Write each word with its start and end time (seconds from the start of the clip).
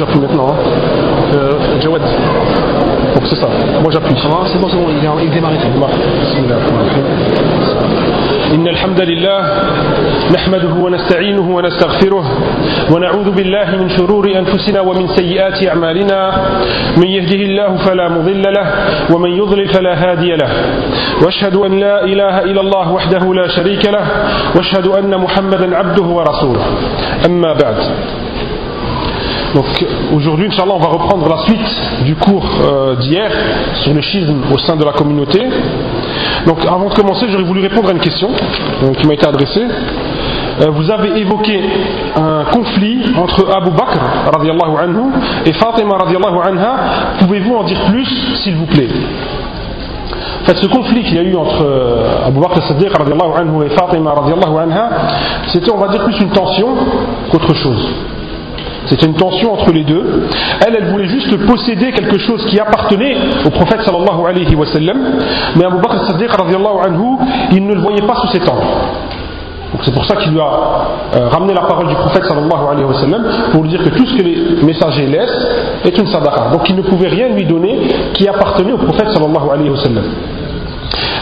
j'appuie 0.00 0.20
maintenant. 0.20 0.48
Hein. 0.48 0.56
Euh, 1.34 1.80
Jawad. 1.80 2.02
Donc 3.14 3.24
c'est 3.28 3.36
ça. 3.36 3.48
Moi 3.82 3.92
j'appuie. 3.92 4.14
Va 4.14 4.46
C'est 4.50 4.58
bon, 4.58 4.68
c'est 4.68 4.76
bon, 4.76 4.86
il, 4.88 4.96
est, 4.96 5.24
il 5.24 5.30
démarre. 5.30 5.50
الرحمن 6.50 6.80
الرحيم 6.80 7.04
إن 8.54 8.68
الحمد 8.68 9.00
لله 9.00 9.40
نحمده 10.34 10.74
ونستعينه 10.84 11.46
ونستغفره 11.56 12.24
ونعوذ 12.90 13.30
بالله 13.30 13.76
من 13.76 13.88
شرور 13.96 14.24
أنفسنا 14.38 14.80
ومن 14.80 15.06
سيئات 15.16 15.68
أعمالنا 15.68 16.32
من 16.96 17.06
يهده 17.06 17.42
الله 17.48 17.76
فلا 17.76 18.08
مضل 18.08 18.42
له 18.42 18.66
ومن 19.14 19.30
يضلل 19.30 19.68
فلا 19.68 19.94
هادي 19.94 20.36
له 20.36 20.50
وأشهد 21.22 21.56
أن 21.56 21.80
لا 21.80 22.04
إله 22.04 22.34
إلا 22.42 22.60
الله 22.60 22.92
وحده 22.92 23.34
لا 23.34 23.48
شريك 23.48 23.84
له 23.86 24.04
وأشهد 24.56 24.86
أن 24.86 25.18
محمدا 25.20 25.76
عبده 25.76 26.02
ورسوله 26.02 26.64
أما 27.26 27.52
بعد 27.52 27.76
Donc 29.54 29.66
aujourd'hui, 30.14 30.46
Inch'Allah, 30.46 30.74
on 30.76 30.78
va 30.78 30.88
reprendre 30.88 31.28
la 31.28 31.38
suite 31.38 32.04
du 32.04 32.14
cours 32.14 32.48
euh, 32.62 32.94
d'hier 32.96 33.30
sur 33.82 33.92
le 33.92 34.00
schisme 34.00 34.42
au 34.52 34.58
sein 34.58 34.76
de 34.76 34.84
la 34.84 34.92
communauté. 34.92 35.40
Donc 36.46 36.64
avant 36.64 36.88
de 36.88 36.94
commencer, 36.94 37.26
j'aurais 37.28 37.44
voulu 37.44 37.60
répondre 37.60 37.88
à 37.88 37.92
une 37.92 37.98
question 37.98 38.28
euh, 38.30 38.92
qui 38.92 39.06
m'a 39.08 39.14
été 39.14 39.26
adressée. 39.26 39.64
Euh, 40.60 40.70
vous 40.70 40.88
avez 40.90 41.20
évoqué 41.20 41.60
un 42.16 42.44
conflit 42.52 43.02
entre 43.16 43.48
Abu 43.52 43.70
Bakr 43.70 43.98
anhu 44.82 45.12
et 45.44 45.52
Fatima 45.54 45.96
anha. 46.44 46.76
Pouvez-vous 47.18 47.54
en 47.56 47.64
dire 47.64 47.80
plus, 47.90 48.06
s'il 48.44 48.54
vous 48.54 48.66
plaît? 48.66 48.88
En 50.42 50.44
fait, 50.44 50.56
ce 50.58 50.66
conflit 50.66 51.02
qu'il 51.02 51.16
y 51.16 51.18
a 51.18 51.22
eu 51.22 51.34
entre 51.34 51.66
Abu 52.24 52.38
Bakr 52.38 52.62
Siddiq 52.68 52.92
anhu 53.36 53.66
et 53.66 53.70
Fatima 53.70 54.12
anha, 54.12 54.90
c'était, 55.48 55.72
on 55.72 55.78
va 55.78 55.88
dire, 55.88 56.04
plus 56.04 56.20
une 56.20 56.30
tension 56.30 56.68
qu'autre 57.30 57.54
chose. 57.54 57.88
C'était 58.90 59.06
une 59.06 59.14
tension 59.14 59.52
entre 59.52 59.72
les 59.72 59.84
deux. 59.84 60.26
Elle, 60.66 60.74
elle 60.76 60.90
voulait 60.90 61.06
juste 61.06 61.46
posséder 61.46 61.92
quelque 61.92 62.18
chose 62.18 62.44
qui 62.46 62.58
appartenait 62.58 63.16
au 63.46 63.50
prophète 63.50 63.82
sallallahu 63.82 64.26
alayhi 64.28 64.56
wa 64.56 64.66
sallam. 64.66 64.98
Mais 65.54 65.64
Abu 65.64 65.76
Bakr 65.76 66.06
Siddiq 66.10 66.30
anhu, 66.32 67.16
il 67.52 67.64
ne 67.66 67.74
le 67.74 67.80
voyait 67.80 68.02
pas 68.02 68.16
sous 68.16 68.28
cet 68.32 68.48
angle. 68.48 68.66
Donc 69.72 69.82
c'est 69.84 69.94
pour 69.94 70.04
ça 70.04 70.16
qu'il 70.16 70.32
lui 70.32 70.40
a 70.40 70.50
euh, 71.14 71.28
ramené 71.28 71.54
la 71.54 71.60
parole 71.60 71.86
du 71.86 71.94
prophète 71.94 72.24
sallallahu 72.24 72.66
alayhi 72.72 72.84
wa 72.84 72.94
sallam 72.94 73.24
pour 73.52 73.62
lui 73.62 73.70
dire 73.70 73.84
que 73.84 73.90
tout 73.90 74.04
ce 74.04 74.16
que 74.16 74.22
les 74.24 74.64
messagers 74.66 75.06
laissent 75.06 75.46
est 75.84 75.96
une 75.96 76.08
sadaqa. 76.08 76.48
Donc 76.52 76.68
il 76.68 76.74
ne 76.74 76.82
pouvait 76.82 77.08
rien 77.08 77.28
lui 77.28 77.44
donner 77.44 77.78
qui 78.12 78.26
appartenait 78.28 78.72
au 78.72 78.78
prophète 78.78 79.08
sallallahu 79.10 79.50
alayhi 79.52 79.70
wa 79.70 79.78
sallam. 79.78 80.04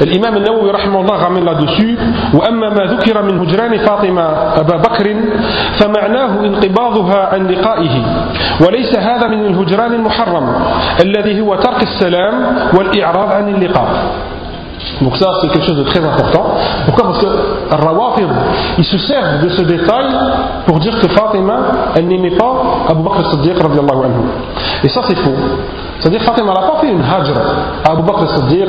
الإمام 0.02 0.36
النووي 0.36 0.70
رحمه 0.70 1.00
الله 1.00 1.16
رمى 1.24 1.40
là-dessus 1.40 1.98
وأما 2.34 2.68
ما 2.70 2.84
ذكر 2.94 3.22
من 3.22 3.38
هجران 3.38 3.78
فاطمة 3.78 4.26
أبا 4.62 4.76
بكر 4.76 5.06
فمعناه 5.78 6.44
انقباضها 6.44 7.20
عن 7.32 7.46
لقائه. 7.46 7.94
وليس 8.66 8.92
هذا 8.96 9.26
من 9.28 9.46
الهجران 9.46 9.92
المحرم 9.94 10.46
الذي 11.00 11.40
هو 11.40 11.54
ترك 11.54 11.82
السلام 11.82 12.34
والإعراض 12.74 13.32
عن 13.32 13.48
اللقاء. 13.54 13.88
Donc 15.00 15.16
ça 15.16 15.28
c'est 15.40 15.48
quelque 15.48 15.66
chose 15.66 15.76
de 15.76 15.84
très 15.84 16.04
important. 16.04 16.54
Pourquoi? 16.86 17.04
Parce 17.04 17.18
que 17.18 17.26
Rawafid, 17.70 18.28
ils 18.78 18.84
se 18.84 18.98
servent 18.98 19.42
de 19.42 19.48
ce 19.50 19.62
détail 19.62 20.06
pour 20.66 20.78
dire 20.78 20.98
que 21.00 21.08
Fatima, 21.08 21.56
elle 21.94 22.06
n'aimait 22.06 22.36
pas 22.36 22.84
Abu 22.88 23.02
Bakr 23.02 23.30
Siddiq 23.30 23.58
radiallahu 23.60 24.04
anhu. 24.04 24.22
Et 24.84 24.88
ça 24.88 25.00
c'est 25.08 25.16
faux. 25.16 25.34
C'est-à-dire 26.00 26.22
Fatima 26.22 26.52
n'a 26.52 26.60
pas 26.60 26.78
fait 26.80 26.92
une 26.92 27.02
hajr 27.02 27.34
à 27.84 27.92
Abu 27.92 28.02
Bakr 28.02 28.28
Siddiq, 28.36 28.68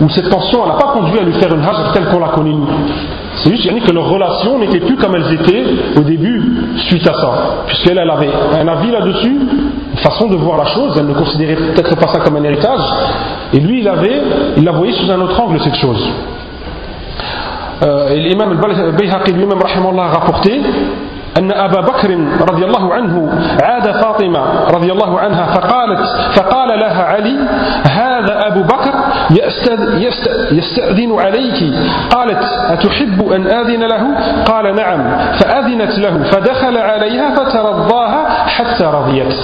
où 0.00 0.08
cette 0.10 0.28
tension, 0.28 0.66
n'a 0.66 0.74
pas 0.74 0.88
conduit 0.88 1.18
à 1.18 1.22
lui 1.22 1.32
faire 1.34 1.54
une 1.54 1.62
hajr 1.62 1.92
telle 1.92 2.06
qu'on 2.06 2.20
la 2.20 2.28
connaît. 2.28 2.54
C'est 3.36 3.50
juste 3.54 3.84
que 3.84 3.92
leurs 3.92 4.08
relations 4.08 4.58
n'étaient 4.58 4.80
plus 4.80 4.96
comme 4.96 5.14
elles 5.14 5.32
étaient 5.34 5.64
au 5.98 6.00
début 6.00 6.42
suite 6.87 7.07
à 7.07 7.13
ça. 7.13 7.31
Puisqu'elle 7.67 7.97
elle 7.97 8.09
avait 8.09 8.29
un 8.59 8.67
avis 8.67 8.91
là-dessus, 8.91 9.35
une 9.91 9.97
façon 9.97 10.27
de 10.27 10.35
voir 10.35 10.57
la 10.57 10.65
chose, 10.65 10.95
elle 10.99 11.07
ne 11.07 11.13
considérait 11.13 11.55
peut-être 11.55 11.95
pas 11.95 12.07
ça 12.07 12.19
comme 12.19 12.35
un 12.37 12.43
héritage, 12.43 12.81
et 13.53 13.59
lui 13.59 13.81
il 13.81 13.87
avait, 13.87 14.21
il 14.57 14.63
la 14.63 14.71
voyait 14.71 14.93
sous 14.93 15.09
un 15.11 15.19
autre 15.21 15.39
angle 15.39 15.59
cette 15.61 15.75
chose. 15.75 16.09
Euh, 17.83 18.09
et 18.09 18.19
l'imam 18.19 18.51
al-Bayhaqi 18.51 19.33
lui-même 19.33 19.59
a 19.59 20.07
rapporté 20.07 20.61
أن 21.37 21.51
أبا 21.51 21.81
بكر 21.81 22.17
رضي 22.49 22.65
الله 22.65 22.93
عنه 22.93 23.29
عاد 23.63 23.91
فاطمة 23.91 24.39
رضي 24.69 24.91
الله 24.91 25.19
عنها 25.19 25.45
فقالت 25.45 25.99
فقال 26.35 26.79
لها 26.79 27.03
علي 27.03 27.37
هذا 27.91 28.47
أبو 28.47 28.63
بكر 28.63 28.93
يستأذن 30.50 31.18
عليك 31.18 31.74
قالت 32.10 32.42
أتحب 32.70 33.32
أن 33.32 33.46
آذن 33.46 33.82
له 33.84 34.02
قال 34.46 34.76
نعم 34.76 35.32
فأذنت 35.32 35.98
له 35.98 36.22
فدخل 36.22 36.76
عليها 36.76 37.34
فترضاها 37.34 38.28
حتى 38.46 38.84
رضيت 38.84 39.34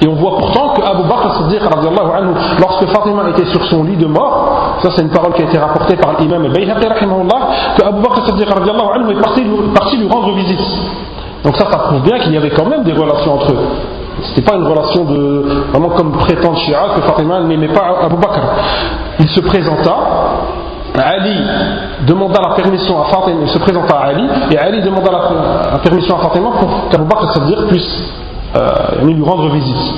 Et 0.00 0.06
on 0.06 0.14
voit 0.14 0.36
pourtant 0.38 0.74
que 0.74 0.82
Abu 0.82 1.02
Bakr 1.08 1.34
Siddiq, 1.38 1.60
anhu, 1.60 2.30
lorsque 2.60 2.86
Fatima 2.86 3.28
était 3.30 3.46
sur 3.46 3.64
son 3.64 3.82
lit 3.82 3.96
de 3.96 4.06
mort, 4.06 4.76
ça 4.80 4.90
c'est 4.94 5.02
une 5.02 5.10
parole 5.10 5.32
qui 5.32 5.42
a 5.42 5.46
été 5.46 5.58
rapportée 5.58 5.96
par 5.96 6.20
l'imam 6.20 6.44
al-Bayhaqi, 6.44 6.86
que 7.76 7.84
Abu 7.84 8.00
Bakr 8.00 8.26
Siddiq 8.26 8.46
anhu, 8.48 9.10
est 9.10 9.20
parti, 9.20 9.44
parti 9.74 9.96
lui 9.96 10.08
rendre 10.08 10.34
visite. 10.34 10.60
Donc 11.44 11.56
ça, 11.56 11.66
ça 11.70 11.78
prouve 11.78 12.02
bien 12.02 12.18
qu'il 12.20 12.32
y 12.32 12.36
avait 12.36 12.50
quand 12.50 12.66
même 12.66 12.84
des 12.84 12.92
relations 12.92 13.34
entre 13.34 13.52
eux. 13.52 13.58
C'était 14.22 14.42
pas 14.42 14.56
une 14.56 14.66
relation 14.66 15.04
de, 15.04 15.44
vraiment 15.70 15.90
comme 15.90 16.12
prétend 16.12 16.54
Shia 16.54 16.88
que 16.96 17.02
Fatima 17.02 17.40
n'aimait 17.40 17.68
pas 17.68 17.98
Abu 18.04 18.16
Bakr. 18.16 18.40
Il 19.20 19.28
se 19.28 19.40
présenta, 19.40 19.96
Ali 20.96 21.36
demanda 22.06 22.40
la 22.40 22.54
permission 22.54 23.00
à 23.00 23.04
Fatima, 23.06 23.40
il 23.42 23.48
se 23.48 23.58
présenta 23.58 23.96
à 23.96 24.06
Ali, 24.08 24.24
et 24.50 24.58
Ali 24.58 24.82
demanda 24.82 25.10
la, 25.72 25.78
permission 25.78 26.16
à 26.16 26.18
Fatima 26.20 26.50
pour 26.58 26.88
qu'Abu 26.90 27.04
Bakr 27.04 27.32
Siddiq 27.34 27.66
puisse 27.68 28.12
euh, 28.56 29.04
lui 29.04 29.22
rendre 29.22 29.48
visite. 29.50 29.94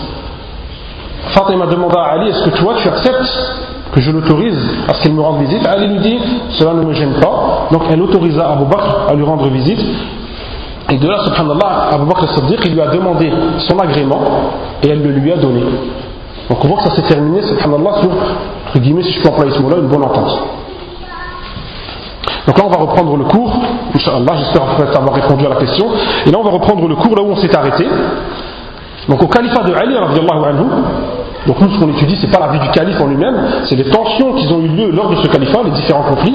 Fatima 1.28 1.66
demanda 1.66 2.00
à 2.00 2.12
Ali 2.14 2.30
Est-ce 2.30 2.42
que 2.42 2.56
toi 2.58 2.74
tu 2.76 2.88
acceptes 2.88 3.56
que 3.92 4.00
je 4.00 4.10
l'autorise 4.10 4.58
à 4.88 4.94
ce 4.94 5.02
qu'elle 5.02 5.14
me 5.14 5.22
rende 5.22 5.40
visite? 5.40 5.66
Ali 5.66 5.88
lui 5.88 5.98
dit 5.98 6.18
Cela 6.58 6.74
ne 6.74 6.82
me 6.82 6.92
gêne 6.92 7.14
pas. 7.20 7.68
Donc 7.70 7.82
elle 7.90 8.02
autorisa 8.02 8.50
Abu 8.52 8.64
Bakr 8.64 9.08
à 9.08 9.14
lui 9.14 9.24
rendre 9.24 9.46
visite. 9.48 9.80
Et 10.90 10.98
de 10.98 11.08
là, 11.08 11.18
subhanallah, 11.24 11.90
Abu 11.92 12.06
Bakr 12.06 12.28
Siddiq, 12.34 12.60
il 12.66 12.74
lui 12.74 12.80
a 12.80 12.88
demandé 12.88 13.32
son 13.58 13.78
agrément 13.78 14.20
et 14.82 14.88
elle 14.88 15.02
le 15.02 15.10
lui 15.10 15.32
a 15.32 15.36
donné. 15.36 15.62
Donc 16.48 16.64
on 16.64 16.68
voit 16.68 16.78
que 16.78 16.88
ça 16.88 16.96
s'est 16.96 17.02
terminé, 17.02 17.42
subhanallah, 17.42 18.00
sur, 18.00 18.10
entre 18.66 18.78
guillemets, 18.78 19.04
si 19.04 19.12
je 19.12 19.22
peux 19.22 19.28
employer 19.28 19.52
ce 19.52 19.60
mot-là, 19.60 19.76
une 19.78 19.88
bonne 19.88 20.02
entente. 20.02 20.42
Donc 22.46 22.58
là, 22.58 22.64
on 22.66 22.70
va 22.70 22.78
reprendre 22.78 23.16
le 23.16 23.24
cours, 23.24 23.52
Inch'Allah, 23.94 24.32
j'espère 24.38 24.62
avoir 24.62 25.14
répondu 25.14 25.46
à 25.46 25.50
la 25.50 25.56
question. 25.56 25.86
Et 26.26 26.30
là, 26.30 26.38
on 26.40 26.42
va 26.42 26.50
reprendre 26.50 26.88
le 26.88 26.96
cours 26.96 27.14
là 27.14 27.22
où 27.22 27.30
on 27.30 27.36
s'est 27.36 27.54
arrêté. 27.54 27.86
Donc 29.08 29.22
au 29.22 29.26
califat 29.28 29.62
de 29.62 29.74
Ali, 29.74 29.94
anhu, 29.96 30.64
donc 31.46 31.60
nous, 31.60 31.70
ce 31.70 31.80
qu'on 31.80 31.88
étudie, 31.88 32.16
ce 32.16 32.26
n'est 32.26 32.32
pas 32.32 32.40
la 32.40 32.52
vie 32.52 32.58
du 32.58 32.68
calife 32.70 33.00
en 33.00 33.06
lui-même, 33.06 33.36
c'est 33.64 33.76
les 33.76 33.88
tensions 33.90 34.32
qui 34.34 34.52
ont 34.52 34.60
eu 34.60 34.68
lieu 34.68 34.90
lors 34.90 35.08
de 35.08 35.16
ce 35.16 35.26
califat, 35.28 35.60
les 35.64 35.70
différents 35.70 36.02
conflits. 36.02 36.34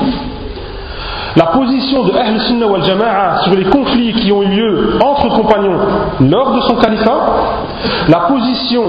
La 1.36 1.48
position 1.48 2.04
de 2.06 2.14
Ahl 2.14 2.40
Sunnah 2.48 2.66
wal 2.66 2.84
Jama'a 2.84 3.42
sur 3.44 3.56
les 3.56 3.66
conflits 3.66 4.14
qui 4.14 4.32
ont 4.32 4.42
eu 4.42 4.48
lieu 4.48 5.00
entre 5.04 5.28
compagnons 5.36 5.78
lors 6.22 6.52
de 6.54 6.62
son 6.62 6.76
califat, 6.76 7.18
la 8.08 8.20
position 8.20 8.84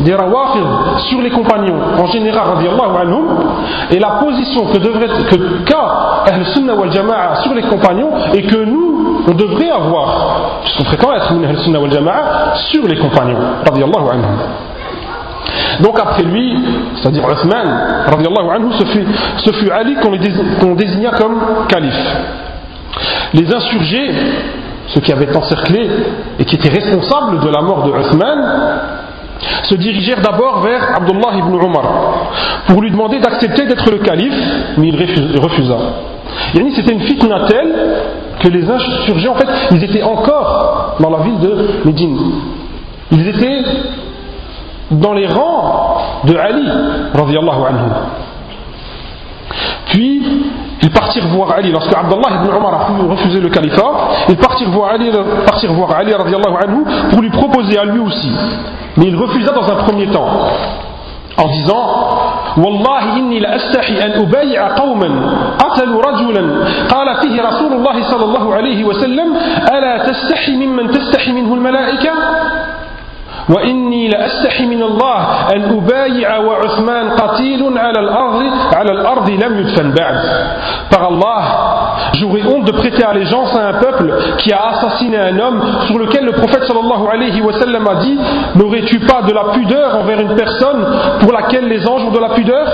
des 0.00 0.14
Rawafid 0.14 0.62
sur 1.08 1.20
les 1.20 1.30
compagnons 1.30 1.76
en 1.98 2.06
général, 2.06 2.44
et 3.90 3.98
la 3.98 4.10
position 4.22 4.66
que 4.66 4.78
devrait 4.78 5.08
que 5.08 5.64
qu'a 5.64 6.22
Ahl 6.26 6.46
Sunnah 6.54 6.74
wal 6.74 6.92
Jama'a 6.92 7.36
sur 7.42 7.54
les 7.54 7.62
compagnons 7.62 8.10
et 8.32 8.42
que 8.42 8.64
nous 8.64 9.22
on 9.26 9.34
devrait 9.34 9.70
avoir, 9.70 10.60
puisqu'on 10.62 11.12
être 11.12 11.32
Ahl 11.32 11.58
Sunnah 11.64 11.80
wal 11.80 11.92
Jama'a 11.92 12.54
sur 12.70 12.86
les 12.86 12.96
compagnons. 12.96 13.38
Donc 15.80 15.98
après 15.98 16.22
lui, 16.22 16.56
c'est-à-dire 16.96 17.24
Othman, 17.24 17.66
anhu, 18.06 18.72
ce 18.78 18.84
fut, 18.86 19.04
ce 19.38 19.52
fut 19.52 19.70
Ali 19.70 19.96
qu'on 20.60 20.74
désigna 20.74 21.10
comme 21.10 21.40
calife. 21.68 22.16
Les 23.34 23.54
insurgés, 23.54 24.10
ceux 24.88 25.00
qui 25.00 25.12
avaient 25.12 25.34
encerclé 25.36 25.88
et 26.38 26.44
qui 26.44 26.56
étaient 26.56 26.70
responsables 26.70 27.40
de 27.40 27.48
la 27.48 27.60
mort 27.60 27.84
de 27.84 27.90
Othman, 27.90 28.38
se 29.64 29.74
dirigèrent 29.76 30.20
d'abord 30.20 30.62
vers 30.62 30.96
Abdullah 30.96 31.36
ibn 31.38 31.54
Omar 31.54 31.84
pour 32.66 32.82
lui 32.82 32.90
demander 32.90 33.18
d'accepter 33.20 33.66
d'être 33.66 33.90
le 33.90 33.98
calife, 33.98 34.34
mais 34.76 34.88
il 34.88 35.40
refusa. 35.40 35.76
C'était 36.74 36.92
une 36.92 37.02
fitna 37.02 37.46
telle 37.46 37.74
que 38.40 38.48
les 38.48 38.68
insurgés, 38.68 39.28
en 39.28 39.34
fait, 39.34 39.48
ils 39.72 39.84
étaient 39.84 40.02
encore 40.02 40.96
dans 41.00 41.10
la 41.10 41.18
ville 41.18 41.38
de 41.40 41.68
Médine. 41.84 42.18
Ils 43.10 43.28
étaient 43.28 43.64
dans 44.91 45.13
les 45.13 45.27
rangs 45.27 45.97
de 46.25 46.35
Ali, 46.35 46.67
radiallahu 47.13 47.61
anhu. 47.69 47.89
Puis, 49.87 50.23
ils 50.81 50.91
partirent 50.91 51.27
voir 51.27 51.51
Ali. 51.51 51.71
Lorsque 51.71 51.93
Abdullah 51.95 52.41
ibn 52.41 52.55
Omar 52.55 52.73
a 52.73 53.11
refusé 53.11 53.39
le 53.39 53.49
califat, 53.49 53.91
ils 54.29 54.37
partirent 54.37 54.71
voir 54.71 54.91
Ali, 54.91 55.11
partirent 55.45 55.73
voir 55.73 55.95
Ali 55.97 56.13
radiallahu 56.13 56.55
anhu, 56.63 56.83
pour 57.11 57.21
lui 57.21 57.29
proposer 57.29 57.77
à 57.77 57.85
lui 57.85 57.99
aussi. 57.99 58.31
Mais 58.97 59.05
il 59.07 59.15
refusa 59.15 59.51
dans 59.53 59.71
un 59.71 59.83
premier 59.83 60.07
temps, 60.07 60.27
en 61.37 61.47
disant 61.47 62.13
والله 62.57 63.17
إني 63.17 63.39
لأستحي 63.39 64.05
أن 64.05 64.11
أبايع 64.21 64.75
قوما 64.75 65.09
قتلوا 65.59 66.01
رجلا 66.01 66.43
قال 66.89 67.15
فيه 67.21 67.41
رسول 67.41 67.73
الله 67.73 68.03
صلى 68.11 68.25
الله 68.25 68.53
عليه 68.53 68.83
وسلم 68.83 69.37
ألا 69.73 69.97
تستحي 69.97 70.55
ممن 70.55 70.91
تستحي 70.91 71.31
منه 71.31 71.53
الملائكة 71.53 72.11
وإني 73.49 74.07
لأستحي 74.07 74.65
من 74.65 74.83
الله 74.83 75.17
أن 75.55 75.77
أبايع 75.77 76.37
وعثمان 76.37 77.09
قتيل 77.09 77.77
على 77.77 77.99
الأرض 77.99 78.43
على 78.73 78.91
الأرض 78.91 79.29
لم 79.29 79.59
يدفن 79.59 79.91
بعد 79.91 80.17
Par 80.89 81.03
Allah, 81.05 81.43
j'aurais 82.13 82.43
honte 82.45 82.65
de 82.65 82.71
prêter 82.71 83.03
allégeance 83.03 83.55
à 83.55 83.67
un 83.69 83.73
peuple 83.73 84.13
qui 84.37 84.53
a 84.53 84.61
assassiné 84.69 85.17
un 85.17 85.39
homme 85.39 85.61
sur 85.87 85.97
lequel 85.97 86.25
le 86.25 86.33
prophète 86.33 86.63
sallallahu 86.65 87.07
alayhi 87.11 87.41
wa 87.41 87.53
sallam 87.53 87.87
a 87.87 87.95
dit 87.95 88.17
N'aurais-tu 88.55 88.99
pas 88.99 89.23
de 89.23 89.33
la 89.33 89.45
pudeur 89.53 89.97
envers 89.97 90.19
une 90.21 90.35
personne 90.35 90.85
pour 91.19 91.31
laquelle 91.33 91.67
les 91.67 91.87
anges 91.87 92.03
ont 92.03 92.11
de 92.11 92.19
la 92.19 92.29
pudeur 92.29 92.67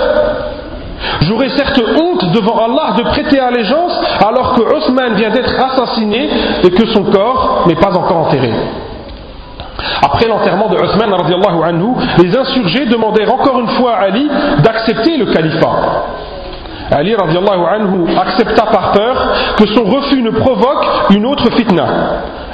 J'aurais 1.22 1.48
certes 1.56 1.80
honte 2.00 2.30
devant 2.32 2.58
Allah 2.58 2.94
de 2.98 3.02
prêter 3.04 3.40
allégeance 3.40 3.98
alors 4.26 4.54
que 4.54 4.62
Othman 4.62 5.14
vient 5.14 5.30
d'être 5.30 5.54
assassiné 5.58 6.28
et 6.62 6.70
que 6.70 6.86
son 6.88 7.04
corps 7.04 7.64
n'est 7.66 7.76
pas 7.76 7.96
encore 7.96 8.18
enterré. 8.28 8.50
Après 10.01 10.27
l'enterrement 10.27 10.69
de 10.69 10.77
Othman, 10.77 11.13
anhu, 11.13 11.93
les 12.21 12.37
insurgés 12.37 12.85
demandèrent 12.85 13.33
encore 13.33 13.59
une 13.59 13.69
fois 13.69 13.95
à 13.95 14.03
Ali 14.03 14.29
d'accepter 14.63 15.17
le 15.17 15.25
califat. 15.27 16.05
Ali 16.91 17.15
anhu, 17.15 18.05
accepta 18.17 18.65
par 18.65 18.91
peur 18.91 19.15
que 19.57 19.67
son 19.67 19.83
refus 19.83 20.21
ne 20.21 20.31
provoque 20.31 20.85
une 21.11 21.25
autre 21.25 21.49
fitna. 21.51 21.85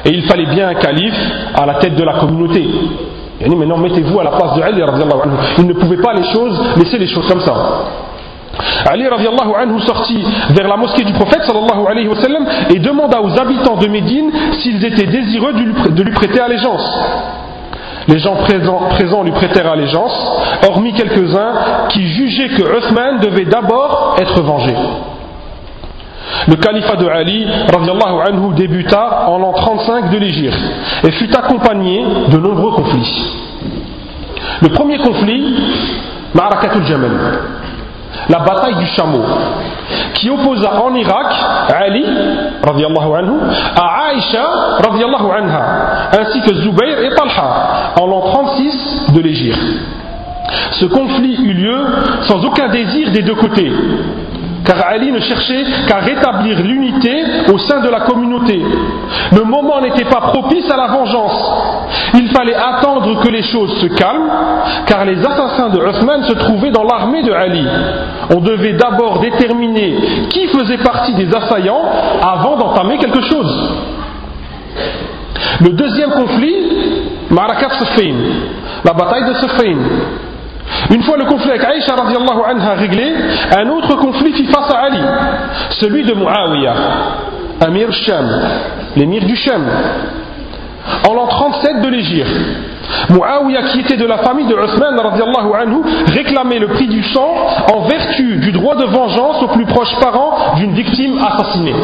Et 0.06 0.10
il 0.10 0.24
fallait 0.24 0.48
bien 0.48 0.70
un 0.70 0.76
calife 0.76 1.20
à 1.56 1.66
la 1.66 1.76
tête 1.76 1.96
de 1.96 2.04
la 2.04 2.14
communauté. 2.14 2.68
Maintenant, 3.42 3.78
mettez-vous 3.78 4.20
à 4.20 4.24
la 4.24 4.32
place 4.32 4.56
de 4.56 4.62
Ali. 4.62 4.82
Anhu. 4.82 5.36
Il 5.60 5.68
ne 5.68 5.74
pouvait 5.74 6.02
pas 6.02 6.14
les 6.14 6.24
choses, 6.32 6.60
laisser 6.78 6.98
les 6.98 7.08
choses 7.08 7.28
comme 7.28 7.42
ça. 7.42 7.54
Ali 8.90 9.08
radiallahu 9.08 9.54
anhu 9.56 9.80
sortit 9.82 10.24
vers 10.50 10.68
la 10.68 10.78
mosquée 10.78 11.04
du 11.04 11.14
prophète 11.14 11.44
sallallahu 11.44 12.10
et 12.74 12.80
demanda 12.80 13.22
aux 13.22 13.40
habitants 13.40 13.78
de 13.78 13.88
Médine 13.88 14.30
s'ils 14.60 14.84
étaient 14.84 15.08
désireux 15.08 15.54
de 15.54 16.04
lui 16.04 16.12
prêter 16.14 16.40
allégeance. 16.40 17.00
Les 18.08 18.20
gens 18.20 18.36
présents, 18.36 19.24
lui 19.24 19.32
prêtèrent 19.32 19.72
allégeance, 19.72 20.14
hormis 20.68 20.94
quelques-uns 20.94 21.88
qui 21.90 22.08
jugeaient 22.08 22.50
que 22.50 22.78
Uthman 22.78 23.20
devait 23.20 23.46
d'abord 23.46 24.16
être 24.20 24.42
vengé. 24.42 24.76
Le 26.48 26.56
califat 26.56 26.96
de 26.96 27.08
Ali 27.08 27.46
radiallahu 27.72 28.28
anhu 28.28 28.54
débuta 28.56 29.28
en 29.28 29.38
l'an 29.38 29.54
35 29.54 30.10
de 30.10 30.18
l'Égypte 30.18 30.60
et 31.08 31.12
fut 31.12 31.34
accompagné 31.36 32.04
de 32.30 32.38
nombreux 32.38 32.72
conflits. 32.72 33.30
Le 34.62 34.70
premier 34.70 34.98
conflit, 34.98 35.56
Ma'arakatul 36.34 36.86
Jamal 36.86 37.12
la 38.30 38.40
bataille 38.40 38.76
du 38.76 38.86
chameau, 38.88 39.24
qui 40.14 40.30
opposa 40.30 40.82
en 40.82 40.94
Irak 40.96 41.34
Ali 41.74 42.06
anhu, 42.64 43.34
à 43.76 44.08
Aïcha 44.10 44.48
ainsi 46.20 46.42
que 46.42 46.54
Zubayr 46.56 47.00
et 47.04 47.10
Talha 47.16 47.94
en 48.00 48.06
l'an 48.08 48.22
36 48.22 49.08
de 49.14 49.22
l'Égypte. 49.22 49.60
Ce 50.72 50.86
conflit 50.86 51.38
eut 51.44 51.54
lieu 51.54 51.86
sans 52.24 52.44
aucun 52.46 52.68
désir 52.70 53.12
des 53.12 53.22
deux 53.22 53.36
côtés, 53.36 53.72
car 54.72 54.88
Ali 54.88 55.12
ne 55.12 55.20
cherchait 55.20 55.66
qu'à 55.86 55.98
rétablir 55.98 56.62
l'unité 56.62 57.12
au 57.54 57.58
sein 57.58 57.82
de 57.82 57.90
la 57.90 58.02
communauté. 58.02 58.62
Le 59.34 59.44
moment 59.44 59.82
n'était 59.82 60.06
pas 60.06 60.32
propice 60.32 60.70
à 60.72 60.78
la 60.78 60.88
vengeance. 60.88 61.90
Il 62.14 62.30
fallait 62.30 62.56
attendre 62.56 63.22
que 63.22 63.30
les 63.30 63.44
choses 63.44 63.82
se 63.82 63.88
calment, 63.88 64.32
car 64.86 65.04
les 65.04 65.20
assassins 65.20 65.70
de 65.70 65.78
Uthman 65.78 66.24
se 66.24 66.34
trouvaient 66.34 66.72
dans 66.72 66.84
l'armée 66.84 67.22
de 67.22 67.34
Ali. 67.34 67.66
On 68.34 68.40
devait 68.40 68.74
d'abord 68.74 69.20
déterminer 69.20 69.96
qui 70.30 70.48
faisait 70.48 70.78
partie 70.78 71.16
des 71.16 71.36
assaillants 71.36 71.84
avant 72.22 72.56
d'entamer 72.56 72.98
quelque 72.98 73.22
chose. 73.24 73.70
Le 75.60 75.70
deuxième 75.72 76.12
conflit, 76.12 76.56
Marakat 77.30 77.72
Sufin, 77.78 78.16
la 78.86 78.94
bataille 78.94 79.26
de 79.26 79.34
Sufin. 79.34 79.78
Une 80.94 81.04
fois 81.04 81.18
le 81.18 81.26
conflit 81.26 81.50
avec 81.50 81.64
Aïcha 81.64 81.94
anha 81.94 82.74
réglé, 82.74 83.14
un 83.58 83.70
autre 83.70 83.96
conflit 83.98 84.34
fit 84.34 84.48
face 84.48 84.74
à 84.74 84.80
Ali, 84.86 85.00
celui 85.72 86.04
de 86.04 86.14
Muawiyah, 86.14 86.76
Amir 87.66 87.92
Sham, 87.94 88.28
l'émir 88.96 89.24
du 89.26 89.36
Sham, 89.36 89.64
en 91.10 91.14
l'an 91.14 91.28
37 91.28 91.82
de 91.82 91.88
l'Égypte. 91.90 92.30
Muawiyah, 93.10 93.64
qui 93.72 93.80
était 93.82 93.98
de 93.98 94.06
la 94.06 94.18
famille 94.20 94.48
de 94.48 94.54
Uthman 94.56 95.00
anhu, 95.00 95.78
réclamait 96.14 96.60
le 96.60 96.68
prix 96.68 96.88
du 96.88 97.04
sang 97.04 97.34
en 97.74 97.82
vertu 97.88 98.38
du 98.38 98.52
droit 98.52 98.76
de 98.76 98.86
vengeance 98.86 99.44
aux 99.44 99.48
plus 99.50 99.66
proches 99.66 99.96
parents 100.00 100.56
d'une 100.58 100.74
victime 100.74 101.18
assassinée 101.20 101.76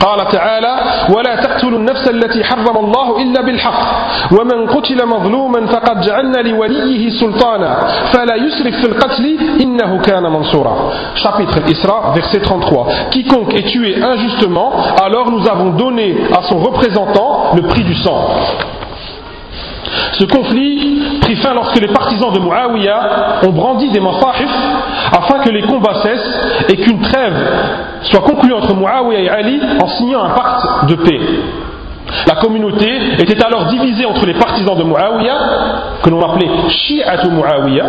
قال 0.00 0.28
تعالى 0.28 0.74
ولا 1.16 1.34
تقتلوا 1.36 1.78
النفس 1.78 2.10
التي 2.10 2.44
حرم 2.44 2.76
الله 2.76 3.22
إلا 3.22 3.40
بالحق 3.40 3.80
ومن 4.40 4.66
قتل 4.66 5.06
مظلوما 5.06 5.66
فقد 5.66 6.00
جعلنا 6.00 6.38
لوليه 6.38 7.10
سلطانا 7.20 7.86
فلا 8.12 8.34
يسرف 8.34 8.74
في 8.74 8.86
القتل 8.86 9.38
إنه 9.60 9.98
كان 9.98 10.22
منصورا 10.22 10.90
chapitre 11.16 11.60
Isra 11.68 12.12
verset 12.14 12.40
33 12.40 12.86
quiconque 13.10 13.54
est 13.54 13.68
tué 13.72 14.02
injustement 14.02 14.72
alors 15.02 15.30
nous 15.30 15.48
avons 15.48 15.70
donné 15.70 16.16
à 16.38 16.42
son 16.48 16.58
représentant 16.58 17.52
le 17.56 17.62
prix 17.62 17.84
du 17.84 17.94
sang 17.94 18.28
Ce 20.12 20.24
conflit 20.24 21.18
prit 21.20 21.36
fin 21.36 21.54
lorsque 21.54 21.80
les 21.80 21.88
partisans 21.88 22.32
de 22.32 22.38
Muawiyah 22.38 23.40
ont 23.46 23.50
brandi 23.52 23.90
des 23.90 24.00
masahif 24.00 24.50
afin 25.12 25.38
que 25.40 25.50
les 25.50 25.62
combats 25.62 26.02
cessent 26.02 26.68
et 26.68 26.76
qu'une 26.76 27.00
trêve 27.00 27.34
soit 28.05 28.21
conclue 28.21 28.53
entre 28.53 28.73
Muawiyah 28.73 29.21
et 29.21 29.29
Ali 29.29 29.61
en 29.81 29.87
signant 29.87 30.23
un 30.23 30.29
pacte 30.29 30.89
de 30.89 30.95
paix. 30.95 31.19
La 32.27 32.35
communauté 32.35 32.87
était 33.19 33.43
alors 33.43 33.65
divisée 33.65 34.05
entre 34.05 34.25
les 34.25 34.35
partisans 34.35 34.77
de 34.77 34.83
Muawiyah, 34.83 35.37
que 36.03 36.09
l'on 36.09 36.21
appelait 36.21 36.49
Shi'atu 36.69 37.29
Muawiyah, 37.29 37.85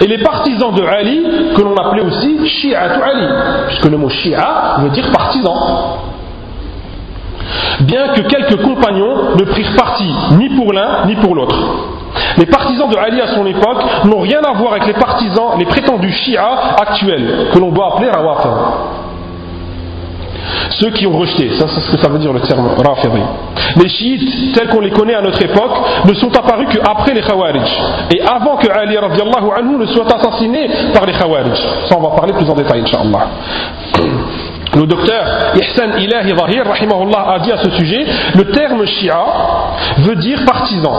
et 0.00 0.06
les 0.06 0.18
partisans 0.18 0.72
de 0.72 0.82
Ali, 0.82 1.26
que 1.56 1.60
l'on 1.62 1.76
appelait 1.76 2.02
aussi 2.02 2.46
Shi'atu 2.46 3.00
Ali, 3.02 3.26
puisque 3.68 3.86
le 3.86 3.96
mot 3.96 4.08
Shi'a 4.08 4.76
veut 4.80 4.90
dire 4.90 5.10
partisan 5.10 6.00
bien 7.80 8.08
que 8.14 8.22
quelques 8.22 8.62
compagnons 8.62 9.36
ne 9.38 9.44
prirent 9.44 9.76
parti 9.76 10.08
ni 10.38 10.48
pour 10.50 10.72
l'un 10.72 11.06
ni 11.06 11.14
pour 11.16 11.34
l'autre. 11.34 11.56
Les 12.38 12.46
partisans 12.46 12.88
de 12.88 12.96
Ali 12.96 13.20
à 13.20 13.28
son 13.28 13.46
époque 13.46 13.78
n'ont 14.04 14.20
rien 14.20 14.40
à 14.40 14.52
voir 14.52 14.72
avec 14.72 14.86
les 14.86 14.94
partisans, 14.94 15.58
les 15.58 15.66
prétendus 15.66 16.12
Shia 16.12 16.76
actuels, 16.80 17.48
que 17.52 17.58
l'on 17.58 17.70
doit 17.70 17.94
appeler 17.94 18.10
Rawafid. 18.10 18.50
Ceux 20.80 20.90
qui 20.90 21.06
ont 21.06 21.16
rejeté, 21.16 21.50
ça 21.58 21.66
c'est 21.68 21.80
ce 21.80 21.90
que 21.90 21.98
ça 21.98 22.08
veut 22.08 22.18
dire 22.18 22.32
le 22.32 22.40
terme 22.40 22.68
Rafidi. 22.84 23.22
Les 23.76 23.88
chiites, 23.88 24.54
tels 24.54 24.68
qu'on 24.68 24.80
les 24.80 24.90
connaît 24.90 25.14
à 25.14 25.22
notre 25.22 25.42
époque, 25.42 25.72
ne 26.04 26.14
sont 26.14 26.36
apparus 26.36 26.68
qu'après 26.70 27.14
les 27.14 27.22
Khawarij, 27.22 27.62
et 28.14 28.20
avant 28.22 28.56
que 28.56 28.68
Ali 28.68 28.96
anhu 28.96 29.78
ne 29.78 29.86
soit 29.86 30.06
assassiné 30.12 30.68
par 30.92 31.06
les 31.06 31.12
Khawarij. 31.12 31.56
Ça 31.88 31.96
on 31.96 32.02
va 32.02 32.16
parler 32.16 32.32
plus 32.32 32.48
en 32.48 32.54
détail, 32.54 32.80
Inch'Allah. 32.80 33.26
Le 34.76 34.86
docteur 34.86 35.24
Ihsan 35.54 35.98
Ilahi 35.98 36.34
Zahir 36.36 36.64
a 36.66 37.38
dit 37.38 37.52
à 37.52 37.58
ce 37.58 37.70
sujet 37.70 38.06
le 38.34 38.50
terme 38.50 38.84
Shia 38.86 39.24
veut 39.98 40.16
dire 40.16 40.44
partisan. 40.44 40.92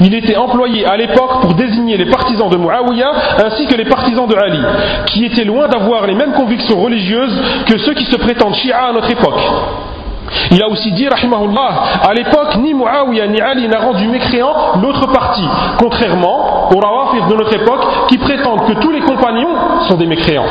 Il 0.00 0.14
était 0.14 0.36
employé 0.36 0.86
à 0.86 0.96
l'époque 0.96 1.42
pour 1.42 1.54
désigner 1.54 1.96
les 1.96 2.06
partisans 2.06 2.48
de 2.48 2.56
Muawiyah 2.56 3.12
ainsi 3.44 3.66
que 3.66 3.74
les 3.74 3.84
partisans 3.84 4.26
de 4.26 4.34
Ali, 4.34 4.60
qui 5.06 5.26
étaient 5.26 5.44
loin 5.44 5.68
d'avoir 5.68 6.06
les 6.06 6.14
mêmes 6.14 6.32
convictions 6.32 6.80
religieuses 6.80 7.38
que 7.66 7.78
ceux 7.78 7.94
qui 7.94 8.06
se 8.06 8.16
prétendent 8.16 8.54
Shia 8.54 8.88
à 8.88 8.92
notre 8.92 9.10
époque. 9.10 9.40
Il 10.50 10.62
a 10.62 10.68
aussi 10.68 10.92
dit, 10.92 11.06
rahimahullah, 11.06 11.82
à 12.08 12.14
l'époque, 12.14 12.56
ni 12.56 12.72
Muawiyah 12.72 13.26
ni 13.26 13.40
Ali 13.40 13.68
n'a 13.68 13.80
rendu 13.80 14.08
mécréant 14.08 14.54
l'autre 14.80 15.06
partie, 15.12 15.46
contrairement 15.78 16.70
aux 16.70 16.80
rawafir 16.80 17.26
de 17.26 17.34
notre 17.34 17.54
époque 17.54 17.84
qui 18.08 18.16
prétendent 18.16 18.66
que 18.66 18.80
tous 18.80 18.90
les 18.90 19.00
compagnons 19.00 19.54
sont 19.88 19.96
des 19.96 20.06
mécréants. 20.06 20.46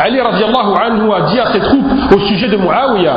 Ali 0.00 0.20
a 0.20 1.20
dit 1.30 1.40
à 1.40 1.46
ses 1.52 1.60
troupes 1.60 1.92
au 2.14 2.18
sujet 2.20 2.48
de 2.48 2.56
Muawiyah 2.56 3.14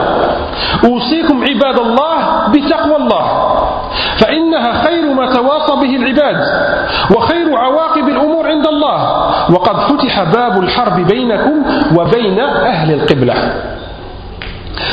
أوصيكم 0.86 1.43
عباد 1.43 1.79
الله 1.79 2.48
بتقوى 2.48 2.95
الله. 2.95 3.25
فإنها 4.17 4.83
خير 4.83 5.13
ما 5.13 5.25
تواصى 5.33 5.74
به 5.75 5.95
العباد 5.95 6.38
وخير 7.15 7.55
عواقب 7.55 8.07
الأمور 8.07 8.48
عند 8.48 8.67
الله. 8.67 9.00
وقد 9.51 9.75
فتح 9.79 10.24
باب 10.24 10.63
الحرب 10.63 11.07
بينكم 11.07 11.55
وبين 11.98 12.39
أهل 12.39 12.93
القبلة. 12.93 13.33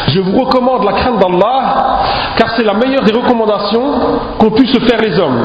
Je 0.09 0.21
vous 0.21 0.39
recommande 0.39 0.85
la 0.85 0.93
crainte 0.93 1.19
d'Allah, 1.19 2.01
car 2.37 2.51
c'est 2.57 2.65
la 2.65 2.75
meilleure 2.75 3.05
des 3.05 3.13
recommandations 3.13 3.93
qu'ont 4.39 4.51
pu 4.51 4.67
se 4.67 4.79
faire 4.81 5.01
les 5.01 5.19
hommes. 5.19 5.39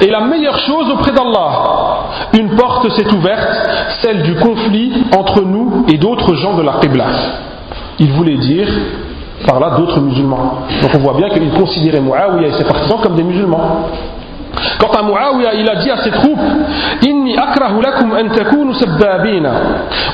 Et 0.00 0.10
la 0.10 0.20
meilleure 0.20 0.58
chose 0.58 0.90
auprès 0.90 1.12
d'Allah. 1.12 1.50
Une 2.38 2.56
porte 2.56 2.88
s'est 2.90 3.12
ouverte, 3.12 3.68
celle 4.00 4.22
du 4.22 4.34
conflit 4.36 5.04
entre 5.16 5.42
nous 5.42 5.84
et 5.88 5.98
d'autres 5.98 6.34
gens 6.34 6.54
de 6.54 6.62
la 6.62 6.74
Qibla. 6.80 7.06
Il 7.98 8.12
voulait 8.12 8.38
dire 8.38 8.68
par 9.46 9.60
là 9.60 9.70
d'autres 9.76 10.00
musulmans. 10.00 10.62
Donc 10.80 10.90
on 10.94 10.98
voit 10.98 11.14
bien 11.14 11.28
qu'il 11.28 11.50
considérait 11.50 12.00
Muawiyah 12.00 12.48
et 12.48 12.52
ses 12.52 12.64
partisans 12.64 12.98
comme 13.02 13.16
des 13.16 13.24
musulmans. 13.24 13.88
Quant 14.79 14.91
à 14.99 15.03
Muawiyah, 15.03 15.53
il 15.53 15.69
a 15.69 15.75
dit 15.75 15.91
à 15.91 15.97
ses 15.97 16.11
troupes 16.11 16.39
إني 17.07 17.37
أكره 17.43 17.81
لكم 17.81 18.11
أن 18.15 18.31
تكونوا 18.31 18.73
سبابين 18.73 19.45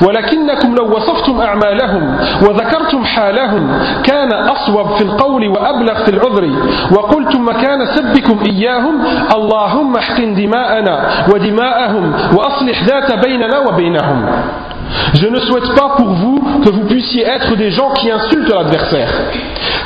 ولكنكم 0.07 0.75
لو 0.75 0.85
وصفتم 0.95 1.41
أعمالهم 1.41 2.15
وذكرتم 2.41 3.03
حالهم 3.05 3.63
كان 4.03 4.33
أصوب 4.33 4.87
في 4.97 5.03
القول 5.03 5.47
وأبلغ 5.47 6.03
في 6.03 6.09
العذر 6.11 6.49
وقلتم 6.97 7.45
مكان 7.49 7.85
سبكم 7.95 8.39
إياهم 8.45 8.95
اللهم 9.35 9.95
احقن 9.95 10.33
دماءنا 10.35 10.95
ودماءهم 11.33 12.13
وأصلح 12.35 12.83
ذات 12.83 13.25
بيننا 13.25 13.57
وبينهم 13.59 14.25
Je 15.14 15.26
ne 15.26 15.40
souhaite 15.40 15.74
pas 15.74 15.94
pour 15.96 16.08
vous 16.08 16.60
que 16.64 16.70
vous 16.70 16.84
puissiez 16.86 17.24
être 17.24 17.56
des 17.56 17.70
gens 17.70 17.92
qui 17.94 18.10
insultent 18.10 18.50
l'adversaire. 18.50 19.08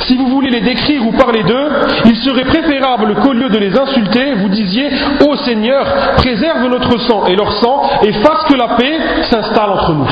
Si 0.01 0.17
vous 0.17 0.27
voulez 0.27 0.49
les 0.49 0.61
décrire 0.61 1.05
ou 1.07 1.11
parler 1.13 1.43
d'eux, 1.43 1.69
il 2.05 2.15
serait 2.17 2.45
préférable 2.45 3.15
qu'au 3.15 3.33
lieu 3.33 3.49
de 3.49 3.57
les 3.57 3.77
insulter, 3.77 4.33
vous 4.35 4.49
disiez 4.49 4.89
Ô 5.27 5.35
Seigneur, 5.37 5.85
préserve 6.17 6.67
notre 6.67 6.99
sang 7.01 7.25
et 7.27 7.35
leur 7.35 7.51
sang 7.53 7.83
et 8.03 8.11
fasse 8.13 8.43
que 8.49 8.55
la 8.55 8.69
paix 8.69 8.97
s'installe 9.29 9.69
entre 9.69 9.93
nous. 9.93 10.07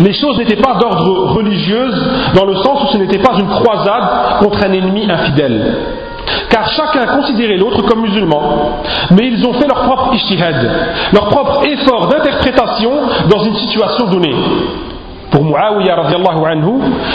Les 0.00 0.12
choses 0.12 0.38
n'étaient 0.38 0.56
pas 0.56 0.74
d'ordre 0.74 1.34
religieux 1.34 1.90
dans 2.34 2.44
le 2.44 2.56
sens 2.56 2.84
où 2.84 2.92
ce 2.92 2.98
n'était 2.98 3.18
pas 3.18 3.34
une 3.38 3.48
croisade 3.48 4.40
contre 4.40 4.64
un 4.64 4.72
ennemi 4.72 5.10
infidèle 5.10 5.74
car 6.50 6.68
chacun 6.70 7.06
considérait 7.06 7.56
l'autre 7.56 7.82
comme 7.82 8.02
musulman, 8.02 8.82
mais 9.10 9.28
ils 9.28 9.46
ont 9.46 9.54
fait 9.54 9.66
leur 9.66 9.82
propre 9.82 10.14
ishtihad, 10.14 10.70
leur 11.12 11.28
propre 11.28 11.66
effort 11.66 12.08
d'interprétation 12.08 12.92
dans 13.28 13.44
une 13.44 13.54
situation 13.56 14.06
donnée. 14.06 14.34
Pour 15.30 15.44
Muawiyah 15.44 15.96
anhu, 15.96 16.74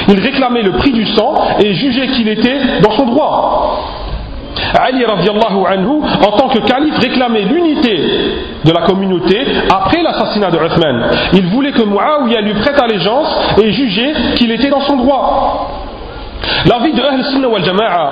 il 0.10 0.20
réclamait 0.20 0.62
le 0.62 0.72
prix 0.74 0.92
du 0.92 1.06
sang 1.06 1.36
et 1.64 1.74
jugeait 1.74 2.08
qu'il 2.08 2.28
était 2.28 2.82
dans 2.82 2.92
son 2.92 3.06
droit. 3.06 3.80
Ali 4.78 5.06
anhu, 5.06 6.02
en 6.28 6.32
tant 6.38 6.50
que 6.50 6.60
calife, 6.60 6.98
réclamait 7.00 7.44
l'unité 7.44 7.98
de 8.66 8.72
la 8.72 8.82
communauté 8.82 9.40
après 9.74 10.04
l'assassinat 10.04 10.52
de 10.52 10.58
Uthman. 10.58 11.06
Il 11.34 11.48
voulait 11.48 11.72
que 11.72 11.84
Muawiyah 11.84 12.42
lui 12.42 12.54
prête 12.56 12.80
allégeance 12.80 13.28
et 13.62 13.72
jugeait 13.72 14.14
qu'il 14.36 14.52
était 14.52 14.70
dans 14.70 14.82
son 14.82 14.98
droit. 14.98 15.89
La 16.67 16.79
vie 16.79 16.93
de 16.93 17.03
Ahl 17.03 17.25
Sunnah 17.25 17.49
wal 17.49 17.65
Jama'a, 17.65 18.11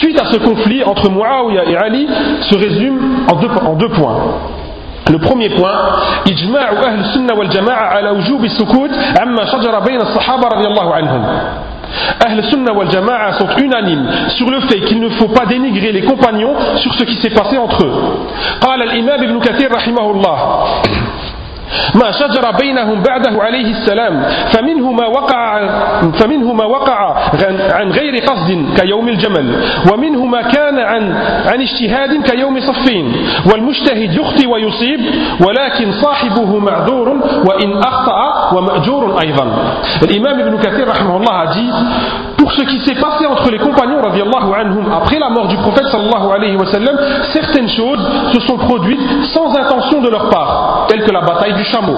suite 0.00 0.20
à 0.20 0.26
ce 0.32 0.38
conflit 0.38 0.82
entre 0.84 1.10
Muawiyah 1.10 1.64
et 1.64 1.76
Ali, 1.76 2.08
se 2.50 2.56
résume 2.56 3.26
en 3.30 3.36
deux, 3.36 3.48
en 3.66 3.74
deux 3.74 3.88
points. 3.88 4.18
Le 5.10 5.18
premier 5.18 5.50
point, 5.50 5.76
إجماع 6.26 6.68
أهل 6.72 7.00
السنة 7.00 7.34
والجماعة 7.34 7.86
على 7.86 8.10
وجوب 8.10 8.44
السكوت 8.44 8.90
عما 9.20 9.44
شجر 9.44 9.80
بين 9.80 10.00
الصحابة 10.00 10.48
رضي 10.48 10.66
الله 10.66 10.94
عنهم. 10.94 11.22
Ahl 12.24 12.42
Sunnah 12.50 12.72
wal 12.72 12.90
Jama'a 12.90 13.32
sont 13.38 13.48
unanimes 13.58 14.06
sur 14.36 14.48
le 14.50 14.60
fait 14.60 14.80
qu'il 14.80 15.00
ne 15.00 15.08
faut 15.10 15.28
pas 15.28 15.44
dénigrer 15.46 15.92
les 15.92 16.02
compagnons 16.02 16.54
sur 16.76 16.94
ce 16.94 17.04
qui 17.04 17.16
s'est 17.20 17.30
passé 17.34 17.58
entre 17.58 17.84
eux. 17.84 17.92
قال 18.60 18.82
الإمام 18.82 19.22
ابن 19.22 19.40
كثير 19.40 19.72
رحمه 19.74 20.10
الله 20.10 20.38
ما 21.95 22.11
شجر 22.11 22.51
بينهم 22.51 23.03
بعده 23.03 23.43
عليه 23.43 23.71
السلام 23.71 24.23
فمنه 24.53 24.91
ما 24.91 25.05
وقع 25.07 25.67
فمنه 26.19 26.53
ما 26.53 26.65
وقع 26.65 27.15
عن 27.71 27.91
غير 27.91 28.15
قصد 28.17 28.65
كيوم 28.79 29.07
الجمل 29.07 29.55
ومنه 29.93 30.25
ما 30.25 30.41
كان 30.41 30.79
عن 30.79 31.13
عن 31.45 31.61
اجتهاد 31.61 32.23
كيوم 32.31 32.59
صفين 32.59 33.15
والمجتهد 33.51 34.13
يخطي 34.13 34.47
ويصيب 34.47 34.99
ولكن 35.47 35.91
صاحبه 35.91 36.59
معذور 36.59 37.09
وإن 37.45 37.77
أخطأ 37.77 38.55
ومأجور 38.57 39.21
أيضا. 39.21 39.47
الإمام 40.03 40.39
ابن 40.39 40.57
كثير 40.57 40.87
رحمه 40.87 41.17
الله 41.17 41.45
dit 41.53 41.75
pour 42.47 42.55
ce 42.55 42.61
qui 42.61 42.79
s'est 42.79 42.95
passé 42.95 43.25
entre 43.25 43.51
les 43.51 43.57
compagnons 43.57 43.99
anhum, 43.99 44.85
après 44.89 45.19
la 45.19 45.27
mort 45.27 45.49
du 45.49 45.57
prophète 45.57 45.85
sallallahu 45.91 46.31
alayhi 46.33 46.55
wa 46.55 46.65
sallam, 46.67 46.97
certaines 47.33 47.67
choses 47.67 47.99
se 48.31 48.39
sont 48.39 48.57
produites 48.57 49.01
sans 49.33 49.53
intention 49.53 50.01
de 50.01 50.07
leur 50.09 50.29
part, 50.29 50.85
telles 50.87 51.03
que 51.03 51.11
la 51.11 51.19
bataille 51.19 51.55
du 51.55 51.65
chameau. 51.65 51.97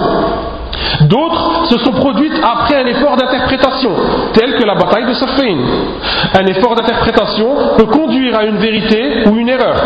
D'autres 1.02 1.66
se 1.70 1.78
sont 1.78 1.92
produites 1.92 2.34
après 2.42 2.82
un 2.82 2.86
effort 2.86 3.16
d'interprétation, 3.16 3.92
tel 4.34 4.56
que 4.56 4.64
la 4.64 4.74
bataille 4.74 5.06
de 5.06 5.12
Safain. 5.12 5.56
Un 6.36 6.46
effort 6.46 6.74
d'interprétation 6.74 7.48
peut 7.78 7.86
conduire 7.86 8.36
à 8.36 8.44
une 8.44 8.56
vérité 8.56 9.28
ou 9.30 9.36
une 9.36 9.50
erreur. 9.50 9.76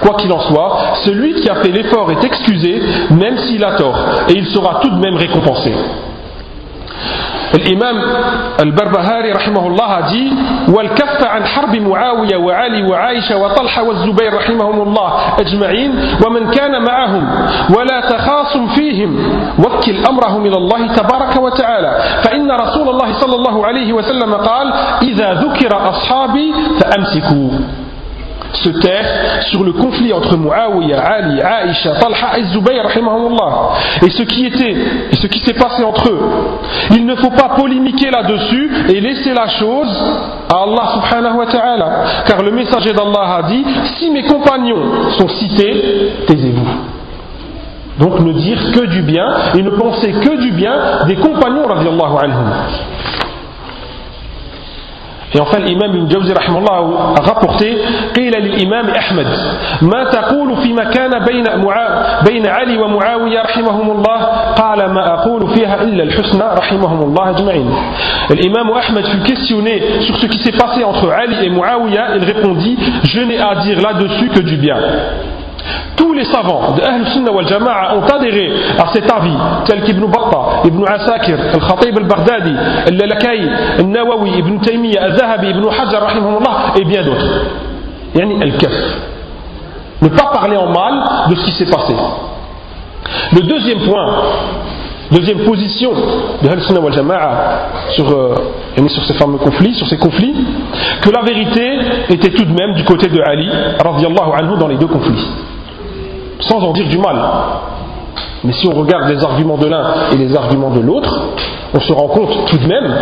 Quoi 0.00 0.14
qu'il 0.14 0.32
en 0.32 0.40
soit, 0.40 0.78
celui 1.04 1.34
qui 1.34 1.50
a 1.50 1.56
fait 1.56 1.70
l'effort 1.70 2.10
est 2.12 2.24
excusé, 2.24 2.82
même 3.10 3.36
s'il 3.36 3.62
a 3.62 3.72
tort, 3.72 3.98
et 4.30 4.32
il 4.32 4.46
sera 4.46 4.80
tout 4.80 4.88
de 4.88 5.00
même 5.00 5.16
récompensé. 5.16 5.74
الإمام 7.54 7.96
البربهاري 8.60 9.32
رحمه 9.32 9.66
الله 9.66 10.00
دي 10.00 10.32
والكف 10.68 11.24
عن 11.24 11.44
حرب 11.44 11.76
معاوية 11.76 12.36
وعلي 12.36 12.82
وعائشة 12.90 13.36
وطلحة 13.36 13.82
والزبير 13.82 14.34
رحمهم 14.34 14.82
الله 14.82 15.12
أجمعين 15.40 15.90
ومن 16.26 16.50
كان 16.50 16.84
معهم 16.84 17.24
ولا 17.78 18.00
تخاصم 18.00 18.66
فيهم 18.66 19.10
وكل 19.58 19.96
أمرهم 20.10 20.46
إلى 20.46 20.56
الله 20.56 20.86
تبارك 20.94 21.36
وتعالى. 21.36 21.92
فإن 22.24 22.50
رسول 22.50 22.88
الله 22.88 23.12
صلى 23.20 23.34
الله 23.36 23.66
عليه 23.66 23.92
وسلم 23.92 24.34
قال 24.34 24.72
إذا 25.02 25.32
ذكر 25.34 25.88
أصحابي 25.88 26.54
فأمسكوا. 26.80 27.50
Se 28.56 28.68
taire 28.80 29.42
sur 29.50 29.64
le 29.64 29.72
conflit 29.72 30.12
entre 30.12 30.36
Muawiyah, 30.36 31.00
Ali, 31.00 31.40
Aisha, 31.40 31.92
Talha 32.00 32.38
et 32.38 32.44
Zubayr, 32.44 32.84
et 34.02 34.10
ce 34.10 34.22
qui 34.22 34.46
était, 34.46 34.76
et 35.10 35.16
ce 35.16 35.26
qui 35.26 35.40
s'est 35.40 35.54
passé 35.54 35.82
entre 35.84 36.10
eux. 36.10 36.20
Il 36.92 37.06
ne 37.06 37.14
faut 37.16 37.30
pas 37.30 37.50
polémiquer 37.56 38.10
là-dessus 38.10 38.70
et 38.88 39.00
laisser 39.00 39.32
la 39.34 39.48
chose 39.48 39.88
à 40.52 40.62
Allah 40.62 40.92
subhanahu 40.94 41.38
wa 41.38 41.46
ta'ala. 41.46 41.90
Car 42.26 42.42
le 42.42 42.50
messager 42.50 42.92
d'Allah 42.92 43.36
a 43.38 43.42
dit, 43.48 43.64
si 43.96 44.10
mes 44.10 44.24
compagnons 44.24 45.10
sont 45.18 45.28
cités, 45.28 46.12
taisez-vous. 46.26 46.68
Donc 47.98 48.20
ne 48.20 48.32
dire 48.32 48.72
que 48.72 48.86
du 48.86 49.02
bien 49.02 49.26
et 49.56 49.62
ne 49.62 49.70
penser 49.70 50.12
que 50.12 50.40
du 50.40 50.50
bien 50.52 51.04
des 51.06 51.14
compagnons 51.16 51.66
radiallahu 51.66 52.16
anhum. 52.24 52.50
Et 55.34 55.40
enfin, 55.40 55.58
l'imam 55.58 55.94
Ibn 55.94 56.10
Jawzi 56.10 56.32
a 56.32 57.22
rapporté 57.22 57.76
قيل 58.14 58.32
للإمام 58.42 58.90
أحمد 58.90 59.26
ما 59.82 60.04
تقول 60.04 60.56
فيما 60.56 60.84
كان 60.84 61.24
بين 61.24 61.44
بين 62.26 62.46
علي 62.46 62.78
ومعاوية 62.78 63.42
رحمهم 63.42 63.90
الله 63.90 64.18
قال 64.56 64.90
ما 64.90 65.14
أقول 65.14 65.54
فيها 65.54 65.82
إلا 65.82 66.02
الحسنى 66.02 66.44
رحمهم 66.58 67.02
الله 67.02 67.30
أجمعين 67.30 67.70
L'imam 68.30 68.70
Ahmed 68.72 69.06
fut 69.06 69.22
questionné 69.22 69.82
sur 70.00 70.16
ce 70.16 70.26
qui 70.26 70.38
s'est 70.38 70.52
passé 70.52 70.82
entre 70.84 71.10
Ali 71.10 71.44
et 71.44 71.50
Muawiyah. 71.50 72.16
Il 72.16 72.24
répondit 72.24 72.78
Je 73.04 73.20
n'ai 73.20 73.38
à 73.38 73.56
dire 73.56 73.80
là-dessus 73.82 74.28
que 74.28 74.40
du 74.40 74.56
bien. 74.56 74.76
Tous 75.96 76.12
les 76.12 76.24
savants 76.24 76.74
de 76.76 76.82
Ahl 76.82 77.06
Sunnah 77.06 77.32
wal 77.32 77.46
Jama'a 77.46 77.96
ont 77.96 78.02
adhéré 78.02 78.52
à 78.78 78.92
cet 78.92 79.10
avis, 79.10 79.32
tels 79.66 79.82
qu'Ibn 79.82 80.06
Battah, 80.06 80.62
Ibn 80.64 80.84
Asakir, 80.86 81.38
Al-Khatib 81.54 81.98
al-Baghdadi, 81.98 82.54
Al-Lalakai, 82.88 83.40
Al-Nawawi, 83.78 84.38
Ibn 84.38 84.58
Taymiyyah, 84.60 85.04
Al-Zahabi, 85.04 85.50
Ibn 85.50 85.64
Hajar, 85.68 86.06
et 86.76 86.84
bien 86.84 87.02
d'autres. 87.02 87.26
Yani 88.14 88.42
Al-Kaf. 88.42 88.72
Ne 90.02 90.08
pas 90.08 90.30
parler 90.32 90.56
en 90.56 90.66
mal 90.66 91.30
de 91.30 91.34
ce 91.36 91.44
qui 91.44 91.52
s'est 91.52 91.70
passé. 91.70 91.94
Le 93.32 93.40
deuxième 93.40 93.80
point, 93.80 94.14
deuxième 95.12 95.38
position 95.40 95.92
de 96.42 96.48
Ahl 96.48 96.60
Sunnah 96.62 96.80
wal 96.80 96.92
Jama'a 96.92 97.30
sur, 97.90 98.10
euh, 98.10 98.34
sur 98.88 99.04
ces 99.04 99.14
fameux 99.14 99.38
conflits, 99.38 99.74
sur 99.74 99.86
ces 99.86 99.98
conflits, 99.98 100.34
que 101.00 101.10
la 101.10 101.22
vérité 101.22 101.78
était 102.10 102.30
tout 102.30 102.44
de 102.44 102.52
même 102.52 102.74
du 102.74 102.84
côté 102.84 103.08
de 103.08 103.20
Ali, 103.20 103.48
anhu, 103.48 104.58
dans 104.58 104.68
les 104.68 104.76
deux 104.76 104.88
conflits 104.88 105.26
sans 106.40 106.58
en 106.58 106.72
dire 106.72 106.88
du 106.88 106.98
mal. 106.98 107.16
Mais 108.44 108.52
si 108.52 108.68
on 108.68 108.74
regarde 108.74 109.08
les 109.08 109.22
arguments 109.24 109.56
de 109.56 109.66
l'un 109.66 109.84
et 110.12 110.16
les 110.16 110.36
arguments 110.36 110.70
de 110.70 110.80
l'autre, 110.80 111.22
on 111.74 111.80
se 111.80 111.92
rend 111.92 112.08
compte 112.08 112.46
tout 112.46 112.58
de 112.58 112.66
même 112.66 112.94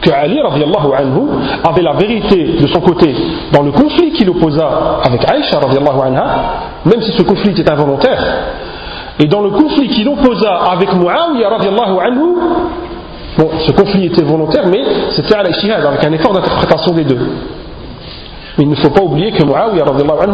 que 0.00 0.10
Ali 0.10 0.38
anhu, 0.40 1.28
avait 1.68 1.82
la 1.82 1.92
vérité 1.92 2.56
de 2.60 2.66
son 2.68 2.80
côté 2.80 3.14
dans 3.52 3.62
le 3.62 3.70
conflit 3.72 4.12
qu'il 4.12 4.28
opposa 4.30 5.00
avec 5.04 5.28
Aïcha 5.30 5.58
anha, 5.58 6.24
même 6.84 7.02
si 7.02 7.12
ce 7.12 7.22
conflit 7.22 7.50
était 7.50 7.70
involontaire. 7.70 8.22
Et 9.18 9.26
dans 9.26 9.42
le 9.42 9.50
conflit 9.50 9.88
qu'il 9.88 10.08
opposa 10.08 10.50
avec 10.72 10.94
Muawiyah 10.94 11.50
bon, 13.38 13.48
ce 13.66 13.72
conflit 13.72 14.06
était 14.06 14.22
volontaire, 14.22 14.66
mais 14.66 14.82
c'était 15.10 15.34
à 15.34 15.42
l'Aïshihad, 15.42 15.84
avec 15.84 16.04
un 16.04 16.12
effort 16.12 16.32
d'interprétation 16.32 16.94
des 16.94 17.04
deux. 17.04 17.18
Mais 18.56 18.64
il 18.64 18.70
ne 18.70 18.76
faut 18.76 18.90
pas 18.90 19.02
oublier 19.02 19.32
que 19.32 19.44
Muawiyah 19.44 19.84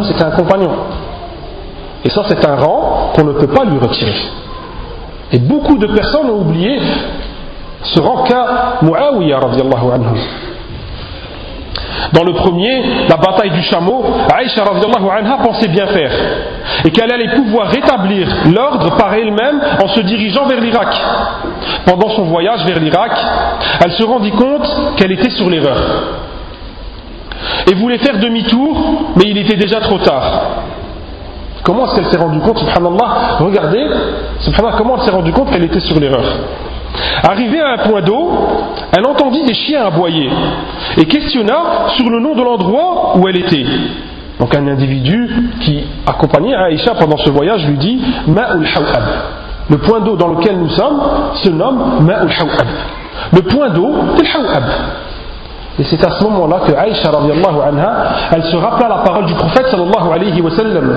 c'était 0.06 0.24
un 0.24 0.30
compagnon. 0.30 0.70
Et 2.06 2.10
ça, 2.10 2.22
c'est 2.28 2.46
un 2.46 2.54
rang 2.54 3.10
qu'on 3.16 3.24
ne 3.24 3.32
peut 3.32 3.48
pas 3.48 3.64
lui 3.64 3.80
retirer. 3.80 4.14
Et 5.32 5.40
beaucoup 5.40 5.76
de 5.76 5.88
personnes 5.88 6.30
ont 6.30 6.42
oublié 6.42 6.78
ce 7.82 8.00
rang 8.00 8.22
qu'a 8.22 8.78
Muawiyah 8.82 9.38
anhu. 9.38 10.20
Dans 12.12 12.22
le 12.22 12.32
premier, 12.34 12.84
la 13.08 13.16
bataille 13.16 13.50
du 13.50 13.62
chameau, 13.62 14.04
Aïcha 14.32 14.62
anha 14.62 15.38
pensait 15.42 15.66
bien 15.66 15.88
faire 15.88 16.12
et 16.84 16.92
qu'elle 16.92 17.12
allait 17.12 17.34
pouvoir 17.34 17.70
rétablir 17.70 18.28
l'ordre 18.54 18.96
par 18.96 19.12
elle-même 19.14 19.60
en 19.82 19.88
se 19.88 20.00
dirigeant 20.02 20.46
vers 20.46 20.60
l'Irak. 20.60 20.94
Pendant 21.86 22.10
son 22.10 22.26
voyage 22.26 22.64
vers 22.66 22.78
l'Irak, 22.78 23.18
elle 23.84 23.90
se 23.90 24.04
rendit 24.04 24.30
compte 24.30 24.94
qu'elle 24.96 25.10
était 25.10 25.30
sur 25.30 25.50
l'erreur. 25.50 25.82
et 27.68 27.74
voulait 27.74 27.98
faire 27.98 28.20
demi-tour, 28.20 28.76
mais 29.16 29.24
il 29.26 29.38
était 29.38 29.56
déjà 29.56 29.80
trop 29.80 29.98
tard. 29.98 30.42
Comment 31.66 31.84
est-ce 31.84 31.96
qu'elle 31.96 32.12
s'est 32.12 32.16
rendue 32.16 32.38
compte, 32.38 32.58
subhanallah 32.58 33.38
Regardez, 33.40 33.84
subhanallah, 34.38 34.76
comment 34.78 34.98
elle 34.98 35.02
s'est 35.02 35.10
rendue 35.10 35.32
compte 35.32 35.50
qu'elle 35.50 35.64
était 35.64 35.80
sur 35.80 35.98
l'erreur. 35.98 36.22
Arrivée 37.24 37.60
à 37.60 37.72
un 37.72 37.78
point 37.88 38.02
d'eau, 38.02 38.30
elle 38.96 39.04
entendit 39.04 39.42
des 39.42 39.54
chiens 39.54 39.86
aboyer 39.86 40.30
et 40.96 41.04
questionna 41.06 41.88
sur 41.96 42.08
le 42.08 42.20
nom 42.20 42.36
de 42.36 42.42
l'endroit 42.42 43.16
où 43.16 43.26
elle 43.26 43.38
était. 43.38 43.66
Donc 44.38 44.54
un 44.54 44.68
individu 44.68 45.28
qui 45.62 45.82
accompagnait 46.06 46.54
Aïcha 46.54 46.94
pendant 46.94 47.16
ce 47.16 47.30
voyage 47.30 47.66
lui 47.66 47.78
dit 47.78 48.00
Ma'ul 48.28 48.64
Hawab. 48.76 49.04
Le 49.68 49.78
point 49.78 49.98
d'eau 50.00 50.14
dans 50.14 50.28
lequel 50.28 50.56
nous 50.58 50.70
sommes 50.70 51.00
se 51.42 51.48
nomme 51.48 52.04
Ma'ul 52.06 52.30
Hawab. 52.30 52.66
Le 53.32 53.42
point 53.42 53.70
d'eau, 53.70 53.92
c'est 54.16 54.22
le 54.22 54.46
Hawab. 54.46 54.64
Et 55.80 55.84
c'est 55.84 56.02
à 56.04 56.12
ce 56.12 56.24
moment-là 56.24 56.60
que 56.64 56.72
Aïcha 56.74 57.10
anha, 57.10 58.04
elle 58.32 58.44
se 58.44 58.56
rappela 58.56 58.88
la 58.88 59.02
parole 59.02 59.26
du 59.26 59.34
prophète 59.34 59.66
sallallahu 59.66 60.12
alayhi 60.14 60.40
wa 60.40 60.50
sallam. 60.50 60.96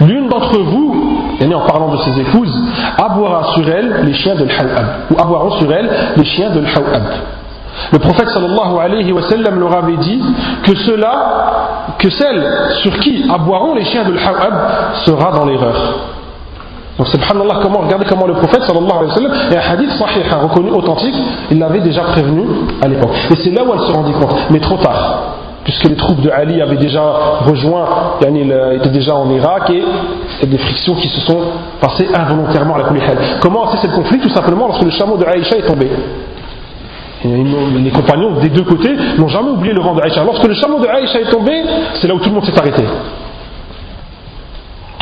L'une 0.00 0.28
d'entre 0.28 0.58
vous, 0.58 1.20
en 1.40 1.60
parlant 1.66 1.88
de 1.88 1.96
ses 1.98 2.20
épouses, 2.20 2.54
aboiera 2.98 3.44
sur 3.54 3.68
elle 3.68 4.04
les 4.04 4.14
chiens 4.14 4.34
de 4.34 4.44
l'Hawab, 4.44 4.86
ou 5.10 5.20
aboieront 5.20 5.50
sur 5.60 5.72
elle 5.72 5.88
les 6.16 6.24
chiens 6.24 6.50
de 6.50 6.60
l'Hawab. 6.60 7.02
Le 7.92 7.98
prophète 7.98 8.28
sallallahu 8.28 8.78
alayhi 8.80 9.12
wa 9.12 9.22
sallam 9.22 9.58
leur 9.58 9.76
avait 9.76 9.96
dit 9.96 10.22
que 10.62 10.74
cela, 10.76 11.94
que 11.98 12.08
celle 12.10 12.44
sur 12.82 12.98
qui 13.00 13.24
aboieront 13.32 13.74
les 13.74 13.84
chiens 13.84 14.04
de 14.04 14.12
l'Hawab 14.12 14.54
sera 15.04 15.32
dans 15.32 15.44
l'erreur. 15.44 16.13
Donc 16.98 17.08
subhanallah, 17.08 17.58
comment, 17.60 17.80
regardez 17.80 18.06
comment 18.08 18.26
le 18.26 18.34
prophète 18.34 18.62
sallallahu 18.62 18.92
alayhi 18.92 19.08
wa 19.08 19.14
sallam, 19.14 19.32
et 19.50 19.56
un 19.56 19.72
hadith 19.72 19.90
sahih, 19.90 20.22
reconnu 20.42 20.70
authentique, 20.70 21.14
il 21.50 21.58
l'avait 21.58 21.80
déjà 21.80 22.02
prévenu 22.02 22.44
à 22.80 22.88
l'époque. 22.88 23.10
Et 23.32 23.36
c'est 23.42 23.50
là 23.50 23.64
où 23.64 23.72
elle 23.74 23.80
se 23.80 23.92
rendit 23.92 24.12
compte, 24.12 24.34
mais 24.50 24.60
trop 24.60 24.76
tard. 24.76 25.34
Puisque 25.64 25.84
les 25.88 25.96
troupes 25.96 26.20
de 26.20 26.30
Ali 26.30 26.60
avaient 26.60 26.76
déjà 26.76 27.02
rejoint, 27.46 27.86
il 28.20 28.54
était 28.76 28.90
déjà 28.90 29.14
en 29.14 29.30
Irak 29.30 29.70
et 29.70 29.82
a 30.42 30.46
des 30.46 30.58
frictions 30.58 30.94
qui 30.94 31.08
se 31.08 31.20
sont 31.22 31.38
passées 31.80 32.06
involontairement 32.14 32.74
à 32.74 32.78
la 32.78 32.84
Kulihal. 32.84 33.16
Comment 33.40 33.64
a 33.64 33.72
cessé 33.72 33.88
le 33.88 33.94
conflit 33.94 34.20
Tout 34.20 34.28
simplement 34.28 34.66
lorsque 34.66 34.84
le 34.84 34.90
chameau 34.90 35.16
de 35.16 35.24
Aïcha 35.24 35.56
est 35.56 35.66
tombé? 35.66 35.88
les 37.24 37.90
compagnons 37.90 38.38
des 38.40 38.50
deux 38.50 38.64
côtés 38.64 38.94
n'ont 39.18 39.28
jamais 39.28 39.48
oublié 39.48 39.72
le 39.72 39.80
rang 39.80 39.94
de 39.94 40.02
Aïcha. 40.02 40.22
Lorsque 40.22 40.46
le 40.46 40.54
chameau 40.54 40.78
de 40.78 40.86
Aïcha 40.86 41.20
est 41.20 41.30
tombé, 41.30 41.52
c'est 41.94 42.06
là 42.06 42.14
où 42.14 42.18
tout 42.18 42.28
le 42.28 42.34
monde 42.34 42.44
s'est 42.44 42.58
arrêté. 42.58 42.84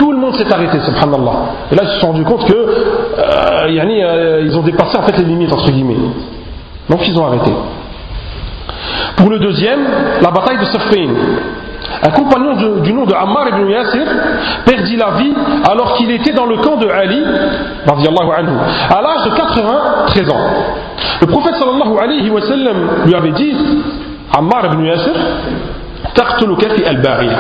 Tout 0.03 0.11
le 0.11 0.19
monde 0.19 0.35
s'est 0.35 0.53
arrêté, 0.53 0.81
subhanallah. 0.81 1.33
Et 1.71 1.77
là, 1.77 1.83
ils 1.85 1.89
se 1.91 2.01
sont 2.01 2.09
rendus 2.09 2.25
compte 2.25 2.45
que 2.45 2.53
euh, 2.53 3.69
euh, 3.69 4.43
ils 4.45 4.59
ont 4.59 4.63
dépassé 4.63 4.99
en 4.99 5.03
fait 5.03 5.17
les 5.17 5.23
limites, 5.23 5.53
entre 5.53 5.71
guillemets. 5.71 5.95
Donc 6.91 7.07
ils 7.07 7.17
ont 7.21 7.25
arrêté. 7.25 7.53
Pour 9.15 9.31
le 9.31 9.39
deuxième, 9.39 9.79
la 10.21 10.33
bataille 10.33 10.59
de 10.59 10.65
Safain. 10.65 11.07
Un 12.03 12.11
compagnon 12.11 12.81
du 12.81 12.93
nom 12.93 13.05
de 13.05 13.15
Ammar 13.15 13.47
ibn 13.51 13.69
Yasir 13.71 14.07
perdit 14.65 14.97
la 14.97 15.11
vie 15.19 15.33
alors 15.71 15.95
qu'il 15.95 16.11
était 16.11 16.33
dans 16.33 16.47
le 16.47 16.57
camp 16.57 16.79
de 16.79 16.89
Ali, 16.89 17.23
anhu, 17.87 18.57
à 18.91 19.03
l'âge 19.03 19.31
de 19.31 19.37
93 19.37 20.31
ans. 20.31 20.41
Le 21.21 21.27
prophète 21.29 21.55
sallallahu 21.61 21.97
alayhi 22.03 22.29
wa 22.29 22.41
sallam 22.41 22.77
lui 23.07 23.15
avait 23.15 23.31
dit 23.31 23.55
Ammar 24.37 24.67
ibn 24.67 24.85
Yasir, 24.85 25.15
fi 26.13 26.85
al-bariya. 26.87 27.39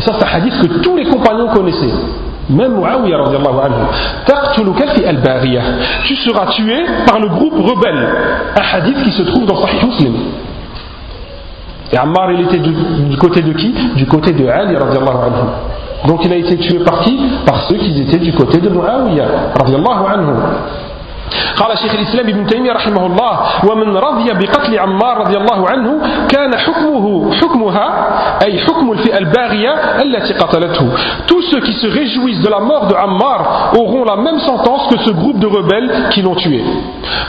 Et 0.00 0.02
ça, 0.02 0.12
c'est 0.18 0.24
un 0.24 0.34
hadith 0.34 0.54
que 0.62 0.78
tous 0.78 0.96
les 0.96 1.04
compagnons 1.04 1.48
connaissaient. 1.48 1.92
Même 2.48 2.72
Muawiyah 2.72 3.18
radiallahu 3.18 3.58
anhu. 3.66 5.06
al-bariya. 5.06 5.60
Tu 6.04 6.16
seras 6.16 6.46
tué 6.46 6.86
par 7.06 7.20
le 7.20 7.28
groupe 7.28 7.52
rebelle. 7.52 8.08
Un 8.56 8.76
hadith 8.78 9.02
qui 9.02 9.12
se 9.12 9.22
trouve 9.24 9.44
dans 9.44 9.56
Sahih 9.56 9.84
Muslim. 9.84 10.14
Et 11.92 11.98
Ammar, 11.98 12.32
il 12.32 12.40
était 12.46 12.60
du, 12.60 13.16
côté 13.18 13.42
de 13.42 13.52
qui? 13.52 13.74
Du 13.96 14.06
côté 14.06 14.32
de 14.32 14.48
Ali 14.48 14.74
radiallahu 14.74 15.16
anhu. 15.16 16.08
Donc 16.08 16.24
il 16.24 16.32
a 16.32 16.36
été 16.36 16.56
tué 16.56 16.78
par 16.78 17.00
qui? 17.00 17.18
Par 17.44 17.64
ceux 17.68 17.76
qui 17.76 18.00
étaient 18.00 18.16
du 18.16 18.32
côté 18.32 18.56
de 18.56 18.70
Muawiyah. 18.70 19.52
قال 21.57 21.77
شيخ 21.77 21.93
الإسلام 21.93 22.27
ابن 22.29 22.47
تيمية 22.47 22.71
رحمه 22.71 23.05
الله 23.05 23.39
ومن 23.71 23.97
رضي 23.97 24.33
بقتل 24.33 24.79
عمار 24.79 25.17
رضي 25.17 25.37
الله 25.37 25.69
عنه 25.69 25.91
كان 26.29 26.57
حكمه 26.57 27.31
حكمها 27.41 27.87
أي 28.43 28.59
حكم 28.59 28.91
الفئة 28.91 29.17
الباغية 29.17 29.73
التي 30.01 30.33
قتلته 30.33 30.87
tous 31.27 31.41
ceux 31.51 31.61
qui 31.61 31.73
se 31.73 31.87
réjouissent 31.87 32.41
de 32.41 32.49
la 32.49 32.59
mort 32.59 32.87
de 32.87 32.95
Ammar 32.95 33.71
auront 33.79 34.03
la 34.03 34.15
même 34.17 34.39
sentence 34.39 34.87
que 34.87 34.97
ce 34.99 35.11
groupe 35.11 35.39
de 35.39 35.47
rebelles 35.47 36.09
qui 36.11 36.21
l'ont 36.21 36.35
tué 36.35 36.61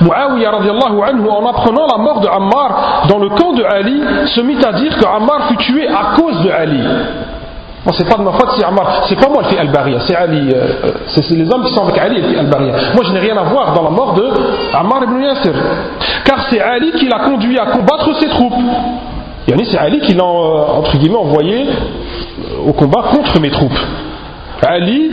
Muawiyah 0.00 0.50
radiallahu 0.50 1.02
anhu 1.08 1.28
en 1.30 1.46
apprenant 1.48 1.86
la 1.86 1.98
mort 1.98 2.20
de 2.20 2.28
Ammar 2.28 3.06
dans 3.08 3.18
le 3.18 3.30
camp 3.30 3.52
de 3.52 3.64
Ali 3.64 4.00
se 4.34 4.40
mit 4.40 4.58
à 4.64 4.72
dire 4.72 4.96
que 4.98 5.06
Ammar 5.06 5.48
fut 5.48 5.56
tué 5.56 5.88
à 5.88 6.16
cause 6.16 6.42
de 6.42 6.50
Ali 6.50 6.82
C'est 7.89 8.07
pas 8.07 8.15
de 8.15 8.21
ma 8.21 8.31
faute 8.33 8.49
c'est 8.57 8.63
Ammar, 8.63 9.05
c'est 9.09 9.19
pas 9.19 9.27
moi 9.27 9.41
le 9.41 9.49
fait 9.49 9.57
Al-Bariya, 9.57 10.01
c'est 10.05 10.15
Ali, 10.15 10.53
euh, 10.53 10.65
euh, 10.85 10.91
c'est 11.07 11.31
les 11.31 11.51
hommes 11.51 11.63
qui 11.65 11.73
sont 11.73 11.83
avec 11.83 11.97
Ali 11.97 12.21
le 12.21 12.39
Al-Bariya. 12.39 12.73
Moi 12.93 13.03
je 13.03 13.11
n'ai 13.11 13.19
rien 13.19 13.35
à 13.37 13.43
voir 13.43 13.73
dans 13.73 13.81
la 13.81 13.89
mort 13.89 14.13
de 14.13 14.23
Ammar 14.73 15.03
ibn 15.03 15.19
Yasir. 15.19 15.53
Car 16.23 16.45
c'est 16.49 16.61
Ali 16.61 16.91
qui 16.91 17.07
l'a 17.07 17.19
conduit 17.19 17.57
à 17.57 17.65
combattre 17.65 18.15
ses 18.19 18.27
troupes. 18.29 18.53
Yani 19.47 19.65
c'est 19.65 19.79
Ali 19.79 19.99
qui 20.01 20.13
l'a, 20.13 20.23
euh, 20.23 20.77
entre 20.77 20.95
guillemets, 20.97 21.17
envoyé 21.17 21.65
au 22.67 22.73
combat 22.73 23.03
contre 23.15 23.39
mes 23.39 23.49
troupes. 23.49 23.79
Ali, 24.63 25.09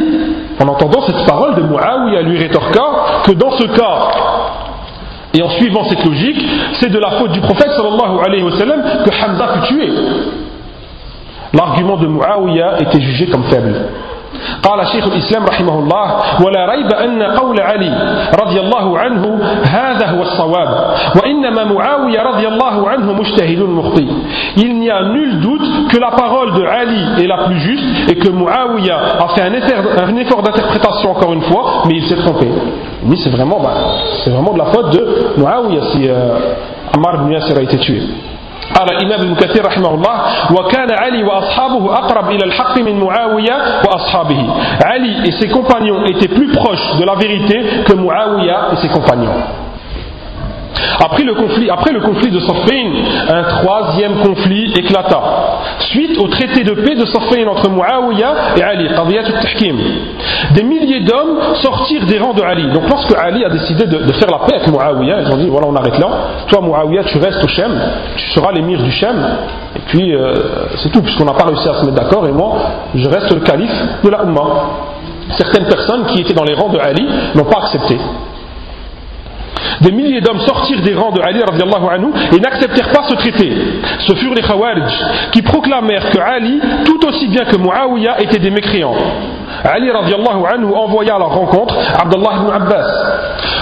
en 0.63 0.69
entendant 0.69 1.01
cette 1.07 1.25
parole 1.27 1.55
de 1.55 1.63
Muawiyah, 1.63 2.21
lui 2.21 2.37
rétorqua 2.37 3.23
que 3.25 3.33
dans 3.33 3.53
ce 3.53 3.65
cas, 3.65 4.09
et 5.33 5.43
en 5.43 5.49
suivant 5.51 5.85
cette 5.85 6.05
logique, 6.05 6.41
c'est 6.81 6.91
de 6.91 6.99
la 6.99 7.13
faute 7.13 7.33
du 7.33 7.41
prophète 7.41 7.71
sallallahu 7.77 8.19
alayhi 8.27 8.43
wa 8.43 8.59
sallam 8.59 8.83
que 9.05 9.11
Hamza 9.11 9.49
fut 9.55 9.75
tué 9.75 9.91
l'argument 11.53 11.97
de 11.97 12.07
Muawiyah 12.07 12.81
était 12.81 13.01
jugé 13.01 13.27
comme 13.27 13.45
faible. 13.45 13.75
قال 14.63 14.87
شيخ 14.87 15.07
الإسلام 15.07 15.47
رحمه 15.47 15.79
الله 15.79 16.07
ولا 16.45 16.67
ريب 16.67 16.93
أن 16.93 17.23
قول 17.23 17.61
علي 17.61 17.93
رضي 18.43 18.61
الله 18.61 18.99
عنه 18.99 19.41
هذا 19.65 20.07
هو 20.07 20.23
الصواب 20.23 20.95
وإنما 21.17 21.65
معاوية 21.65 22.23
رضي 22.23 22.49
الله 22.49 22.89
عنه 22.89 23.13
مجتهد 23.13 23.59
مخطئ 23.59 24.07
il 24.57 24.79
n'y 24.79 24.91
a 24.91 25.03
nul 25.03 25.41
doute 25.41 25.89
que 25.89 25.99
la 25.99 26.11
parole 26.11 26.53
de 26.55 26.65
Ali 26.65 27.23
est 27.23 27.27
la 27.27 27.45
plus 27.47 27.61
juste 27.61 28.11
et 28.11 28.17
que 28.17 28.29
Muawiyah 28.29 28.99
a 29.21 29.29
fait 29.35 29.43
un 29.43 30.17
effort 30.17 30.43
d'interprétation 30.43 31.11
encore 31.13 31.33
une 31.33 31.43
fois 31.43 31.85
mais 31.87 31.95
il 31.97 32.09
s'est 32.09 32.17
trompé 32.17 32.49
mais 33.05 33.17
c'est 33.17 33.31
vraiment, 33.31 33.61
bah, 33.61 33.75
c'est 34.25 34.31
vraiment 34.31 34.53
de 34.53 34.59
la 34.59 34.67
faute 34.67 34.91
de 34.91 35.35
Muawiyah 35.39 35.83
si 35.93 36.09
euh, 36.09 36.39
Ammar 36.95 37.15
ibn 37.23 37.33
Yasir 37.33 37.57
a 37.57 37.63
été 37.63 37.79
tué 37.79 38.03
قال 38.75 38.93
الإمام 38.97 39.21
ابن 39.21 39.35
كثير 39.35 39.67
رحمه 39.67 39.95
الله 39.95 40.17
وكان 40.59 40.89
علي 40.91 41.23
وأصحابه 41.25 41.95
أقرب 41.95 42.31
إلى 42.31 42.45
الحق 42.45 42.79
من 42.79 43.01
معاوية 43.01 43.57
وأصحابه. 43.89 44.41
علي 44.85 45.29
et 45.29 45.33
ses 45.41 45.49
compagnons 45.49 46.05
étaient 46.07 46.29
plus 46.29 46.51
proches 46.53 46.97
de 47.01 47.05
la 47.05 47.15
vérité 47.15 47.85
que 47.87 47.95
معاويه 47.95 48.57
et 48.73 48.77
ses 48.77 48.89
compagnons. 48.89 49.68
Après 51.01 51.25
le 51.25 51.35
conflit, 51.35 52.31
de 52.31 52.41
Safain, 52.41 52.87
un 53.29 53.43
troisième 53.43 54.17
conflit 54.19 54.73
éclata. 54.77 55.21
Suite 55.91 56.19
au 56.19 56.29
traité 56.29 56.65
de 56.65 56.73
paix 56.73 56.95
de 56.95 57.07
Safain 57.07 57.47
entre 57.47 57.71
Muawiyah 57.71 58.35
et 58.57 58.63
Ali, 58.63 58.89
Des 60.55 60.63
milliers 60.63 61.01
d'hommes 61.01 61.39
sortirent 61.63 62.07
des 62.07 62.19
rangs 62.19 62.35
de 62.35 62.43
Ali. 62.43 62.71
Donc 62.73 62.89
lorsque 62.89 63.17
Ali 63.17 63.45
a 63.45 63.49
décidé 63.49 63.87
de, 63.87 64.13
faire 64.13 64.31
la 64.31 64.47
paix 64.47 64.57
avec 64.57 64.69
Muawiyah, 64.69 65.23
ils 65.23 65.33
ont 65.33 65.37
dit 65.37 65.49
voilà 65.49 65.67
on 65.69 65.77
arrête 65.77 65.99
là. 65.99 66.09
Toi 66.49 66.61
Muawiyah 66.63 67.05
tu 67.05 67.19
restes 67.19 67.43
au 67.45 67.49
Shem, 67.49 67.73
tu 68.17 68.31
seras 68.31 68.53
l'émir 68.53 68.83
du 68.83 68.91
Shem. 68.91 69.17
Et 69.77 69.81
puis 69.87 70.15
euh, 70.15 70.35
c'est 70.77 70.91
tout, 70.91 71.03
puisqu'on 71.03 71.25
n'a 71.25 71.35
pas 71.35 71.45
réussi 71.45 71.69
à 71.69 71.75
se 71.75 71.85
mettre 71.87 71.97
d'accord 71.97 72.27
et 72.27 72.33
moi 72.33 72.57
je 72.95 73.09
reste 73.09 73.33
le 73.33 73.41
calife 73.41 73.83
de 74.03 74.11
la 74.11 74.23
Ummah. 74.23 74.41
Certaines 75.37 75.67
personnes 75.67 76.07
qui 76.07 76.21
étaient 76.21 76.35
dans 76.35 76.45
les 76.45 76.55
rangs 76.55 76.71
de 76.71 76.79
Ali 76.79 77.07
n'ont 77.35 77.45
pas 77.45 77.59
accepté 77.65 77.99
des 79.82 79.92
milliers 79.92 80.22
d'hommes 80.22 80.40
sortirent 80.40 80.82
des 80.82 80.94
rangs 80.94 81.12
de 81.12 81.22
Ali 81.22 81.42
anhu 81.42 82.08
et 82.32 82.40
n'acceptèrent 82.40 82.92
pas 82.92 83.04
ce 83.10 83.16
traité. 83.16 83.52
Ce 84.00 84.16
furent 84.16 84.34
les 84.34 84.42
Khawarij 84.42 84.92
qui 85.32 85.42
proclamèrent 85.42 86.10
que 86.10 86.20
Ali, 86.20 86.60
tout 86.86 87.06
aussi 87.08 87.28
bien 87.28 87.46
que 87.46 87.58
Muawiyah, 87.58 88.22
étaient 88.22 88.40
des 88.40 88.52
mécréants. 88.52 88.96
Ali 89.64 89.92
radiallahu 89.92 90.46
anhu 90.54 90.74
envoya 90.74 91.16
à 91.16 91.20
leur 91.20 91.34
rencontre 91.34 91.76
Abdullah 92.02 92.32
ibn 92.42 92.52
Abbas. 92.52 92.88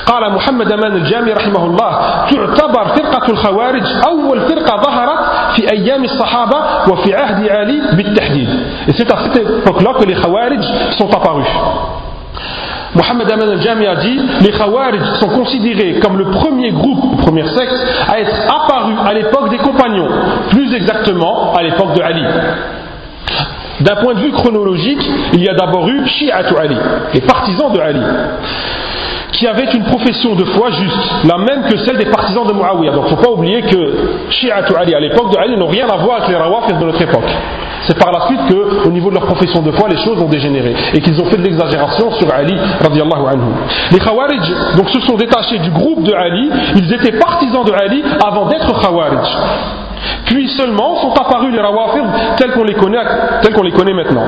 قال 0.05 0.33
محمد 0.33 0.71
أمان 0.71 0.95
الجامي 0.95 1.31
رحمه 1.33 1.65
الله 1.65 1.91
تعتبر 2.31 2.85
فرقة 2.87 3.31
الخوارج 3.31 3.83
أول 4.07 4.41
فرقة 4.41 4.81
ظهرت 4.81 5.19
في 5.55 5.71
أيام 5.71 6.03
الصحابة 6.03 6.57
وفي 6.91 7.15
عهد 7.15 7.49
علي 7.49 7.81
بالتحديد. 7.93 8.49
Et 8.87 8.93
c'est 8.97 9.11
à 9.11 9.17
cette 9.23 9.37
époque-là 9.37 9.93
que 9.99 10.05
les 10.05 10.15
Khawarij 10.15 10.63
sont 10.97 11.09
apparus. 11.09 11.47
Mohamed 12.96 13.30
Aman 13.30 13.48
al-Jami 13.50 13.86
a 13.86 13.96
dit 13.96 14.18
les 14.40 14.50
Khawarij 14.52 15.00
sont 15.20 15.28
considérés 15.28 16.00
comme 16.00 16.16
le 16.16 16.24
premier 16.30 16.72
groupe, 16.72 17.20
premier 17.20 17.46
secte, 17.46 17.76
à 18.08 18.18
être 18.20 18.34
apparu 18.48 18.94
à 19.06 19.12
l'époque 19.12 19.50
des 19.50 19.58
compagnons, 19.58 20.08
plus 20.50 20.74
exactement 20.74 21.52
à 21.54 21.62
l'époque 21.62 21.94
de 21.94 22.02
Ali. 22.02 22.24
D'un 23.80 23.96
point 23.96 24.14
de 24.14 24.20
vue 24.20 24.32
chronologique, 24.32 25.06
il 25.34 25.42
y 25.44 25.48
a 25.48 25.54
d'abord 25.54 25.86
eu 25.88 26.06
Shi'atu 26.06 26.56
Ali, 26.56 26.76
les 27.12 27.20
partisans 27.20 27.70
de 27.72 27.78
Ali 27.80 28.00
qui 29.36 29.46
avaient 29.46 29.70
une 29.72 29.84
profession 29.84 30.34
de 30.34 30.44
foi 30.44 30.70
juste, 30.70 30.96
la 31.24 31.38
même 31.38 31.64
que 31.68 31.76
celle 31.84 31.98
des 31.98 32.06
partisans 32.06 32.46
de 32.46 32.52
Muawiyah. 32.52 32.92
Donc 32.92 33.04
il 33.06 33.12
ne 33.12 33.16
faut 33.16 33.22
pas 33.22 33.30
oublier 33.30 33.62
que 33.62 34.30
Shi'atu 34.30 34.74
Ali 34.76 34.94
à 34.94 35.00
l'époque 35.00 35.32
de 35.32 35.38
Ali 35.38 35.56
n'ont 35.56 35.68
rien 35.68 35.86
à 35.88 35.96
voir 35.96 36.18
avec 36.18 36.28
les 36.30 36.36
Rawafid 36.36 36.78
de 36.78 36.84
notre 36.84 37.02
époque. 37.02 37.30
C'est 37.86 37.98
par 37.98 38.10
la 38.10 38.26
suite 38.26 38.40
qu'au 38.48 38.90
niveau 38.90 39.10
de 39.10 39.14
leur 39.14 39.26
profession 39.26 39.62
de 39.62 39.70
foi, 39.72 39.88
les 39.88 39.98
choses 39.98 40.20
ont 40.20 40.28
dégénéré 40.28 40.74
et 40.94 41.00
qu'ils 41.00 41.20
ont 41.20 41.26
fait 41.26 41.36
de 41.36 41.42
l'exagération 41.42 42.12
sur 42.12 42.32
Ali 42.32 42.54
anhu. 42.54 43.52
Les 43.92 43.98
Khawarij 43.98 44.40
donc, 44.76 44.88
se 44.90 45.00
sont 45.00 45.16
détachés 45.16 45.58
du 45.58 45.70
groupe 45.70 46.02
de 46.02 46.12
Ali, 46.12 46.50
ils 46.76 46.92
étaient 46.92 47.18
partisans 47.18 47.64
de 47.64 47.72
Ali 47.72 48.02
avant 48.24 48.46
d'être 48.46 48.80
Khawarij. 48.80 49.85
Puis 50.26 50.48
seulement 50.50 50.96
sont 50.96 51.12
apparus 51.12 51.52
les 51.52 51.60
rawafid 51.60 52.04
tels 52.36 52.52
qu'on 52.52 52.64
les 52.64 52.74
connaît, 52.74 52.98
tels 53.42 53.52
qu'on 53.52 53.62
les 53.62 53.72
connaît 53.72 53.94
maintenant. 53.94 54.24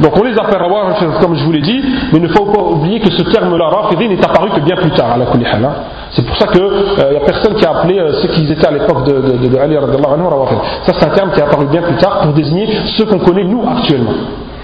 Donc 0.00 0.16
on 0.18 0.24
les 0.24 0.36
appelle 0.38 0.60
rawafid 0.60 1.08
comme 1.20 1.36
je 1.36 1.44
vous 1.44 1.52
l'ai 1.52 1.60
dit, 1.60 1.82
mais 2.12 2.18
il 2.18 2.22
ne 2.22 2.28
faut 2.28 2.46
pas 2.46 2.60
oublier 2.60 3.00
que 3.00 3.10
ce 3.10 3.22
terme-là, 3.22 3.68
rafidi, 3.68 4.08
n'est 4.08 4.24
apparu 4.24 4.50
que 4.50 4.60
bien 4.60 4.76
plus 4.76 4.90
tard 4.90 5.12
à 5.12 5.16
la 5.16 5.24
hein. 5.24 5.74
C'est 6.10 6.26
pour 6.26 6.36
ça 6.36 6.46
qu'il 6.48 6.62
n'y 6.62 6.68
euh, 6.68 7.18
a 7.18 7.24
personne 7.24 7.54
qui 7.54 7.64
a 7.64 7.70
appelé 7.70 7.98
euh, 7.98 8.12
ceux 8.20 8.28
qui 8.28 8.50
étaient 8.50 8.66
à 8.66 8.70
l'époque 8.70 9.04
de, 9.04 9.12
de, 9.12 9.48
de, 9.48 9.58
Ali 9.58 9.76
rawafid. 9.76 10.58
Ça 10.86 10.92
c'est 10.98 11.06
un 11.06 11.14
terme 11.14 11.32
qui 11.32 11.40
est 11.40 11.44
apparu 11.44 11.66
bien 11.66 11.82
plus 11.82 11.96
tard 11.96 12.20
pour 12.20 12.32
désigner 12.32 12.68
ceux 12.96 13.04
qu'on 13.04 13.18
connaît 13.18 13.44
nous 13.44 13.62
actuellement. 13.68 14.12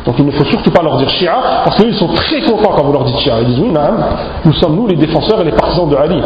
Donc 0.07 0.17
il 0.19 0.27
ne 0.27 0.33
faut 0.33 0.45
surtout 0.45 0.71
pas 0.71 0.83
leur 0.83 0.99
dire 0.99 1.09
Shia, 1.09 1.35
parce 1.65 1.77
qu'ils 1.77 1.95
sont 1.95 2.09
très 2.09 2.43
contents 2.43 2.73
quand 2.77 2.85
vous 2.85 2.93
leur 2.93 3.05
dites 3.05 3.19
Shia. 3.19 3.41
Ils 3.41 3.47
disent 3.47 3.61
oui, 3.61 3.73
nous 4.45 4.53
sommes 4.55 4.77
nous 4.77 4.87
les 4.87 4.97
défenseurs 4.97 5.41
et 5.41 5.45
les 5.45 5.53
partisans 5.53 5.89
de 5.89 5.97
Ali. 5.97 6.21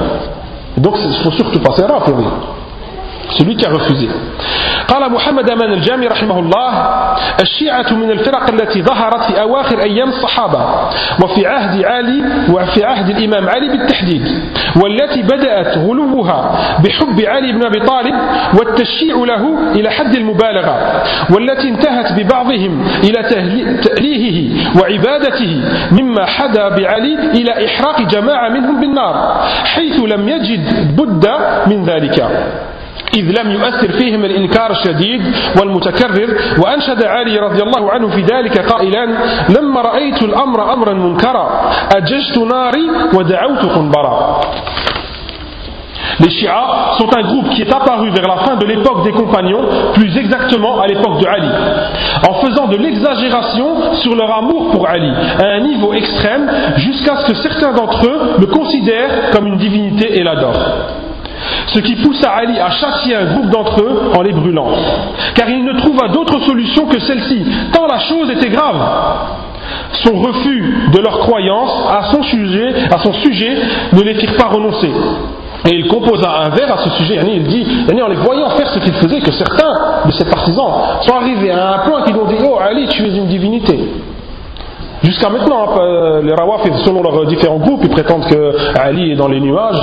donc 0.78 0.94
il 1.00 1.08
ne 1.08 1.14
faut 1.14 1.30
surtout 1.32 1.60
pas, 1.60 1.72
c'est 1.76 1.86
rafidi 1.86 2.24
celui 3.36 3.56
qui 3.56 3.66
a 3.66 3.70
refusé. 3.70 4.08
قال 4.88 5.12
محمد 5.12 5.50
أمان 5.50 5.72
الجامي 5.72 6.06
رحمه 6.06 6.38
الله 6.38 6.70
الشيعة 7.40 7.92
من 7.92 8.10
الفرق 8.10 8.50
التي 8.50 8.82
ظهرت 8.82 9.22
في 9.32 9.40
أواخر 9.40 9.80
أيام 9.82 10.08
الصحابة 10.08 10.60
وفي 11.24 11.46
عهد 11.46 11.84
علي 11.84 12.22
وفي 12.50 12.84
عهد 12.84 13.08
الإمام 13.10 13.48
علي 13.48 13.68
بالتحديد 13.68 14.24
والتي 14.82 15.22
بدأت 15.22 15.78
غلوها 15.78 16.38
بحب 16.84 17.20
علي 17.20 17.52
بن 17.52 17.64
أبي 17.66 17.80
طالب 17.80 18.14
والتشيع 18.58 19.16
له 19.16 19.72
إلى 19.72 19.90
حد 19.90 20.14
المبالغة 20.14 21.02
والتي 21.30 21.68
انتهت 21.68 22.12
ببعضهم 22.12 22.86
إلى 23.04 23.22
تأليهه 23.82 24.38
وعبادته 24.80 25.60
مما 25.92 26.26
حدا 26.26 26.68
بعلي 26.68 27.14
إلى 27.14 27.66
إحراق 27.66 28.02
جماعة 28.02 28.48
منهم 28.48 28.80
بالنار 28.80 29.42
حيث 29.64 30.00
لم 30.00 30.28
يجد 30.28 30.96
بد 30.96 31.28
من 31.66 31.84
ذلك. 31.84 32.28
إذ 33.13 33.41
لم 33.41 33.51
يؤثر 33.51 33.91
فيهم 33.91 34.25
الإنكار 34.25 34.71
الشديد 34.71 35.21
والمتكرر 35.59 36.37
وأنشد 36.57 37.03
علي 37.03 37.39
رضي 37.39 37.63
الله 37.63 37.91
عنه 37.91 38.07
في 38.09 38.21
ذلك 38.21 38.59
قائلا 38.59 39.05
لما 39.49 39.81
رأيت 39.81 40.21
الأمر 40.21 40.73
أمرا 40.73 40.93
منكرا 40.93 41.71
أججت 41.95 42.37
ناري 42.37 42.89
ودعوت 43.13 43.65
قنبرا 43.65 44.41
Les 46.19 46.29
Shia 46.29 46.93
sont 46.99 47.09
un 47.17 47.23
groupe 47.23 47.49
qui 47.49 47.63
est 47.63 47.73
apparu 47.73 48.11
vers 48.11 48.27
la 48.27 48.37
fin 48.45 48.55
de 48.55 48.65
l'époque 48.67 49.03
des 49.03 49.11
compagnons, 49.11 49.63
plus 49.95 50.15
exactement 50.15 50.79
à 50.79 50.85
l'époque 50.85 51.19
de 51.19 51.25
Ali, 51.25 51.49
en 52.29 52.33
faisant 52.35 52.67
de 52.67 52.77
l'exagération 52.77 53.95
sur 53.95 54.15
leur 54.15 54.37
amour 54.37 54.69
pour 54.71 54.87
Ali, 54.87 55.11
à 55.41 55.55
un 55.55 55.61
niveau 55.61 55.91
extrême, 55.93 56.49
jusqu'à 56.77 57.17
ce 57.17 57.31
que 57.31 57.35
certains 57.37 57.73
d'entre 57.73 58.05
eux 58.05 58.35
le 58.39 58.45
considèrent 58.45 59.31
comme 59.31 59.47
une 59.47 59.57
divinité 59.57 60.19
et 60.19 60.23
l'adorent 60.23 60.59
ce 61.68 61.80
qui 61.80 61.96
poussa 61.96 62.30
Ali 62.30 62.58
à 62.58 62.70
chasser 62.70 63.14
un 63.14 63.34
groupe 63.34 63.50
d'entre 63.50 63.82
eux 63.82 64.12
en 64.16 64.22
les 64.22 64.32
brûlant, 64.32 64.68
car 65.34 65.48
il 65.48 65.64
ne 65.64 65.72
trouva 65.78 66.08
d'autre 66.08 66.40
solution 66.40 66.86
que 66.86 66.98
celle-ci, 67.00 67.44
tant 67.72 67.86
la 67.86 67.98
chose 68.00 68.30
était 68.30 68.50
grave. 68.50 68.76
Son 70.04 70.14
refus 70.14 70.88
de 70.92 70.98
leur 71.00 71.18
croyance 71.20 71.70
à 71.90 72.08
son 72.12 72.22
sujet, 72.22 73.56
ne 73.92 74.02
les 74.02 74.14
firent 74.14 74.36
pas 74.36 74.48
renoncer. 74.48 74.90
Et 75.66 75.74
il 75.74 75.88
composa 75.88 76.30
un 76.44 76.48
vers 76.50 76.72
à 76.72 76.78
ce 76.78 76.90
sujet. 76.90 77.18
Il 77.26 77.44
dit, 77.44 77.66
en 77.90 78.08
les 78.08 78.16
voyant 78.16 78.50
faire 78.50 78.68
ce 78.68 78.78
qu'ils 78.78 78.94
faisaient, 78.94 79.20
que 79.20 79.32
certains 79.32 80.06
de 80.06 80.12
ses 80.12 80.24
partisans 80.24 80.72
sont 81.02 81.14
arrivés 81.14 81.50
à 81.50 81.74
un 81.74 81.78
point 81.88 82.02
qu'ils 82.02 82.16
ont 82.16 82.26
dit 82.26 82.36
Oh 82.44 82.58
Ali, 82.60 82.86
tu 82.88 83.04
es 83.04 83.16
une 83.16 83.26
divinité. 83.26 83.87
Jusqu'à 85.08 85.30
maintenant, 85.30 85.64
hein, 85.80 86.20
les 86.22 86.34
Rawafid, 86.34 86.74
selon 86.84 87.02
leurs 87.02 87.24
différents 87.24 87.56
groupes, 87.56 87.80
ils 87.82 87.88
prétendent 87.88 88.26
que 88.26 88.78
Ali 88.78 89.12
est 89.12 89.16
dans 89.16 89.28
les 89.28 89.40
nuages 89.40 89.80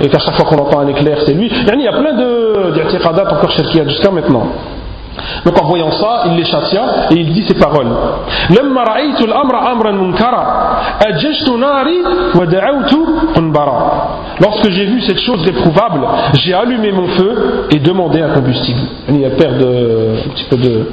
et 0.00 0.08
qu'à 0.08 0.18
chaque 0.18 0.34
fois 0.34 0.46
qu'on 0.46 0.58
entend 0.58 0.80
un 0.80 0.88
éclair, 0.88 1.18
c'est 1.24 1.32
lui. 1.32 1.48
Il 1.48 1.80
y 1.80 1.86
a 1.86 1.92
plein 1.92 2.12
d'irtiqadat 2.72 3.22
encore 3.30 3.52
shirkiyat 3.52 3.86
jusqu'à 3.86 4.10
maintenant. 4.10 4.48
Donc 5.44 5.62
en 5.62 5.66
voyant 5.66 5.92
ça, 5.92 6.24
il 6.26 6.38
les 6.38 6.44
chassia 6.44 6.82
et 7.12 7.14
il 7.14 7.32
dit 7.32 7.44
ces 7.46 7.54
paroles. 7.54 7.86
Lorsque 14.40 14.70
j'ai 14.70 14.86
vu 14.86 15.00
cette 15.02 15.20
chose 15.20 15.40
réprouvable, 15.44 16.00
j'ai 16.34 16.52
allumé 16.52 16.90
mon 16.90 17.06
feu 17.06 17.66
et 17.70 17.78
demandé 17.78 18.22
un 18.22 18.30
combustible. 18.30 18.80
Il 19.08 19.20
y 19.20 19.24
a 19.24 19.30
peur 19.30 19.52
de, 19.52 20.16
un 20.26 20.30
petit 20.30 20.46
peu 20.50 20.56
de, 20.56 20.88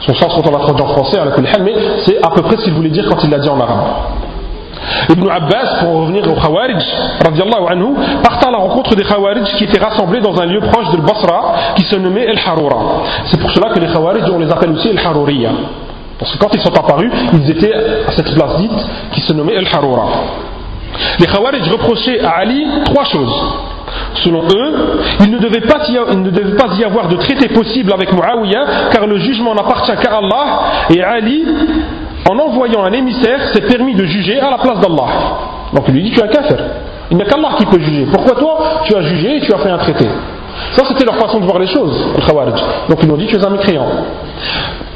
son 0.00 0.14
sens 0.14 0.32
quand 0.34 0.46
on 0.46 0.52
l'a 0.52 0.58
traduit 0.58 0.82
en 0.82 0.88
français, 0.88 1.18
mais 1.62 1.74
c'est 2.04 2.18
à 2.24 2.30
peu 2.30 2.42
près 2.42 2.56
ce 2.56 2.64
qu'il 2.64 2.74
voulait 2.74 2.90
dire 2.90 3.06
quand 3.08 3.22
il 3.22 3.30
l'a 3.30 3.38
dit 3.38 3.48
en 3.48 3.60
arabe. 3.60 3.84
Ibn 5.10 5.28
Abbas, 5.28 5.80
pour 5.80 6.02
revenir 6.02 6.22
au 6.30 6.34
Khawarij, 6.34 6.82
anhu, 7.68 7.94
partant 8.22 8.48
à 8.48 8.52
la 8.52 8.58
rencontre 8.58 8.94
des 8.94 9.04
Khawarij 9.04 9.44
qui 9.56 9.64
étaient 9.64 9.82
rassemblés 9.82 10.20
dans 10.20 10.40
un 10.40 10.46
lieu 10.46 10.60
proche 10.60 10.90
de 10.92 11.00
Basra 11.00 11.54
qui 11.76 11.84
se 11.84 11.96
nommait 11.96 12.24
El 12.24 12.38
Haroura. 12.38 13.02
C'est 13.26 13.38
pour 13.38 13.50
cela 13.50 13.68
que 13.70 13.78
les 13.78 13.88
Khawarij, 13.88 14.22
on 14.32 14.38
les 14.38 14.50
appelle 14.50 14.70
aussi 14.70 14.88
El 14.88 14.98
Harouriya. 14.98 15.50
Parce 16.18 16.32
que 16.32 16.38
quand 16.38 16.50
ils 16.54 16.60
sont 16.60 16.76
apparus, 16.76 17.10
ils 17.32 17.50
étaient 17.50 17.74
à 17.74 18.12
cette 18.12 18.34
place 18.34 18.56
dite 18.58 18.86
qui 19.12 19.20
se 19.20 19.32
nommait 19.32 19.54
El 19.54 19.66
Haroura. 19.72 20.06
Les 21.18 21.26
Khawarij 21.26 21.68
reprochaient 21.70 22.20
à 22.20 22.38
Ali 22.38 22.66
trois 22.84 23.04
choses. 23.04 23.42
Selon 24.14 24.42
eux, 24.42 25.00
il 25.20 25.30
ne, 25.30 25.38
devait 25.38 25.66
pas 25.66 25.78
y 26.78 26.84
avoir 26.84 27.08
de 27.08 27.16
traité 27.16 27.48
possible 27.48 27.92
avec 27.92 28.12
Muawiyah, 28.12 28.90
car 28.92 29.06
le 29.06 29.18
jugement 29.18 29.54
n'appartient 29.54 29.96
qu'à 30.02 30.18
Allah, 30.18 30.60
et 30.90 31.02
Ali, 31.02 31.44
en 32.28 32.38
envoyant 32.38 32.84
un 32.84 32.92
émissaire, 32.92 33.48
s'est 33.52 33.62
permis 33.62 33.94
de 33.94 34.04
juger 34.04 34.38
à 34.40 34.50
la 34.50 34.58
place 34.58 34.80
d'Allah. 34.80 35.06
Donc 35.72 35.84
il 35.88 35.94
lui 35.94 36.02
dit 36.02 36.10
Tu 36.10 36.20
es 36.20 36.24
un 36.24 36.28
kafir. 36.28 36.58
Il 37.10 37.16
n'y 37.16 37.22
a 37.22 37.26
qu'Allah 37.26 37.50
qui 37.58 37.66
peut 37.66 37.80
juger. 37.80 38.06
Pourquoi 38.12 38.36
toi, 38.36 38.58
tu 38.84 38.94
as 38.94 39.02
jugé 39.02 39.36
et 39.36 39.40
tu 39.40 39.52
as 39.52 39.58
fait 39.58 39.70
un 39.70 39.78
traité? 39.78 40.06
Ça, 40.72 40.82
c'était 40.86 41.04
leur 41.04 41.16
façon 41.16 41.40
de 41.40 41.44
voir 41.44 41.58
les 41.58 41.66
choses, 41.66 42.08
les 42.16 42.22
Khawarij. 42.22 42.60
Donc 42.88 42.98
ils 43.02 43.10
ont 43.10 43.16
dit 43.16 43.26
Tu 43.26 43.36
es 43.36 43.44
un 43.44 43.50
mécréant. 43.50 43.86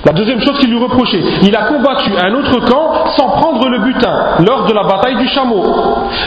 La 0.05 0.13
deuxième 0.13 0.41
chose 0.41 0.59
qu'il 0.59 0.71
lui 0.71 0.79
reprochait, 0.79 1.23
il 1.43 1.57
a 1.57 1.63
combattu 1.63 2.11
un 2.19 2.35
autre 2.35 2.61
camp 2.69 3.07
sans 3.17 3.29
prendre 3.29 3.69
le 3.69 3.79
butin 3.81 4.45
lors 4.47 4.67
de 4.67 4.75
la 4.75 4.85
bataille 4.85 5.17
du 5.17 5.27
chameau. 5.29 5.63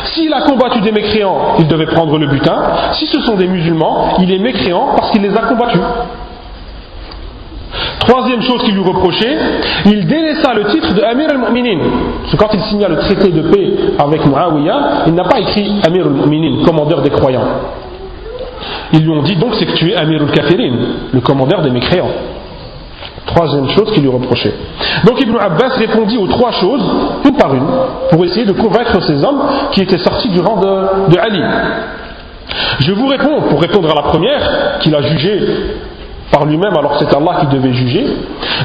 S'il 0.06 0.34
a 0.34 0.42
combattu 0.42 0.82
des 0.82 0.92
mécréants, 0.92 1.56
il 1.60 1.68
devait 1.68 1.86
prendre 1.86 2.18
le 2.18 2.28
butin. 2.28 2.56
Si 2.94 3.06
ce 3.06 3.22
sont 3.22 3.36
des 3.36 3.48
musulmans, 3.48 4.16
il 4.20 4.32
est 4.34 4.40
mécréant 4.40 4.96
parce 4.96 5.12
qu'il 5.12 5.22
les 5.22 5.36
a 5.36 5.42
combattus. 5.42 5.82
Troisième 8.00 8.42
chose 8.42 8.64
qu'il 8.64 8.74
lui 8.74 8.84
reprochait, 8.84 9.38
il 9.86 10.08
délaissa 10.08 10.54
le 10.54 10.66
titre 10.66 10.94
de 10.96 11.04
Amir 11.04 11.28
al-Mu'minin. 11.30 11.80
Parce 12.22 12.32
que 12.32 12.38
quand 12.38 12.54
il 12.54 12.62
signa 12.62 12.88
le 12.88 12.98
traité 12.98 13.30
de 13.30 13.42
paix 13.42 13.74
avec 14.00 14.26
Muawiyah, 14.26 15.04
il 15.08 15.14
n'a 15.14 15.26
pas 15.26 15.40
écrit 15.40 15.82
Amir 15.86 16.06
al-Mu'minin, 16.06 16.66
commandeur 16.66 17.02
des 17.02 17.10
croyants. 17.12 17.48
Ils 18.94 19.02
lui 19.02 19.10
ont 19.10 19.22
dit 19.22 19.36
donc 19.36 19.54
c'est 19.60 19.66
que 19.66 19.74
tu 19.74 19.92
es 19.92 19.96
Amir 19.96 20.22
al-Kafirin, 20.22 20.74
le 21.14 21.20
commandeur 21.22 21.62
des 21.62 21.70
mécréants. 21.70 22.10
Troisième 23.28 23.70
chose 23.70 23.92
qu'il 23.92 24.04
lui 24.04 24.10
reprochait. 24.10 24.54
Donc 25.06 25.22
Ibn 25.22 25.38
Abbas 25.38 25.76
répondit 25.78 26.18
aux 26.18 26.28
trois 26.28 26.52
choses, 26.52 26.82
une 27.26 27.36
par 27.36 27.54
une, 27.54 27.68
pour 28.10 28.24
essayer 28.26 28.46
de 28.46 28.54
convaincre 28.54 29.02
ces 29.04 29.24
hommes 29.24 29.42
qui 29.74 29.82
étaient 29.82 29.98
sortis 29.98 30.30
du 30.30 30.40
rang 30.40 30.60
de, 30.60 31.12
de 31.14 31.20
Ali. 31.20 31.42
Je 32.80 32.94
vous 32.94 33.08
réponds, 33.08 33.42
pour 33.50 33.62
répondre 33.62 33.92
à 33.92 33.96
la 33.96 34.04
première, 34.04 34.80
qu'il 34.80 34.96
a 34.96 35.02
jugé 35.02 35.42
par 36.33 36.47
lui-même 36.47 36.75
alors 36.75 36.97
que 36.97 37.05
c'est 37.05 37.15
Allah 37.15 37.41
qui 37.41 37.47
devait 37.55 37.75
juger, 37.75 38.07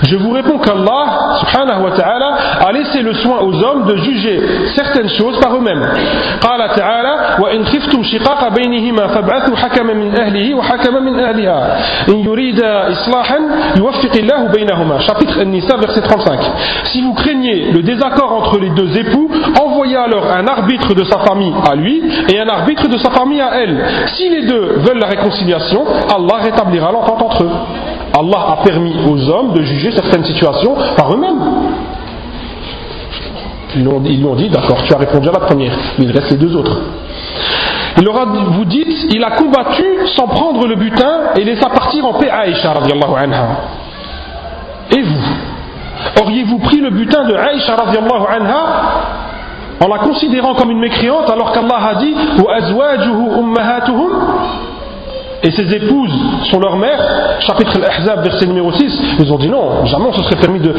je 0.04 0.16
vous 0.16 0.32
réponds 0.32 0.58
qu'Allah 0.58 1.36
subhanahu 1.42 1.84
wa 1.84 1.92
ta'ala 1.92 2.38
a 2.66 2.72
laissé 2.72 3.02
le 3.02 3.14
soin 3.16 3.40
aux 3.42 3.54
hommes 3.62 3.86
de 3.86 3.98
juger 3.98 4.40
certaines 4.74 5.10
choses 5.10 5.38
par 5.42 5.54
eux-mêmes. 5.54 5.86
قال 6.42 6.76
تعالى 6.76 7.14
وإن 7.40 7.66
خفتم 7.66 8.04
شقاق 8.04 8.48
بينهما 8.48 9.08
فابعثوا 9.08 9.56
حكما 9.56 9.94
من 9.94 10.20
أهله 10.20 10.56
وحكما 10.56 11.00
من 11.00 11.20
أهلها 11.20 11.78
إن 12.10 12.20
يريد 12.20 12.62
إصلاحا 12.64 13.38
يوفق 13.78 14.16
الله 14.16 14.48
بينهما 14.48 15.00
chapitre 15.00 15.42
An-Nisa 15.42 15.76
verset 15.78 16.02
35 16.02 16.40
Si 16.86 17.02
vous 17.02 17.14
craignez 17.14 17.72
le 17.72 17.82
désaccord 17.82 18.32
entre 18.32 18.60
les 18.60 18.70
deux 18.70 18.98
époux 18.98 19.30
envoyez 19.83 19.97
alors 19.97 20.31
un 20.31 20.47
arbitre 20.47 20.95
de 20.95 21.05
sa 21.05 21.19
famille 21.19 21.53
à 21.69 21.75
lui 21.75 22.03
et 22.33 22.39
un 22.39 22.47
arbitre 22.47 22.89
de 22.89 22.97
sa 22.99 23.11
famille 23.11 23.41
à 23.41 23.61
elle 23.61 23.85
si 24.07 24.29
les 24.29 24.47
deux 24.47 24.77
veulent 24.79 24.99
la 25.01 25.09
réconciliation 25.09 25.85
Allah 26.09 26.37
rétablira 26.43 26.93
l'entente 26.93 27.21
entre 27.23 27.43
eux 27.43 27.51
Allah 28.17 28.59
a 28.59 28.65
permis 28.65 28.95
aux 29.09 29.29
hommes 29.29 29.55
de 29.55 29.63
juger 29.63 29.91
certaines 29.91 30.25
situations 30.25 30.77
par 30.97 31.15
eux-mêmes. 31.15 31.41
Ils 33.75 33.83
lui 34.21 34.27
ont 34.27 34.35
dit, 34.35 34.51
d'accord, 34.51 34.83
tu 34.85 34.93
as 34.93 34.99
répondu 34.99 35.31
à 35.31 35.33
la 35.33 35.41
première, 35.41 35.73
mais 35.99 36.05
il 36.05 36.13
reste 36.13 36.31
les 36.31 36.37
deux 36.37 36.55
autres. 36.55 36.77
Il 37.97 38.05
leur 38.05 38.21
a, 38.21 38.27
vous 38.27 38.67
dites, 38.67 39.15
il 39.15 39.25
a 39.25 39.31
combattu 39.31 39.85
sans 40.15 40.27
prendre 40.27 40.67
le 40.67 40.77
butin 40.77 41.33
et 41.39 41.45
laissa 41.45 41.71
partir 41.71 42.05
en 42.05 42.13
paix 42.13 42.29
Aïcha 42.29 42.71
anha. 42.71 43.49
Et 44.91 45.01
vous? 45.01 46.21
Auriez-vous 46.21 46.59
pris 46.59 46.81
le 46.83 46.91
butin 46.91 47.25
de 47.25 47.35
Aïcha 47.35 47.75
anha 47.75 49.22
en 49.83 49.89
la 49.89 49.99
considérant 49.99 50.55
comme 50.55 50.71
une 50.71 50.79
mécréante 50.79 51.31
alors 51.31 51.53
qu'Allah 51.53 51.89
a 51.91 51.95
dit 51.97 52.15
et 55.45 55.51
ses 55.51 55.75
épouses 55.75 56.13
sont 56.53 56.61
leurs 56.61 56.77
mères, 56.77 57.01
chapitre 57.41 57.73
Al-Ahzab, 57.77 58.23
verset 58.23 58.47
numéro 58.47 58.71
6, 58.71 59.01
ils 59.19 59.33
ont 59.33 59.39
dit 59.39 59.49
non, 59.49 59.85
jamais 59.87 60.07
on 60.07 60.13
se 60.13 60.23
serait 60.23 60.37
permis 60.37 60.61
de, 60.61 60.73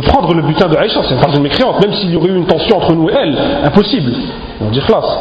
prendre 0.00 0.32
le 0.32 0.42
butin 0.42 0.68
de 0.68 0.76
Aïcha, 0.76 1.00
c'est 1.06 1.20
pas 1.20 1.30
une 1.34 1.42
mécréante, 1.42 1.80
même 1.82 1.92
s'il 1.92 2.10
y 2.10 2.16
aurait 2.16 2.30
eu 2.30 2.36
une 2.36 2.46
tension 2.46 2.78
entre 2.78 2.94
nous 2.94 3.10
et 3.10 3.12
elle, 3.12 3.36
impossible. 3.64 4.12
On 4.62 4.70
dit 4.70 4.80
classe. 4.80 5.18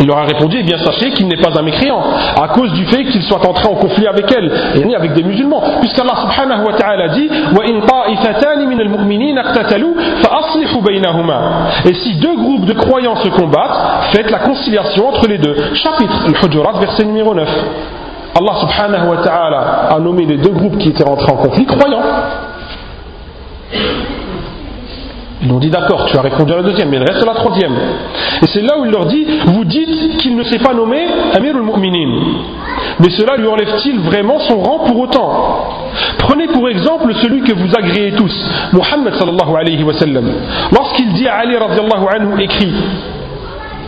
Il 0.00 0.06
leur 0.06 0.18
a 0.18 0.24
répondu, 0.24 0.56
eh 0.60 0.62
bien 0.62 0.78
sachez 0.78 1.10
qu'il 1.10 1.26
n'est 1.28 1.40
pas 1.40 1.58
un 1.58 1.62
mécréant, 1.62 2.02
à 2.40 2.48
cause 2.48 2.72
du 2.72 2.86
fait 2.86 3.04
qu'il 3.04 3.22
soit 3.22 3.44
entré 3.46 3.66
en 3.66 3.74
conflit 3.74 4.06
avec 4.06 4.26
elle, 4.32 4.50
et 4.76 4.94
avec 4.94 5.14
des 5.14 5.22
musulmans. 5.22 5.62
Puisqu'Allah 5.80 6.14
subhanahu 6.16 6.66
wa 6.66 6.72
ta'ala 6.74 7.08
dit, 7.08 7.28
Et 11.84 11.94
si 11.94 12.14
deux 12.16 12.36
groupes 12.36 12.64
de 12.64 12.72
croyants 12.74 13.16
se 13.16 13.28
combattent, 13.28 14.12
faites 14.12 14.30
la 14.30 14.38
conciliation 14.38 15.08
entre 15.08 15.26
les 15.28 15.38
deux. 15.38 15.54
Chapitre 15.74 16.26
Al-Hujurat, 16.26 16.72
verset 16.80 17.04
numéro 17.04 17.34
9. 17.34 17.48
Allah 18.40 18.54
subhanahu 18.60 19.08
wa 19.08 19.16
ta'ala 19.22 19.60
a 19.90 19.98
nommé 19.98 20.26
les 20.26 20.36
deux 20.36 20.50
groupes 20.50 20.78
qui 20.78 20.90
étaient 20.90 21.04
rentrés 21.04 21.32
en 21.32 21.36
conflit 21.36 21.66
croyants. 21.66 22.02
Ils 25.40 25.52
ont 25.52 25.58
dit 25.58 25.70
d'accord, 25.70 26.06
tu 26.06 26.16
as 26.16 26.20
répondu 26.20 26.52
à 26.52 26.56
la 26.56 26.62
deuxième, 26.62 26.88
mais 26.88 26.96
il 26.96 27.02
reste 27.02 27.24
la 27.24 27.34
troisième. 27.34 27.72
Et 28.42 28.46
c'est 28.52 28.62
là 28.62 28.78
où 28.78 28.84
il 28.84 28.90
leur 28.90 29.06
dit 29.06 29.24
Vous 29.46 29.64
dites 29.64 30.16
qu'il 30.18 30.36
ne 30.36 30.42
s'est 30.42 30.58
pas 30.58 30.74
nommé 30.74 30.98
Amir 31.34 31.54
al-Mu'minin. 31.54 32.20
Mais 33.00 33.10
cela 33.10 33.36
lui 33.36 33.46
enlève-t-il 33.46 34.00
vraiment 34.00 34.40
son 34.40 34.60
rang 34.60 34.80
pour 34.86 34.98
autant? 34.98 35.64
Prenez 36.18 36.48
pour 36.48 36.68
exemple 36.68 37.14
celui 37.22 37.42
que 37.42 37.52
vous 37.52 37.68
agréez 37.76 38.12
tous, 38.12 38.50
Muhammad 38.72 39.14
sallallahu 39.14 39.56
alayhi 39.56 39.82
wa 39.84 39.94
sallam. 39.94 40.28
Lorsqu'il 40.72 41.12
dit 41.12 41.28
à 41.28 41.36
Ali 41.36 41.56
radiallahu 41.56 42.06
anhu 42.16 42.42
écrit, 42.42 42.72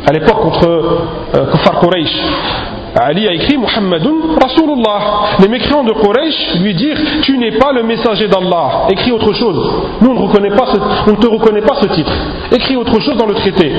à 0.06 0.12
l'époque 0.12 0.40
contre 0.40 0.68
euh, 0.68 1.46
Kufar 1.52 1.80
Quraysh, 1.80 2.16
Ali 2.96 3.28
a 3.28 3.32
écrit 3.32 3.56
Muhammadun 3.56 4.34
Rasulullah. 4.40 5.38
Les 5.40 5.48
mécréants 5.48 5.84
de 5.84 5.92
Quraysh 5.92 6.60
lui 6.60 6.74
dirent 6.74 6.98
Tu 7.22 7.38
n'es 7.38 7.52
pas 7.52 7.72
le 7.72 7.82
messager 7.82 8.28
d'Allah. 8.28 8.86
Écris 8.90 9.12
autre 9.12 9.32
chose. 9.32 9.72
Nous, 10.00 10.10
on 10.10 10.14
ne, 10.14 11.16
te 11.16 11.26
reconnaît 11.26 11.60
pas 11.62 11.76
ce 11.80 11.86
titre. 11.88 12.12
Écris 12.52 12.76
autre 12.76 12.98
chose 13.00 13.16
dans 13.16 13.26
le 13.26 13.34
traité. 13.34 13.72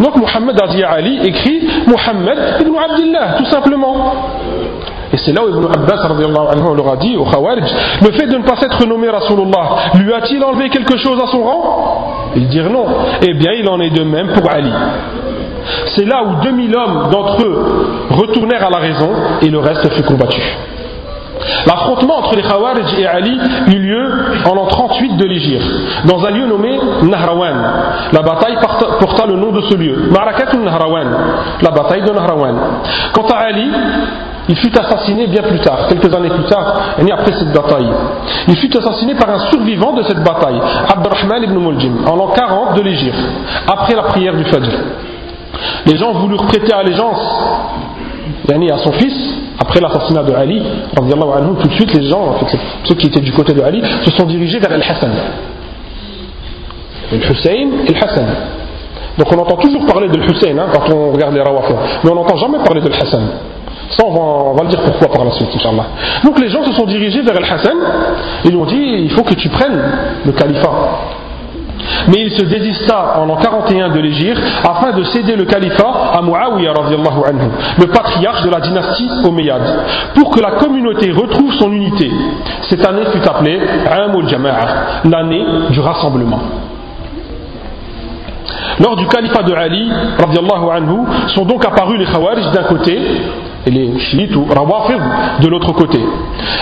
Donc, 0.00 0.16
Muhammad 0.16 0.60
a 0.62 0.66
dit 0.68 0.82
à 0.82 0.90
Ali 0.90 1.20
Écris 1.24 1.66
Muhammad 1.86 2.60
ibn 2.60 2.72
Abdullah, 2.76 3.34
tout 3.38 3.46
simplement. 3.46 4.12
Et 5.12 5.18
c'est 5.18 5.32
là 5.32 5.42
où 5.44 5.48
Ibn 5.48 5.66
Abbas 5.66 6.06
anhu, 6.06 6.76
leur 6.76 6.92
a 6.92 6.96
dit 6.96 7.16
au 7.16 7.24
Khawarij 7.24 7.64
Le 8.00 8.12
fait 8.12 8.26
de 8.26 8.38
ne 8.38 8.44
pas 8.44 8.56
s'être 8.56 8.86
nommé 8.86 9.10
Rasulullah, 9.10 9.92
lui 9.98 10.12
a-t-il 10.12 10.42
enlevé 10.42 10.70
quelque 10.70 10.96
chose 10.96 11.20
à 11.22 11.26
son 11.26 11.42
rang? 11.42 12.32
Ils 12.34 12.48
dirent 12.48 12.70
non. 12.70 12.86
Eh 13.20 13.34
bien, 13.34 13.52
il 13.52 13.68
en 13.68 13.78
est 13.80 13.90
de 13.90 14.02
même 14.04 14.28
pour 14.28 14.50
Ali. 14.50 14.72
C'est 15.86 16.04
là 16.04 16.22
où 16.24 16.42
2000 16.42 16.76
hommes 16.76 17.10
d'entre 17.10 17.42
eux 17.42 17.86
retournèrent 18.10 18.66
à 18.66 18.70
la 18.70 18.78
raison 18.78 19.10
et 19.40 19.48
le 19.48 19.58
reste 19.58 19.90
fut 19.92 20.02
combattu. 20.02 20.40
L'affrontement 21.66 22.18
entre 22.18 22.36
les 22.36 22.42
Khawarij 22.42 22.98
et 22.98 23.06
Ali 23.06 23.38
eut 23.68 23.78
lieu 23.78 24.10
en 24.48 24.54
l'an 24.54 24.66
38 24.66 25.16
de 25.16 25.24
l'Égypte, 25.24 25.64
dans 26.04 26.24
un 26.24 26.30
lieu 26.30 26.46
nommé 26.46 26.78
Nahrawan. 27.02 27.56
La 28.12 28.22
bataille 28.22 28.56
porta 29.00 29.26
le 29.26 29.36
nom 29.36 29.52
de 29.52 29.60
ce 29.62 29.74
lieu, 29.76 30.08
Marakat 30.10 30.56
Nahrawan, 30.56 31.08
la 31.60 31.70
bataille 31.70 32.02
de 32.02 32.10
Nahrawan. 32.10 32.56
Quant 33.12 33.26
à 33.26 33.38
Ali, 33.38 33.70
il 34.48 34.56
fut 34.56 34.76
assassiné 34.76 35.26
bien 35.28 35.42
plus 35.42 35.60
tard, 35.60 35.86
quelques 35.88 36.12
années 36.14 36.30
plus 36.30 36.44
tard, 36.44 36.74
après 36.98 37.32
cette 37.32 37.52
bataille. 37.52 37.88
Il 38.48 38.56
fut 38.56 38.76
assassiné 38.76 39.14
par 39.14 39.30
un 39.30 39.38
survivant 39.50 39.92
de 39.92 40.02
cette 40.02 40.22
bataille, 40.22 40.60
Abdurrahman 40.88 41.44
ibn 41.44 41.58
Muljim, 41.58 42.04
en 42.08 42.16
l'an 42.16 42.28
40 42.28 42.76
de 42.76 42.82
l'Égypte, 42.82 43.18
après 43.68 43.94
la 43.94 44.02
prière 44.04 44.34
du 44.34 44.44
Fajr. 44.44 44.72
Les 45.86 45.96
gens 45.96 46.12
voulurent 46.12 46.46
prêter 46.46 46.72
allégeance 46.72 47.20
à 48.50 48.78
son 48.78 48.92
fils, 48.92 49.14
après 49.58 49.80
l'assassinat 49.80 50.22
de 50.24 50.34
Ali, 50.34 50.62
anhu, 50.98 51.54
tout 51.60 51.68
de 51.68 51.74
suite 51.74 51.94
les 51.94 52.08
gens, 52.08 52.36
ceux 52.84 52.94
qui 52.94 53.06
étaient 53.06 53.20
du 53.20 53.32
côté 53.32 53.52
de 53.52 53.62
Ali, 53.62 53.82
se 54.04 54.10
sont 54.12 54.24
dirigés 54.24 54.58
vers 54.58 54.72
El-Hassan. 54.72 55.10
El-Hussein 57.12 57.68
et 57.86 57.92
El-Hassan. 57.92 58.26
Donc 59.18 59.32
on 59.32 59.38
entend 59.38 59.56
toujours 59.56 59.86
parler 59.86 60.08
de 60.08 60.18
Hussein 60.18 60.58
hein, 60.58 60.66
quand 60.72 60.94
on 60.94 61.12
regarde 61.12 61.34
les 61.34 61.42
Rawafir, 61.42 61.76
mais 62.02 62.10
on 62.10 62.14
n'entend 62.14 62.36
jamais 62.36 62.58
parler 62.64 62.80
de 62.80 62.90
Hassan. 62.90 63.22
Ça, 63.90 64.04
on 64.06 64.12
va, 64.12 64.20
on 64.20 64.54
va, 64.54 64.62
le 64.64 64.70
dire 64.70 64.80
pourquoi 64.80 65.08
par 65.08 65.24
la 65.24 65.32
suite, 65.32 65.48
Inch'Allah. 65.54 65.86
Donc 66.24 66.38
les 66.40 66.48
gens 66.48 66.64
se 66.64 66.72
sont 66.72 66.86
dirigés 66.86 67.20
vers 67.20 67.36
El-Hassan 67.36 67.76
et 68.44 68.48
lui 68.48 68.56
ont 68.56 68.64
dit 68.64 68.82
il 69.02 69.10
faut 69.10 69.22
que 69.22 69.34
tu 69.34 69.48
prennes 69.50 69.80
le 70.24 70.32
califat. 70.32 70.70
Mais 72.08 72.26
il 72.26 72.32
se 72.32 72.44
désista 72.44 73.18
en 73.18 73.26
l'an 73.26 73.36
41 73.36 73.90
de 73.90 74.00
l'Égypte 74.00 74.40
afin 74.62 74.92
de 74.92 75.04
céder 75.04 75.36
le 75.36 75.44
califat 75.44 76.12
à 76.12 76.22
Muawiyah 76.22 76.72
anhu, 76.72 77.48
le 77.78 77.86
patriarche 77.86 78.42
de 78.42 78.50
la 78.50 78.60
dynastie 78.60 79.08
Omeyyade, 79.24 79.84
pour 80.14 80.30
que 80.30 80.40
la 80.40 80.52
communauté 80.52 81.10
retrouve 81.12 81.52
son 81.54 81.72
unité. 81.72 82.10
Cette 82.68 82.86
année 82.86 83.04
fut 83.12 83.26
appelée 83.28 83.60
Amul 83.90 84.28
Jama'a, 84.28 85.02
l'année 85.04 85.44
du 85.70 85.80
rassemblement. 85.80 86.40
Lors 88.80 88.96
du 88.96 89.06
califat 89.06 89.42
de 89.42 89.54
Ali, 89.54 89.90
anhu, 90.18 90.98
sont 91.28 91.44
donc 91.44 91.64
apparus 91.64 91.98
les 91.98 92.06
Khawarij 92.06 92.50
d'un 92.52 92.64
côté 92.64 92.98
et 93.65 93.71
les 93.71 93.99
chiites 93.99 94.35
ou 94.35 94.45
rawafid 94.45 95.01
de 95.41 95.47
l'autre 95.47 95.73
côté. 95.73 95.99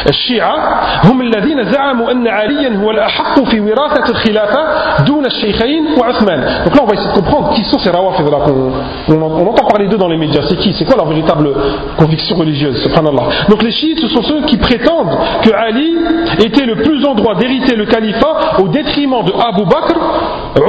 الشيعة 0.09 0.55
هم 1.03 1.21
الذين 1.21 1.63
زعموا 1.63 2.11
أن 2.11 2.27
عليا 2.27 2.77
هو 2.77 2.91
الأحق 2.91 3.43
في 3.43 3.59
وراثة 3.59 4.09
الخلافة 4.09 4.59
دون 5.05 5.25
الشيخين 5.25 5.85
وعثمان. 5.99 6.65
Donc 6.65 6.75
là 6.75 6.83
on 6.83 6.85
va 6.85 6.93
essayer 6.93 7.09
de 7.09 7.15
comprendre 7.15 7.53
qui 7.53 7.63
sont 7.65 7.79
ces 7.79 7.89
rawafid 7.89 8.25
là 8.29 8.37
qu'on 8.45 8.71
on, 9.13 9.21
on 9.21 9.47
entend 9.47 9.67
parler 9.67 9.87
d'eux 9.87 9.97
dans 9.97 10.07
les 10.07 10.17
médias. 10.17 10.41
C'est 10.47 10.57
qui 10.57 10.73
C'est 10.73 10.85
quoi 10.85 10.95
leur 10.95 11.07
véritable 11.07 11.49
conviction 11.97 12.35
religieuse 12.35 12.81
Subhanallah. 12.83 13.47
Donc 13.49 13.61
les 13.63 13.71
chiites 13.71 13.99
ce 13.99 14.07
sont 14.07 14.23
ceux 14.23 14.41
qui 14.45 14.57
prétendent 14.57 15.15
que 15.43 15.51
Ali 15.53 15.95
était 16.43 16.65
le 16.65 16.77
plus 16.77 17.05
en 17.05 17.15
droit 17.15 17.35
d'hériter 17.35 17.75
le 17.75 17.85
califat 17.85 18.57
au 18.59 18.67
détriment 18.67 19.23
de 19.23 19.31
Abu 19.31 19.65
Bakr, 19.65 19.95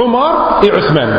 Omar 0.03 0.61
et 0.63 0.67
Uthman. 0.67 1.09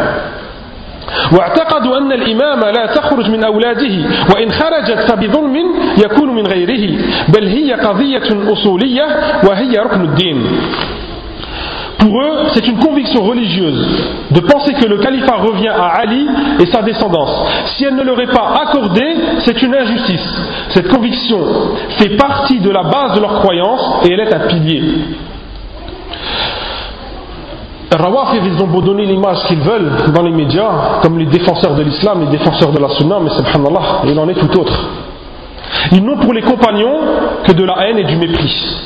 واعتقدوا 1.33 1.99
أن 1.99 2.13
الإمامة 2.13 2.71
لا 2.71 2.87
تخرج 2.87 3.31
من 3.31 3.45
أولاده 3.45 3.95
وإن 4.35 4.53
خرجت 4.53 5.11
فبظلم 5.11 5.57
يكون 6.05 6.35
من 6.35 6.47
غيره 6.47 7.03
بل 7.29 7.47
هي 7.47 7.73
قضية 7.73 8.53
أصولية 8.53 9.07
وهي 9.49 9.73
ركن 9.77 10.01
الدين 10.01 10.47
Pour 11.99 12.23
eux, 12.23 12.47
c'est 12.55 12.65
une 12.69 12.79
conviction 12.79 13.25
religieuse 13.25 13.85
de 14.31 14.39
penser 14.39 14.73
que 14.75 14.87
le 14.87 14.99
califat 14.99 15.35
revient 15.35 15.67
à 15.69 15.99
Ali 15.99 16.29
et 16.61 16.67
sa 16.67 16.81
descendance. 16.83 17.45
Si 17.77 17.85
elle 17.85 17.97
ne 17.97 18.05
leur 18.05 18.21
est 18.21 18.33
pas 18.33 18.55
accordée, 18.63 19.17
c'est 19.41 19.61
une 19.63 19.75
injustice. 19.75 20.43
Cette 20.69 20.87
conviction 20.87 21.41
fait 21.99 22.11
partie 22.17 22.61
de 22.61 22.71
la 22.71 22.85
base 22.85 23.15
de 23.17 23.21
leur 23.21 23.41
croyance 23.41 24.07
et 24.07 24.13
elle 24.13 24.21
est 24.21 24.33
un 24.33 24.47
pilier. 24.47 24.83
Rawafir, 27.96 28.42
ils 28.46 28.62
ont 28.62 28.68
beau 28.68 28.82
donner 28.82 29.06
l'image 29.06 29.44
qu'ils 29.48 29.60
veulent 29.60 29.92
dans 30.14 30.24
les 30.24 30.32
médias, 30.32 31.00
comme 31.02 31.18
les 31.20 31.26
défenseurs 31.26 31.76
de 31.76 31.84
l'islam, 31.84 32.22
les 32.22 32.38
défenseurs 32.38 32.72
de 32.72 32.80
la 32.80 32.90
sunna, 32.90 33.20
mais 33.22 33.30
subhanallah, 33.30 34.02
il 34.06 34.18
en 34.20 34.28
est 34.30 34.36
tout 34.36 34.60
autre. 34.60 34.80
Ils 35.92 36.04
n'ont 36.04 36.18
pour 36.18 36.34
les 36.34 36.42
compagnons 36.42 37.00
que 37.44 37.52
de 37.52 37.64
la 37.64 37.88
haine 37.88 37.98
et 37.98 38.04
du 38.04 38.16
mépris. 38.16 38.78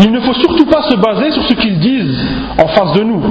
Il 0.00 0.10
ne 0.10 0.20
faut 0.20 0.32
surtout 0.34 0.64
pas 0.66 0.82
se 0.82 0.96
baser 0.96 1.30
sur 1.32 1.42
ce 1.42 1.54
qu'ils 1.54 1.78
disent 1.78 2.24
en 2.58 2.68
face 2.68 2.92
de 2.94 3.02
nous, 3.02 3.22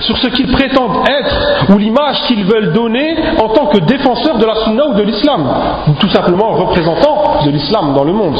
sur 0.00 0.16
ce 0.18 0.26
qu'ils 0.28 0.50
prétendent 0.50 1.08
être 1.08 1.70
ou 1.70 1.78
l'image 1.78 2.22
qu'ils 2.26 2.44
veulent 2.44 2.72
donner 2.72 3.16
en 3.38 3.48
tant 3.48 3.66
que 3.66 3.78
défenseurs 3.78 4.38
de 4.38 4.44
la 4.44 4.56
sunna 4.64 4.88
ou 4.88 4.94
de 4.94 5.02
l'islam, 5.02 5.46
ou 5.88 5.92
tout 5.92 6.08
simplement 6.08 6.50
représentants 6.50 7.44
de 7.44 7.50
l'islam 7.50 7.94
dans 7.94 8.04
le 8.04 8.12
monde. 8.12 8.38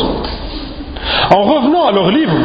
En 1.34 1.42
revenant 1.42 1.86
à 1.86 1.92
leurs 1.92 2.10
livres, 2.10 2.36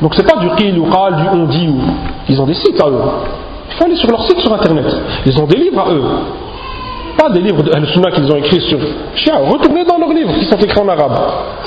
donc 0.00 0.14
c'est 0.14 0.26
pas 0.26 0.38
du 0.38 0.48
qil 0.56 0.74
du 0.74 0.80
on 0.80 1.44
dit 1.46 1.68
ou. 1.68 1.80
Ils 2.28 2.40
ont 2.40 2.46
des 2.46 2.54
sites 2.54 2.80
à 2.80 2.88
eux. 2.88 3.02
Il 3.70 3.74
faut 3.76 3.84
aller 3.84 3.96
sur 3.96 4.10
leur 4.10 4.24
site 4.24 4.40
sur 4.40 4.52
internet. 4.52 4.86
Ils 5.26 5.38
ont 5.38 5.46
des 5.46 5.56
livres 5.56 5.80
à 5.80 5.92
eux. 5.92 6.02
Pas 7.18 7.28
des 7.30 7.40
livres 7.40 7.62
de 7.62 7.72
Al-Sunnah 7.72 8.10
qu'ils 8.12 8.30
ont 8.32 8.36
écrits 8.36 8.60
sur 8.62 8.78
Shia. 9.14 9.36
Retournez 9.36 9.84
dans 9.84 9.98
leurs 9.98 10.12
livres 10.12 10.32
qui 10.38 10.44
sont 10.46 10.56
écrits 10.56 10.80
en 10.80 10.88
arabe. 10.88 11.18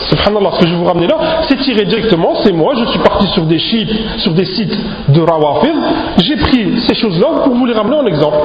Subhanallah, 0.10 0.52
ce 0.54 0.60
que 0.62 0.68
je 0.68 0.74
vous 0.74 0.86
ramener 0.86 1.08
là, 1.08 1.18
c'est 1.48 1.58
tiré 1.58 1.86
directement, 1.86 2.36
c'est 2.44 2.52
moi, 2.52 2.74
je 2.76 2.86
suis 2.86 3.00
parti 3.00 3.28
sur 3.28 3.44
des, 3.44 3.60
sur 4.18 4.34
des 4.34 4.46
sites 4.46 4.76
de 5.10 5.22
Rawafid, 5.22 5.76
j'ai 6.24 6.38
pris 6.38 6.80
ces 6.88 6.96
choses-là 6.96 7.28
pour 7.44 7.54
vous 7.54 7.66
les 7.66 7.74
ramener 7.74 7.96
en 7.96 8.06
exemple. 8.08 8.38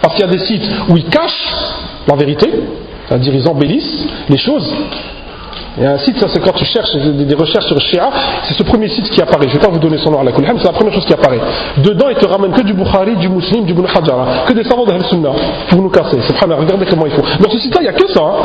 Parce 0.00 0.14
qu'il 0.14 0.24
y 0.24 0.28
a 0.28 0.32
des 0.32 0.44
sites 0.44 0.70
où 0.88 0.96
ils 0.96 1.06
cachent 1.06 1.74
la 2.06 2.14
vérité, 2.14 2.48
c'est-à-dire 3.08 3.34
ils 3.34 3.48
embellissent 3.48 4.06
les 4.28 4.38
choses, 4.38 4.72
il 5.76 5.82
y 5.82 5.86
a 5.86 5.92
un 5.92 5.98
site, 5.98 6.18
ça 6.18 6.26
c'est 6.28 6.40
quand 6.40 6.52
tu 6.52 6.64
cherches 6.64 6.94
des, 6.94 7.34
recherches 7.34 7.66
sur 7.66 7.80
Shia, 7.80 8.10
c'est 8.44 8.54
ce 8.54 8.62
premier 8.62 8.88
site 8.88 9.08
qui 9.08 9.22
apparaît. 9.22 9.48
Je 9.48 9.54
ne 9.54 9.58
vais 9.58 9.66
pas 9.66 9.72
vous 9.72 9.78
donner 9.78 9.98
son 9.98 10.10
nom 10.10 10.20
à 10.20 10.24
la 10.24 10.32
Kulham, 10.32 10.58
c'est 10.58 10.66
la 10.66 10.72
première 10.72 10.92
chose 10.92 11.06
qui 11.06 11.14
apparaît. 11.14 11.40
Dedans, 11.78 12.08
il 12.10 12.16
te 12.16 12.26
ramène 12.26 12.52
que 12.52 12.62
du 12.62 12.74
Bukhari, 12.74 13.16
du 13.16 13.28
Muslim, 13.28 13.64
du 13.64 13.72
Ibn 13.72 13.84
que 14.46 14.52
des 14.52 14.64
savants 14.64 14.84
de 14.84 15.04
Sunnah 15.04 15.32
pour 15.70 15.80
nous 15.80 15.88
casser. 15.88 16.20
Subhanallah, 16.20 16.60
regardez 16.60 16.86
comment 16.86 17.06
il 17.06 17.12
faut. 17.12 17.22
Dans 17.22 17.50
ce 17.50 17.58
site-là, 17.58 17.80
il 17.80 17.84
n'y 17.84 17.88
a 17.88 17.92
que 17.94 18.08
ça. 18.12 18.20
Hein. 18.20 18.36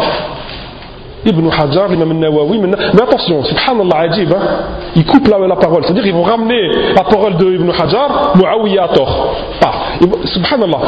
Ibn 1.25 1.49
Hajar, 1.49 1.91
Imam 1.93 2.13
Nawawi, 2.13 2.60
mais 2.60 3.01
attention, 3.01 3.43
subhanallah, 3.43 4.10
ajib, 4.10 4.32
hein, 4.32 4.41
ils 4.95 5.06
coupent 5.06 5.27
la, 5.27 5.56
parole. 5.56 5.84
C'est-à-dire 5.84 6.03
qu'ils 6.03 6.13
vont 6.13 6.23
ramener 6.23 6.71
la 6.95 7.03
parole 7.03 7.38
de 7.38 7.53
Ibn 7.56 7.69
Hajar, 7.71 8.34
Muawiyah 8.36 8.84
à 8.84 8.88
tort. 8.89 9.36
Ah, 9.65 9.71
subhanallah. 10.25 10.80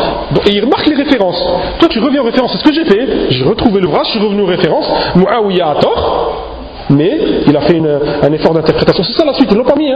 Et 0.47 0.51
ils 0.51 0.63
remarquent 0.63 0.87
les 0.87 0.95
références. 0.95 1.41
Toi, 1.79 1.89
tu 1.89 1.99
reviens 1.99 2.21
aux 2.21 2.25
références. 2.25 2.51
C'est 2.53 2.59
ce 2.59 2.63
que 2.63 2.73
j'ai 2.73 2.85
fait. 2.85 3.31
J'ai 3.31 3.43
retrouvé 3.43 3.81
l'ouvrage, 3.81 4.07
je 4.07 4.11
suis 4.11 4.19
revenu 4.19 4.41
aux 4.41 4.47
références. 4.47 4.89
Muawiyah 5.15 5.69
à 5.69 5.75
tort 5.75 6.48
mais 6.89 7.19
il 7.47 7.55
a 7.55 7.61
fait 7.61 7.79
un 7.79 8.33
effort 8.33 8.53
d'interprétation. 8.53 9.03
C'est 9.03 9.13
ça 9.13 9.25
la 9.25 9.33
suite, 9.33 9.49
ils 9.51 9.57
l'ont 9.57 9.63
pas 9.63 9.75
mis. 9.75 9.91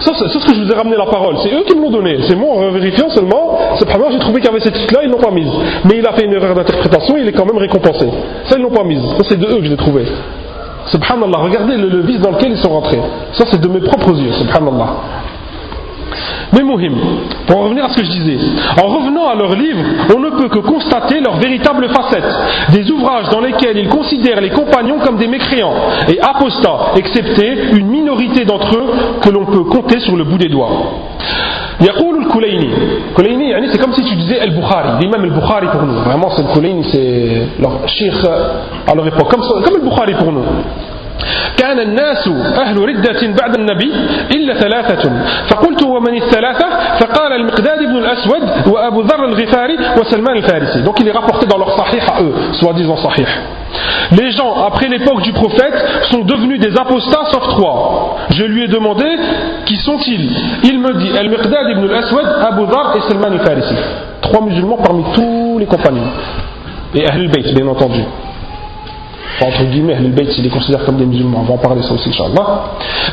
C'est 0.00 0.12
ce 0.14 0.46
que 0.46 0.54
je 0.54 0.62
vous 0.62 0.70
ai 0.70 0.74
ramené 0.74 0.96
la 0.96 1.06
parole. 1.06 1.36
C'est 1.42 1.52
eux 1.52 1.64
qui 1.66 1.76
me 1.76 1.82
l'ont 1.82 1.90
donné. 1.90 2.18
C'est 2.28 2.36
moi, 2.36 2.56
en 2.56 2.70
vérifiant 2.70 3.08
seulement, 3.10 3.58
moi, 3.98 4.08
j'ai 4.10 4.18
trouvé 4.18 4.40
qu'il 4.40 4.50
y 4.50 4.52
avait 4.52 4.60
cette 4.60 4.74
titre-là, 4.74 5.00
ils 5.04 5.10
l'ont 5.10 5.18
pas 5.18 5.30
mise. 5.30 5.50
Mais 5.84 5.98
il 5.98 6.06
a 6.06 6.12
fait 6.12 6.24
une 6.24 6.32
erreur 6.32 6.54
d'interprétation, 6.54 7.16
il 7.18 7.28
est 7.28 7.32
quand 7.32 7.46
même 7.46 7.58
récompensé. 7.58 8.08
Ça, 8.48 8.56
ils 8.56 8.62
l'ont 8.62 8.70
pas 8.70 8.84
mise. 8.84 9.02
Ça, 9.18 9.24
c'est 9.28 9.38
de 9.38 9.46
eux 9.46 9.58
que 9.58 9.64
je 9.64 9.70
l'ai 9.70 9.76
trouvé. 9.76 10.04
Subhanallah, 10.86 11.38
regardez 11.38 11.76
le, 11.76 11.88
le 11.88 12.00
vice 12.00 12.20
dans 12.20 12.30
lequel 12.30 12.52
ils 12.52 12.58
sont 12.58 12.70
rentrés. 12.70 13.00
Ça, 13.32 13.44
c'est 13.50 13.60
de 13.60 13.68
mes 13.68 13.80
propres 13.80 14.18
yeux, 14.18 14.32
subhanallah. 14.32 14.96
Mais 16.53 16.63
Mohim, 16.63 16.93
pour 17.47 17.57
en 17.57 17.63
revenir 17.63 17.85
à 17.85 17.89
ce 17.89 17.97
que 17.97 18.03
je 18.03 18.11
disais, 18.11 18.37
en 18.81 18.87
revenant 18.87 19.27
à 19.27 19.35
leurs 19.35 19.55
livres, 19.55 19.83
on 20.15 20.19
ne 20.19 20.29
peut 20.29 20.49
que 20.49 20.59
constater 20.59 21.19
leurs 21.19 21.37
véritables 21.37 21.87
facettes, 21.89 22.35
des 22.71 22.89
ouvrages 22.91 23.29
dans 23.29 23.41
lesquels 23.41 23.77
ils 23.77 23.89
considèrent 23.89 24.41
les 24.41 24.51
compagnons 24.51 24.99
comme 24.99 25.17
des 25.17 25.27
mécréants 25.27 25.73
et 26.07 26.19
apostats, 26.21 26.93
excepté 26.95 27.57
une 27.73 27.87
minorité 27.87 28.45
d'entre 28.45 28.77
eux 28.77 28.93
que 29.21 29.29
l'on 29.29 29.45
peut 29.45 29.63
compter 29.63 29.99
sur 29.99 30.15
le 30.15 30.23
bout 30.23 30.37
des 30.37 30.49
doigts. 30.49 30.69
يقول 31.81 32.23
الكليني 32.23 32.69
كليني 33.17 33.49
يعني 33.49 33.67
c'est 33.67 33.77
comme 33.81 33.93
si 33.93 34.01
tu 34.03 34.15
disais 34.15 34.37
El 34.37 34.51
Bukhari 34.51 34.91
l'imam 35.01 35.25
El 35.25 35.31
Bukhari 35.31 35.67
pour 35.67 35.81
nous 35.83 35.99
vraiment 36.05 36.29
c'est 36.35 36.43
le 36.43 36.53
Kulaini 36.53 36.85
c'est 36.89 37.61
leur 37.61 37.85
cheikh 37.85 38.13
à 38.87 38.95
leur 38.95 39.05
époque 39.05 39.29
comme, 39.29 39.41
comme 39.41 39.75
El 39.75 39.81
Bukhari 39.81 40.13
pour 40.13 40.31
nous 40.31 40.43
كان 41.57 41.79
الناس 41.79 42.27
أهل 42.57 42.77
ردة 42.77 43.21
بعد 43.41 43.55
النبي 43.55 43.91
إلا 44.35 44.53
ثلاثة 44.59 45.11
فقلت 45.47 45.83
ومن 45.83 46.13
الثلاثة 46.17 46.67
فقال 46.99 47.31
المقداد 47.33 47.79
بن 47.79 47.97
الأسود 47.97 48.67
وأبو 48.67 49.01
ذر 49.01 49.25
الغفاري 49.25 49.77
وسلمان 50.01 50.37
الفارسي 50.37 50.83
donc 50.83 50.99
il 50.99 51.07
est 51.07 51.11
rapporté 51.11 51.45
dans 51.47 51.57
leur 51.57 51.71
sahih 51.79 52.01
à 52.01 52.21
eux 52.21 52.33
soi-disant 52.59 52.97
sahih 52.97 53.25
les 54.19 54.31
gens 54.31 54.65
après 54.67 54.87
l'époque 54.87 55.21
du 55.21 55.31
prophète 55.31 55.73
sont 56.11 56.23
devenus 56.23 56.59
des 56.59 56.77
apostats 56.77 57.25
sauf 57.31 57.47
trois 57.47 58.17
je 58.31 58.43
lui 58.43 58.63
ai 58.63 58.67
demandé 58.67 59.05
qui 59.65 59.77
sont-ils 59.77 60.29
il 60.63 60.79
me 60.79 60.93
dit 60.93 61.17
Al-Miqdad 61.17 61.69
ibn 61.71 61.83
al-Aswad 61.89 62.25
Abu 62.49 62.65
Dhar 62.67 62.95
et 62.97 63.01
Salman 63.09 63.31
al-Farisi 63.39 63.75
trois 64.21 64.41
musulmans 64.41 64.77
parmi 64.83 65.03
tous 65.15 65.57
les 65.59 65.65
compagnons 65.65 66.09
et 66.93 67.07
Ahl 67.07 67.21
al-Bayt 67.21 67.53
bien 67.53 67.67
entendu 67.67 68.01
entre 69.41 69.63
guillemets, 69.65 69.95
les 69.99 70.09
Bayt, 70.09 70.29
ils 70.37 70.43
les 70.43 70.49
considèrent 70.49 70.85
comme 70.85 70.95
des 70.95 71.05
musulmans. 71.05 71.39
On 71.41 71.43
va 71.43 71.53
en 71.55 71.57
parler 71.57 71.81
ça 71.83 71.93
aussi, 71.93 72.09
Inch'Allah. 72.09 72.63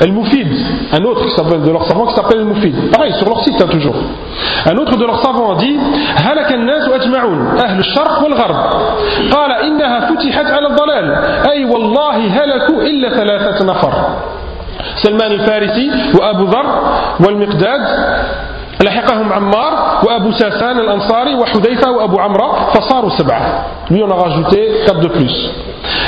Al-Mufid, 0.00 0.46
un 0.92 1.04
autre 1.04 1.26
qui 1.26 1.34
s'appelle, 1.34 1.62
de 1.62 1.70
leurs 1.70 1.84
savants 1.86 2.06
qui 2.06 2.14
s'appelle 2.14 2.38
Al-Mufid. 2.40 2.92
Pareil, 2.92 3.12
sur 3.14 3.28
leur 3.28 3.42
site, 3.42 3.60
hein, 3.60 3.66
toujours. 3.68 3.96
Un 4.66 4.76
autre 4.76 4.96
de 4.96 5.04
leurs 5.04 5.20
savants 5.20 5.54
dit 5.56 5.76
هلك 6.16 6.52
الناس 6.52 6.88
أجمعون 6.88 7.58
أهل 7.58 7.78
الشرق 7.78 8.22
والغرب 8.24 8.56
قال 9.32 9.52
إنها 9.52 10.00
فتحت 10.00 10.46
على 10.46 10.66
الضلال 10.66 11.06
أي 11.50 11.64
والله 11.64 12.16
هلكوا 12.16 12.82
إلا 12.82 13.08
ثلاثة 13.16 13.64
نفر 13.64 13.92
سلمان 15.02 15.32
الفارسي 15.32 15.90
وأبو 16.20 16.44
ذر 16.44 16.66
والمقداد 17.26 17.80
لحقهم 18.82 19.32
عمار 19.32 20.02
وأبو 20.06 20.30
ساسان 20.32 20.78
الأنصاري 20.78 21.34
وحذيفة 21.34 21.90
وأبو 21.90 22.20
عمرة 22.20 22.70
فصاروا 22.74 23.10
سبعة 23.10 23.64
lui 23.90 24.02
on 24.02 24.10
a 24.10 24.14
rajouté 24.14 24.84
quatre 24.86 25.00
de 25.00 25.08
plus 25.08 25.50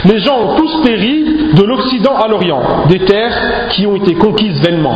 les 0.05 0.19
gens 0.19 0.37
ont 0.39 0.55
tous 0.55 0.81
péri 0.83 1.51
de 1.53 1.63
l'Occident 1.63 2.15
à 2.15 2.27
l'Orient 2.27 2.61
des 2.87 2.99
terres 2.99 3.69
qui 3.69 3.85
ont 3.85 3.95
été 3.95 4.15
conquises 4.15 4.59
vainement 4.61 4.95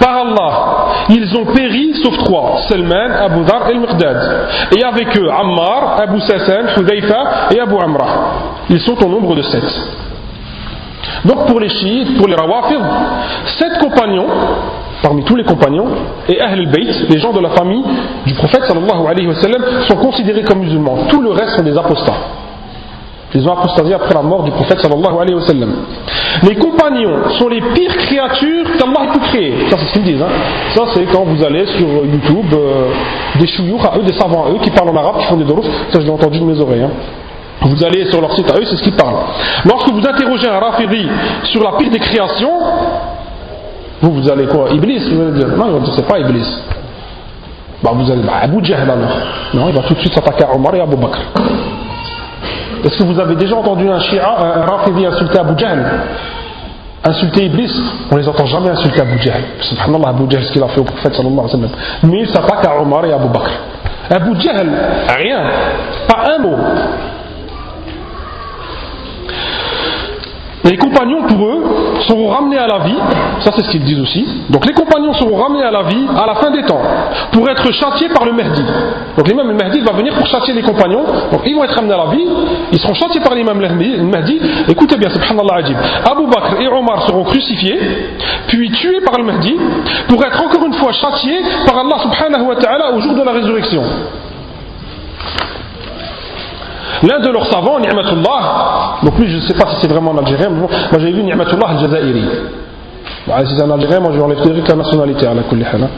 par 0.00 0.16
Allah, 0.18 0.86
ils 1.10 1.36
ont 1.36 1.46
péri 1.46 1.94
sauf 2.02 2.16
trois, 2.18 2.58
Salman, 2.68 3.10
Abu 3.18 3.44
Dhar 3.44 3.68
et 3.68 3.74
Al-Miqdad. 3.74 4.48
Et 4.76 4.82
avec 4.82 5.16
eux, 5.18 5.28
Ammar, 5.30 6.00
Abu 6.00 6.20
Sassan, 6.20 6.66
Hudayfa 6.76 7.48
et 7.54 7.60
Abu 7.60 7.74
Amra. 7.82 8.06
Ils 8.70 8.80
sont 8.80 8.96
au 9.04 9.08
nombre 9.08 9.34
de 9.34 9.42
sept. 9.42 9.64
Donc 11.24 11.46
pour 11.46 11.60
les 11.60 11.68
chiites, 11.68 12.16
pour 12.18 12.28
les 12.28 12.34
rawafid, 12.34 12.80
sept 13.58 13.78
compagnons 13.78 14.26
parmi 15.02 15.22
tous 15.24 15.36
les 15.36 15.44
compagnons, 15.44 15.88
et 16.28 16.40
Ahl 16.40 16.58
al-Bayt, 16.58 17.08
les 17.10 17.18
gens 17.18 17.32
de 17.32 17.40
la 17.40 17.50
famille 17.50 17.84
du 18.26 18.34
prophète 18.34 18.62
sont 18.64 19.96
considérés 19.96 20.42
comme 20.42 20.60
musulmans. 20.60 21.06
Tout 21.08 21.20
le 21.20 21.30
reste 21.30 21.56
sont 21.56 21.62
des 21.62 21.76
apostats. 21.76 22.14
Ils 23.36 23.46
ont 23.46 23.52
apostasié 23.52 23.92
après 23.92 24.14
la 24.14 24.22
mort 24.22 24.44
du 24.44 24.50
prophète 24.50 24.80
sallallahu 24.80 25.14
alayhi 25.20 25.34
wa 25.34 25.42
sallam. 25.42 25.70
Les 26.42 26.54
compagnons 26.54 27.28
sont 27.38 27.48
les 27.48 27.60
pires 27.60 27.94
créatures 27.94 28.64
qu'Allah 28.78 29.12
pu 29.12 29.18
créer. 29.28 29.54
Ça, 29.68 29.76
c'est 29.78 29.88
ce 29.88 29.92
qu'ils 29.92 30.04
disent. 30.04 30.22
Hein. 30.22 30.28
Ça, 30.74 30.84
c'est 30.94 31.04
quand 31.12 31.24
vous 31.24 31.44
allez 31.44 31.66
sur 31.66 31.86
YouTube, 31.86 32.46
euh, 32.54 32.88
des 33.38 33.46
chouyours 33.46 33.84
à 33.84 33.98
eux, 33.98 34.02
des 34.04 34.14
savants 34.14 34.46
à 34.46 34.50
eux, 34.52 34.58
qui 34.62 34.70
parlent 34.70 34.88
en 34.88 34.96
arabe, 34.96 35.18
qui 35.18 35.26
font 35.26 35.36
des 35.36 35.44
dorous. 35.44 35.62
Ça, 35.92 36.00
je 36.00 36.06
l'ai 36.06 36.10
entendu 36.10 36.38
de 36.40 36.44
mes 36.44 36.58
oreilles. 36.58 36.84
Hein. 36.84 36.90
Vous 37.60 37.84
allez 37.84 38.06
sur 38.06 38.22
leur 38.22 38.32
site 38.34 38.50
à 38.50 38.54
eux, 38.58 38.64
c'est 38.64 38.76
ce 38.76 38.82
qu'ils 38.82 38.96
parlent. 38.96 39.16
Lorsque 39.66 39.90
vous 39.90 40.00
interrogez 40.00 40.48
un 40.48 40.58
rafiri 40.58 41.06
sur 41.44 41.62
la 41.62 41.72
pire 41.72 41.90
des 41.90 41.98
créations, 41.98 42.58
vous, 44.00 44.12
vous 44.12 44.30
allez 44.30 44.46
quoi? 44.46 44.70
Iblis 44.72 45.10
Vous 45.10 45.20
allez 45.20 45.32
dire 45.32 45.48
Non, 45.48 45.72
va 45.72 45.80
dire 45.80 45.92
c'est 45.94 46.08
pas 46.08 46.20
Iblis. 46.20 46.58
Bah, 47.82 47.90
vous 47.94 48.10
allez, 48.10 48.22
bah, 48.22 48.38
Abu 48.40 48.64
Jahl 48.64 48.88
alors. 48.88 49.10
Non, 49.52 49.68
il 49.68 49.74
va 49.74 49.82
tout 49.82 49.92
de 49.92 50.00
suite 50.00 50.14
s'attaquer 50.14 50.44
à 50.44 50.54
Omar 50.54 50.74
et 50.74 50.80
à 50.80 50.84
Abu 50.84 50.96
Bakr. 50.96 51.18
Est-ce 52.84 52.98
que 52.98 53.04
vous 53.04 53.18
avez 53.18 53.34
déjà 53.34 53.56
entendu 53.56 53.88
un 53.88 53.98
Shia, 54.00 54.28
un, 54.38 55.06
insulter 55.06 55.38
Abu 55.38 55.58
Jahl? 55.58 55.84
Insulter 57.04 57.44
Iblis? 57.46 57.72
On 58.10 58.16
les 58.16 58.28
entend 58.28 58.46
jamais 58.46 58.70
insulter 58.70 59.00
Abu 59.00 59.18
Jahl. 59.18 59.42
Subhanallah, 59.60 60.08
Abu 60.08 60.30
Jahl, 60.30 60.42
ce 60.44 60.52
qu'il 60.52 60.62
a 60.62 60.68
fait 60.68 60.80
au 60.80 60.84
prophète 60.84 61.14
sallallahu 61.14 61.38
alayhi 61.38 61.62
wa 61.62 61.68
sallam. 61.68 61.70
Mais 62.04 62.20
il 62.20 62.28
s'attaque 62.28 62.66
à 62.66 62.80
Omar 62.80 63.04
et 63.04 63.12
à 63.12 63.16
Abu 63.16 63.28
Bakr. 63.28 63.50
Abu 64.10 64.40
Jahl, 64.40 64.70
rien. 65.16 65.40
Pas 66.08 66.34
un 66.34 66.38
mot. 66.42 66.56
Les 70.68 70.76
compagnons, 70.76 71.22
pour 71.22 71.46
eux, 71.46 71.64
seront 72.08 72.28
ramenés 72.28 72.58
à 72.58 72.66
la 72.66 72.78
vie, 72.80 72.98
ça 73.40 73.52
c'est 73.54 73.62
ce 73.62 73.70
qu'ils 73.70 73.84
disent 73.84 74.00
aussi. 74.00 74.26
Donc 74.50 74.66
les 74.66 74.72
compagnons 74.72 75.12
seront 75.14 75.36
ramenés 75.36 75.62
à 75.62 75.70
la 75.70 75.82
vie 75.82 76.06
à 76.16 76.26
la 76.26 76.34
fin 76.36 76.50
des 76.50 76.62
temps, 76.62 76.80
pour 77.32 77.48
être 77.48 77.70
châtiés 77.72 78.08
par 78.08 78.24
le 78.24 78.32
Mahdi. 78.32 78.62
Donc 79.16 79.28
l'imam 79.28 79.52
Mahdi 79.52 79.80
va 79.80 79.92
venir 79.92 80.14
pour 80.14 80.26
châtier 80.26 80.54
les 80.54 80.62
compagnons, 80.62 81.04
donc 81.30 81.42
ils 81.46 81.54
vont 81.54 81.64
être 81.64 81.74
ramenés 81.74 81.94
à 81.94 81.98
la 81.98 82.06
vie, 82.06 82.26
ils 82.72 82.80
seront 82.80 82.94
châtiés 82.94 83.20
par 83.20 83.34
l'imam 83.34 83.58
Mahdi. 83.58 84.40
Écoutez 84.68 84.96
bien, 84.96 85.10
subhanallah. 85.10 85.68
Abu 86.10 86.26
Bakr 86.26 86.60
et 86.60 86.68
Omar 86.68 87.06
seront 87.06 87.24
crucifiés, 87.24 87.78
puis 88.48 88.70
tués 88.70 89.00
par 89.00 89.18
le 89.18 89.24
Mahdi, 89.24 89.56
pour 90.08 90.24
être 90.24 90.42
encore 90.42 90.66
une 90.66 90.74
fois 90.74 90.92
châtiés 90.92 91.40
par 91.66 91.78
Allah 91.78 91.96
subhanahu 92.02 92.48
wa 92.48 92.56
ta'ala 92.56 92.92
au 92.92 93.00
jour 93.00 93.14
de 93.14 93.22
la 93.22 93.32
résurrection. 93.32 93.82
L'un 97.02 97.20
de 97.20 97.28
leurs 97.30 97.46
savants, 97.46 97.78
Ni'matullah, 97.78 98.98
donc 99.02 99.18
lui 99.18 99.28
je 99.28 99.36
ne 99.36 99.40
sais 99.42 99.54
pas 99.54 99.68
si 99.70 99.76
c'est 99.82 99.88
vraiment 99.88 100.12
un 100.12 100.18
Algérien, 100.18 100.48
mais 100.50 100.60
moi 100.60 100.68
j'avais 100.92 101.12
vu 101.12 101.22
Ni'matullah 101.22 101.68
al-Jazairi. 101.68 102.24
Bah, 103.26 103.44
si 103.44 103.56
c'est 103.56 103.62
un 103.62 103.70
Algérien, 103.70 104.00
moi 104.00 104.12
je 104.12 104.18
vais 104.18 104.22
enlever 104.22 104.42
direct 104.42 104.68
la 104.68 104.76
nationalité 104.76 105.26
à 105.26 105.34
la 105.34 105.42
kulli 105.42 105.64
hal. 105.64 105.88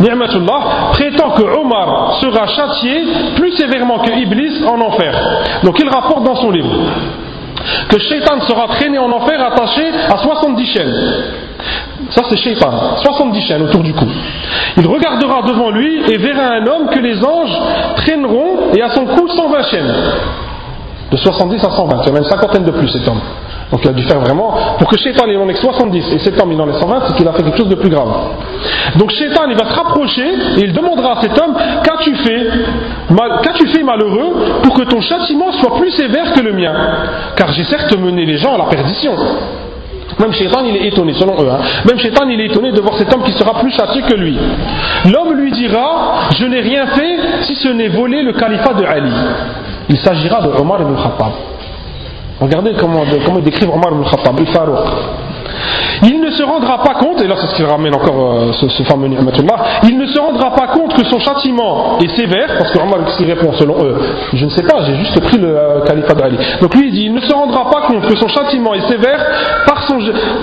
Ni'matullah 0.00 0.60
prétend 0.92 1.30
que 1.30 1.42
Omar 1.42 2.18
sera 2.20 2.46
châtié 2.48 3.04
plus 3.36 3.52
sévèrement 3.52 4.00
que 4.00 4.10
Iblis 4.10 4.64
en 4.66 4.80
enfer. 4.80 5.14
Donc 5.62 5.78
il 5.78 5.88
rapporte 5.88 6.24
dans 6.24 6.36
son 6.36 6.50
livre 6.50 6.70
que 7.88 7.98
Shaitan 7.98 8.40
sera 8.42 8.66
traîné 8.68 8.98
en 8.98 9.10
enfer 9.10 9.40
attaché 9.40 9.82
à 10.10 10.18
70 10.18 10.66
chaînes. 10.66 10.94
Ça 12.10 12.22
c'est 12.28 12.36
Shaitan, 12.36 12.96
70 12.96 13.40
chaînes 13.42 13.62
autour 13.62 13.82
du 13.82 13.92
cou. 13.92 14.06
Il 14.76 14.86
regardera 14.86 15.42
devant 15.42 15.70
lui 15.70 16.02
et 16.10 16.18
verra 16.18 16.54
un 16.54 16.66
homme 16.66 16.88
que 16.90 16.98
les 16.98 17.24
anges 17.24 17.58
traîneront 17.96 18.72
et 18.74 18.82
à 18.82 18.90
son 18.90 19.06
cou 19.06 19.28
120 19.28 19.62
chaînes. 19.64 19.94
De 21.10 21.16
70 21.16 21.64
à 21.64 21.70
120, 21.70 22.02
il 22.06 22.14
y 22.14 22.16
une 22.16 22.24
cinquantaine 22.24 22.64
de 22.64 22.70
plus 22.72 22.88
cet 22.88 23.06
homme. 23.06 23.20
Donc 23.70 23.80
il 23.84 23.88
a 23.88 23.92
dû 23.92 24.02
faire 24.02 24.20
vraiment, 24.20 24.54
pour 24.78 24.88
que 24.88 24.96
Shaitan 24.96 25.24
il 25.28 25.36
en 25.36 25.48
ait 25.48 25.54
70 25.54 26.12
et 26.12 26.18
cet 26.18 26.40
homme 26.40 26.52
il 26.52 26.60
en 26.60 26.68
ait 26.68 26.78
120, 26.78 27.02
c'est 27.06 27.16
qu'il 27.16 27.26
a 27.26 27.32
fait 27.32 27.42
quelque 27.42 27.58
chose 27.58 27.68
de 27.68 27.74
plus 27.74 27.90
grave. 27.90 28.08
Donc 28.96 29.10
Shaitan 29.10 29.42
il 29.48 29.56
va 29.56 29.64
se 29.70 29.74
rapprocher 29.74 30.26
et 30.56 30.60
il 30.60 30.72
demandera 30.72 31.18
à 31.18 31.22
cet 31.22 31.38
homme 31.40 31.54
Qu'as-tu 31.82 32.14
fait, 32.16 32.46
qu'as-tu 33.42 33.66
fait 33.68 33.82
malheureux 33.82 34.60
pour 34.62 34.74
que 34.74 34.82
ton 34.84 35.00
châtiment 35.00 35.52
soit 35.52 35.76
plus 35.76 35.90
sévère 35.92 36.32
que 36.32 36.40
le 36.40 36.52
mien? 36.52 36.72
Car 37.36 37.52
j'ai 37.52 37.64
certes 37.64 37.96
mené 37.98 38.26
les 38.26 38.38
gens 38.38 38.54
à 38.54 38.58
la 38.58 38.64
perdition. 38.64 39.14
Même 40.24 40.32
Shaitan, 40.32 40.64
il 40.64 40.76
est 40.76 40.86
étonné, 40.86 41.12
selon 41.12 41.34
eux. 41.34 41.50
Hein. 41.50 41.58
Même 41.86 41.98
Shaitan, 41.98 42.26
il 42.30 42.40
est 42.40 42.46
étonné 42.46 42.72
de 42.72 42.80
voir 42.80 42.96
cet 42.96 43.12
homme 43.12 43.22
qui 43.24 43.32
sera 43.32 43.60
plus 43.60 43.70
châtié 43.72 44.00
que 44.00 44.14
lui. 44.14 44.38
L'homme 45.12 45.34
lui 45.34 45.52
dira 45.52 46.30
Je 46.38 46.46
n'ai 46.46 46.60
rien 46.60 46.86
fait 46.86 47.18
si 47.42 47.54
ce 47.56 47.68
n'est 47.68 47.88
volé 47.88 48.22
le 48.22 48.32
califat 48.32 48.72
de 48.72 48.84
Ali. 48.84 49.12
Il 49.90 49.98
s'agira 49.98 50.40
de 50.40 50.48
Omar 50.58 50.80
ibn 50.80 50.94
Khattab. 50.94 51.32
Regardez 52.40 52.72
comment, 52.80 53.02
comment 53.26 53.40
décrivent 53.40 53.68
Omar 53.68 53.92
ibn 53.92 54.04
Khattab, 54.04 54.40
le 54.40 54.46
Farouk. 54.46 54.86
Il 56.02 56.20
ne 56.20 56.30
se 56.30 56.42
rendra 56.42 56.82
pas 56.82 56.94
compte, 56.94 57.20
et 57.22 57.26
là 57.26 57.34
c'est 57.40 57.46
ce 57.48 57.54
qu'il 57.56 57.64
ramène 57.64 57.94
encore 57.94 58.34
euh, 58.34 58.52
ce, 58.52 58.82
fameux 58.84 59.08
Ni'matullah, 59.08 59.56
il 59.84 59.98
ne 59.98 60.06
se 60.06 60.18
rendra 60.18 60.54
pas 60.54 60.68
compte 60.68 60.94
que 60.94 61.04
son 61.06 61.18
châtiment 61.20 61.98
est 62.00 62.16
sévère, 62.16 62.56
parce 62.58 62.70
que 62.70 62.78
Omar 62.78 63.16
qui 63.16 63.24
répond 63.24 63.52
selon 63.54 63.84
eux, 63.84 63.96
je 64.32 64.44
ne 64.44 64.50
sais 64.50 64.62
pas, 64.62 64.82
j'ai 64.86 64.96
juste 64.96 65.20
pris 65.20 65.38
le 65.38 65.48
euh, 65.48 65.80
califat 65.86 66.14
d'Ali. 66.14 66.36
Donc 66.60 66.74
lui 66.74 66.88
il 66.88 66.92
dit, 66.92 67.04
il 67.06 67.14
ne 67.14 67.20
se 67.20 67.32
rendra 67.32 67.70
pas 67.70 67.82
compte 67.86 68.06
que 68.06 68.16
son 68.16 68.28
châtiment 68.28 68.74
est 68.74 68.88
sévère, 68.88 69.24
par 69.66 69.84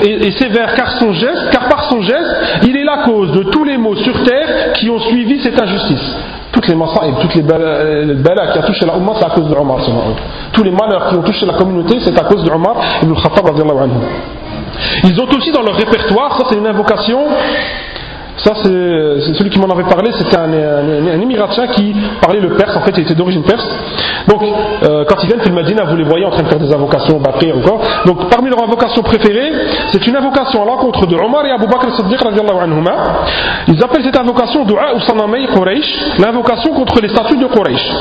est, 0.03 0.39
sévère 0.39 0.75
car, 0.75 0.99
son 0.99 1.13
geste, 1.13 1.49
car 1.51 1.67
par 1.67 1.89
son 1.89 2.01
geste, 2.01 2.35
il 2.63 2.75
est 2.77 2.83
la 2.83 3.03
cause 3.03 3.31
de 3.31 3.43
tous 3.43 3.63
les 3.63 3.77
maux 3.77 3.95
sur 3.95 4.23
terre 4.23 4.73
qui 4.73 4.89
ont 4.89 4.99
suivi 4.99 5.41
cette 5.41 5.59
injustice. 5.59 6.15
Toutes 6.51 6.67
les 6.67 6.73
et 6.73 7.21
toutes 7.21 7.35
les 7.35 7.43
balas 7.43 8.51
qui 8.51 8.59
ont 8.59 8.63
touché 8.63 8.85
la 8.85 8.97
Ummah, 8.97 9.13
c'est 9.19 9.25
à 9.25 9.29
cause 9.29 9.49
de 9.49 9.55
Omar, 9.55 9.77
Tous 10.51 10.63
les 10.63 10.71
malheurs 10.71 11.09
qui 11.09 11.15
ont 11.15 11.21
touché 11.21 11.45
la 11.45 11.53
communauté, 11.53 11.97
c'est 12.03 12.17
à 12.19 12.23
cause 12.23 12.43
de 12.43 12.51
Omar 12.51 12.75
Khattab. 13.23 13.45
Ils 15.03 15.19
ont 15.19 15.27
aussi 15.37 15.51
dans 15.51 15.63
leur 15.63 15.75
répertoire, 15.75 16.37
ça 16.37 16.45
c'est 16.49 16.57
une 16.57 16.67
invocation, 16.67 17.19
ça 18.37 18.53
c'est 18.63 19.33
celui 19.33 19.49
qui 19.49 19.59
m'en 19.59 19.69
avait 19.69 19.83
parlé, 19.83 20.11
c'était 20.17 20.37
un, 20.37 20.51
un, 20.51 21.67
qui 21.73 21.95
parlait 22.21 22.39
le 22.39 22.49
perse, 22.55 22.75
en 22.75 22.81
fait 22.81 22.91
il 22.97 23.03
était 23.03 23.15
d'origine 23.15 23.43
perse. 23.43 23.67
Donc 24.27 24.41
euh, 24.43 25.05
quand 25.07 25.15
ils 25.23 25.27
viennent 25.27 25.41
le 25.45 25.51
Medina, 25.51 25.83
vous 25.83 25.95
les 25.95 26.03
voyez 26.03 26.25
en 26.25 26.31
train 26.31 26.43
de 26.43 26.47
faire 26.47 26.59
des 26.59 26.73
invocations, 26.73 27.19
Bakri 27.19 27.51
encore. 27.51 27.81
Donc 28.05 28.29
parmi 28.29 28.49
leurs 28.49 28.63
invocations 28.63 29.01
préférées, 29.03 29.51
c'est 29.91 30.05
une 30.07 30.15
invocation 30.15 30.63
à 30.63 30.65
l'encontre 30.65 31.05
de 31.05 31.15
Omar 31.15 31.45
et 31.45 31.51
Abu 31.51 31.67
Bakr 31.67 31.95
Siddiq 31.95 32.19
Ils 33.67 33.83
appellent 33.83 34.03
cette 34.03 34.17
invocation 34.17 34.65
Dua 34.65 34.95
ou 34.95 34.99
Sanamei 35.01 35.47
Quraysh, 35.47 36.19
l'invocation 36.19 36.73
contre 36.73 37.01
les 37.01 37.09
statues 37.09 37.37
de 37.37 37.45
Quraysh. 37.45 37.91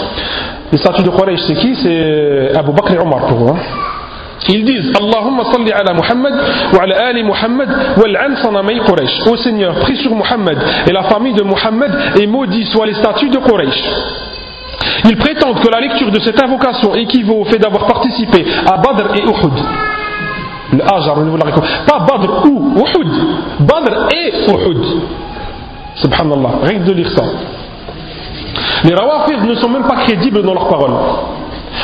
Les 0.73 0.79
statues 0.79 1.03
de 1.03 1.11
Quraysh 1.11 1.41
c'est 1.47 1.55
qui? 1.55 1.75
C'est 1.83 2.57
Abu 2.57 2.73
Bakr 2.73 2.93
et 2.95 2.99
Omar 2.99 3.27
pour 3.27 3.39
vous. 3.39 3.57
Ils 4.49 4.65
disent 4.65 4.93
Allahumma 4.99 5.45
salli 5.53 5.71
ala 5.71 5.93
Muhammad 5.93 6.33
wa 6.73 6.83
ala 6.83 7.07
ali 7.09 7.23
Muhammad 7.23 7.69
wal'an 7.97 8.37
sanamay 8.43 8.81
Quraysh. 8.81 9.27
Ô 9.31 9.37
Seigneur, 9.37 9.75
prie 9.81 9.97
sur 9.97 10.15
Muhammad 10.15 10.59
et 10.89 10.93
la 10.93 11.05
famille 11.05 11.35
de 11.35 11.43
Muhammad 11.43 12.17
et 12.19 12.27
maudit 12.27 12.65
soient 12.65 12.87
les 12.87 12.95
statues 12.95 13.29
de 13.29 13.39
Quraysh. 13.39 13.83
Ils 15.05 15.17
prétendent 15.17 15.61
que 15.61 15.69
la 15.69 15.81
lecture 15.81 16.11
de 16.11 16.21
cette 16.21 16.43
invocation 16.43 16.95
équivaut 16.95 17.41
au 17.41 17.45
fait 17.45 17.59
d'avoir 17.59 17.87
participé 17.87 18.47
à 18.67 18.79
Badr 18.79 19.15
et 19.17 19.23
Uhud. 19.23 19.53
Le. 20.73 20.79
Pas 21.87 21.99
Badr 22.01 22.47
ou 22.47 22.75
Uhud. 22.77 23.09
Badr 23.61 24.09
et 24.15 24.33
Uhud. 24.51 24.85
Subhanallah. 25.97 26.51
Rien 26.63 26.79
que 26.79 26.85
de 26.85 26.93
lire 26.93 27.11
ça. 27.11 27.25
Les 28.85 28.95
Rawafid 28.95 29.45
ne 29.45 29.55
sont 29.55 29.69
même 29.69 29.85
pas 29.85 29.97
crédibles 29.97 30.43
dans 30.43 30.55
leurs 30.55 30.69
paroles. 30.69 30.95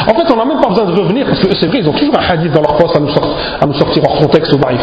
En 0.08 0.14
fait, 0.14 0.32
on 0.32 0.36
n'a 0.36 0.44
même 0.44 0.60
pas 0.60 0.68
besoin 0.68 0.84
de 0.86 1.00
revenir, 1.00 1.26
parce 1.26 1.40
que 1.40 1.54
c'est 1.54 1.66
vrai, 1.66 1.78
ils 1.80 1.88
ont 1.88 1.92
toujours 1.92 2.18
un 2.18 2.32
hadith 2.32 2.52
dans 2.52 2.60
leur 2.60 2.76
poste 2.76 2.96
à 2.96 3.00
nous, 3.00 3.74
sortir, 3.74 4.02
à 4.04 4.10
hors 4.10 4.18
contexte 4.18 4.52
au 4.52 4.58
baïf. 4.58 4.80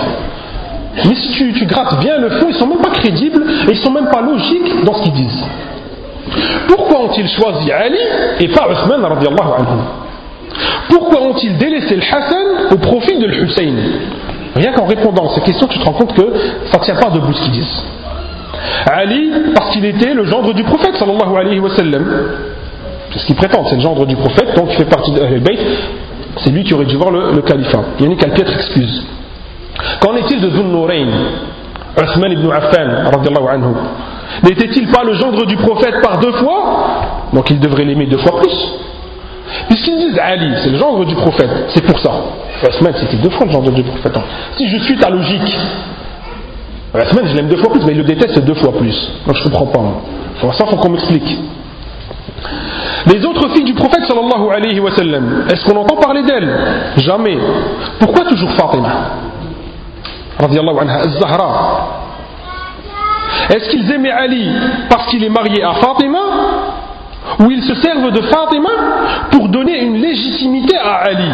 Mais 1.06 1.16
si 1.16 1.32
tu, 1.32 1.54
tu, 1.54 1.66
grattes 1.66 2.00
bien 2.00 2.18
le 2.18 2.30
fond, 2.30 2.46
ils 2.48 2.54
ne 2.54 2.60
sont 2.60 2.68
même 2.68 2.82
pas 2.82 2.92
crédibles 2.92 3.44
et 3.68 3.72
ils 3.72 3.78
ne 3.78 3.84
sont 3.84 3.92
même 3.92 4.10
pas 4.10 4.22
logiques 4.22 4.86
dans 4.86 4.94
ce 4.94 5.02
qu'ils 5.04 5.14
disent. 5.14 5.44
Pourquoi 6.68 7.02
ont-ils 7.02 7.28
choisi 7.28 7.72
Ali 7.72 7.98
et 8.40 8.48
pas 8.50 8.68
Uthman 8.72 9.04
anhu? 9.04 9.26
Pourquoi 10.90 11.22
ont-ils 11.22 11.58
délaissé 11.58 11.96
le 11.96 12.02
Hassan 12.02 12.48
au 12.72 12.78
profit 12.78 13.18
de 13.18 13.26
l'Hussein? 13.26 13.74
Rien 14.56 14.72
qu'en 14.74 14.86
répondant 14.86 15.32
à 15.32 15.36
ces 15.36 15.42
questions, 15.42 15.68
tu 15.68 15.80
te 15.80 15.86
rends 15.86 15.94
compte 15.94 16.14
que 16.14 16.34
ça 16.72 16.80
ne 16.80 16.84
tient 16.84 16.96
pas 16.96 17.10
debout 17.10 17.34
ce 17.34 17.42
qu'ils 17.42 17.54
disent. 17.54 17.84
Ali, 18.86 19.32
parce 19.56 19.72
qu'il 19.72 19.84
était 19.86 20.14
le 20.14 20.26
gendre 20.26 20.54
du 20.54 20.64
prophète 20.64 20.96
sallallahu 20.96 21.36
alayhi 21.36 21.60
wa 21.60 21.70
sallam. 21.72 22.06
C'est 23.14 23.20
ce 23.20 23.26
qu'il 23.26 23.36
prétend, 23.36 23.64
c'est 23.70 23.76
le 23.76 23.82
gendre 23.82 24.06
du 24.08 24.16
prophète, 24.16 24.56
donc 24.56 24.70
il 24.72 24.76
fait 24.76 24.90
partie 24.90 25.12
de 25.12 25.20
Bayt, 25.40 25.60
c'est 26.38 26.50
lui 26.50 26.64
qui 26.64 26.74
aurait 26.74 26.86
dû 26.86 26.96
voir 26.96 27.12
le, 27.12 27.42
califat. 27.42 27.84
Il 28.00 28.08
n'y 28.08 28.14
a 28.14 28.18
qu'à 28.18 28.30
piètre 28.30 28.52
excuse. 28.54 29.06
Qu'en 30.00 30.16
est-il 30.16 30.42
de 30.42 30.50
Zun 30.50 30.64
Nourayn 30.64 31.08
Uthman 32.02 32.32
ibn 32.32 32.52
Affan, 32.52 32.90
anhu? 33.50 33.76
N'était-il 34.44 34.88
pas 34.88 35.04
le 35.04 35.14
gendre 35.14 35.46
du 35.46 35.56
prophète 35.58 36.02
par 36.02 36.20
deux 36.20 36.32
fois? 36.34 37.30
Donc 37.34 37.50
il 37.52 37.60
devrait 37.60 37.86
l'aimer 37.86 38.08
deux 38.08 38.18
fois 38.18 38.40
plus. 38.40 38.74
Puisqu'ils 39.70 39.98
disent 39.98 40.20
Ali, 40.20 40.52
c'est 40.64 40.72
le 40.72 40.78
gendre 40.78 41.06
du 41.06 41.14
prophète, 41.14 41.50
c'est 41.70 41.86
pour 41.86 42.00
ça. 42.00 42.12
Uthman, 42.68 42.94
c'était 42.96 43.18
deux 43.18 43.30
fois 43.30 43.46
le 43.46 43.52
gendre 43.52 43.72
du 43.72 43.84
prophète. 43.84 44.18
Si 44.58 44.68
je 44.70 44.78
suis 44.80 44.98
ta 44.98 45.12
logique, 45.12 45.56
Uthman, 46.96 47.28
je 47.28 47.36
l'aime 47.36 47.48
deux 47.48 47.58
fois 47.58 47.72
plus, 47.72 47.86
mais 47.86 47.92
il 47.92 48.00
le 48.00 48.04
déteste 48.04 48.40
deux 48.44 48.56
fois 48.56 48.72
plus. 48.72 49.12
Donc 49.28 49.36
je 49.36 49.44
ne 49.44 49.50
comprends 49.50 49.68
pas. 49.68 50.52
Ça, 50.54 50.66
il 50.66 50.70
faut 50.70 50.78
qu'on 50.78 50.90
m'explique. 50.90 51.38
Les 53.08 53.26
autres 53.26 53.50
filles 53.50 53.64
du 53.66 53.74
prophète 53.74 54.06
sallallahu 54.06 54.50
alayhi 54.56 54.80
wa 54.80 54.92
sallam, 54.92 55.46
est-ce 55.52 55.66
qu'on 55.66 55.78
entend 55.78 55.98
parler 55.98 56.24
d'elles 56.24 56.50
Jamais. 56.98 57.38
Pourquoi 58.00 58.26
toujours 58.26 58.52
Fatima 58.52 58.90
Radiallahu 60.40 60.78
anha, 60.82 61.04
Zahra. 61.20 61.88
Est-ce 63.50 63.70
qu'ils 63.70 63.92
aimaient 63.92 64.12
Ali 64.12 64.50
parce 64.90 65.08
qu'il 65.08 65.24
est 65.24 65.30
marié 65.30 65.64
à 65.64 65.74
Fatima 65.76 66.20
ou 67.40 67.52
ils 67.52 67.64
se 67.64 67.76
servent 67.76 68.12
de 68.12 68.22
Fatima 68.22 68.70
pour 69.32 69.50
donner 69.50 69.80
une 69.82 69.98
légitimité 69.98 70.78
à 70.78 70.96
Ali 71.06 71.30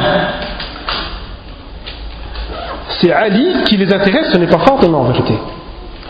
C'est 2.89 3.11
Ali 3.11 3.63
qui 3.65 3.77
les 3.77 3.93
intéresse, 3.93 4.31
ce 4.31 4.37
n'est 4.37 4.47
pas 4.47 4.59
Fatima 4.59 4.97
en 4.97 5.03
vérité. 5.05 5.33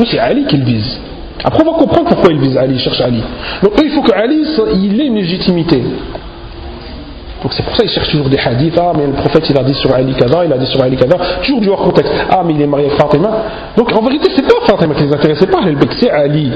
C'est 0.05 0.19
Ali 0.19 0.45
qu'ils 0.45 0.63
visent. 0.63 0.99
Après, 1.43 1.63
on 1.65 1.71
va 1.71 1.77
comprendre 1.77 2.09
pourquoi 2.09 2.31
ils 2.31 2.39
visent 2.39 2.57
Ali, 2.57 2.75
ils 2.75 2.79
cherchent 2.79 3.01
Ali. 3.01 3.23
Donc, 3.63 3.79
eux, 3.79 3.85
il 3.85 3.91
faut 3.91 4.01
que 4.01 4.13
Ali, 4.13 4.45
il 4.75 4.99
ait 4.99 5.05
une 5.05 5.15
légitimité. 5.15 5.81
Donc, 7.41 7.53
c'est 7.53 7.63
pour 7.63 7.73
ça 7.75 7.83
qu'ils 7.83 7.91
cherchent 7.91 8.09
toujours 8.09 8.27
des 8.29 8.37
hadiths. 8.37 8.77
Ah, 8.77 8.91
mais 8.97 9.07
le 9.07 9.13
prophète, 9.13 9.49
il 9.49 9.57
a 9.57 9.63
dit 9.63 9.73
sur 9.73 9.93
Ali 9.93 10.13
Kaza, 10.13 10.45
il 10.45 10.51
a 10.51 10.57
dit 10.57 10.65
sur 10.65 10.81
Ali 10.81 10.97
Kaza. 10.97 11.15
Toujours 11.43 11.61
du 11.61 11.69
hors 11.69 11.81
contexte. 11.81 12.11
Ah, 12.29 12.41
mais 12.45 12.53
il 12.53 12.61
est 12.61 12.67
marié 12.67 12.87
avec 12.87 12.99
Fatima. 12.99 13.29
Donc, 13.77 13.91
en 13.95 14.01
vérité, 14.01 14.29
c'est 14.35 14.45
pas 14.45 14.65
Fatima 14.67 14.93
qui 14.95 15.03
les 15.03 15.13
intéressait 15.13 15.47
pas, 15.47 15.59
c'est 15.97 16.09
Ali. 16.09 16.51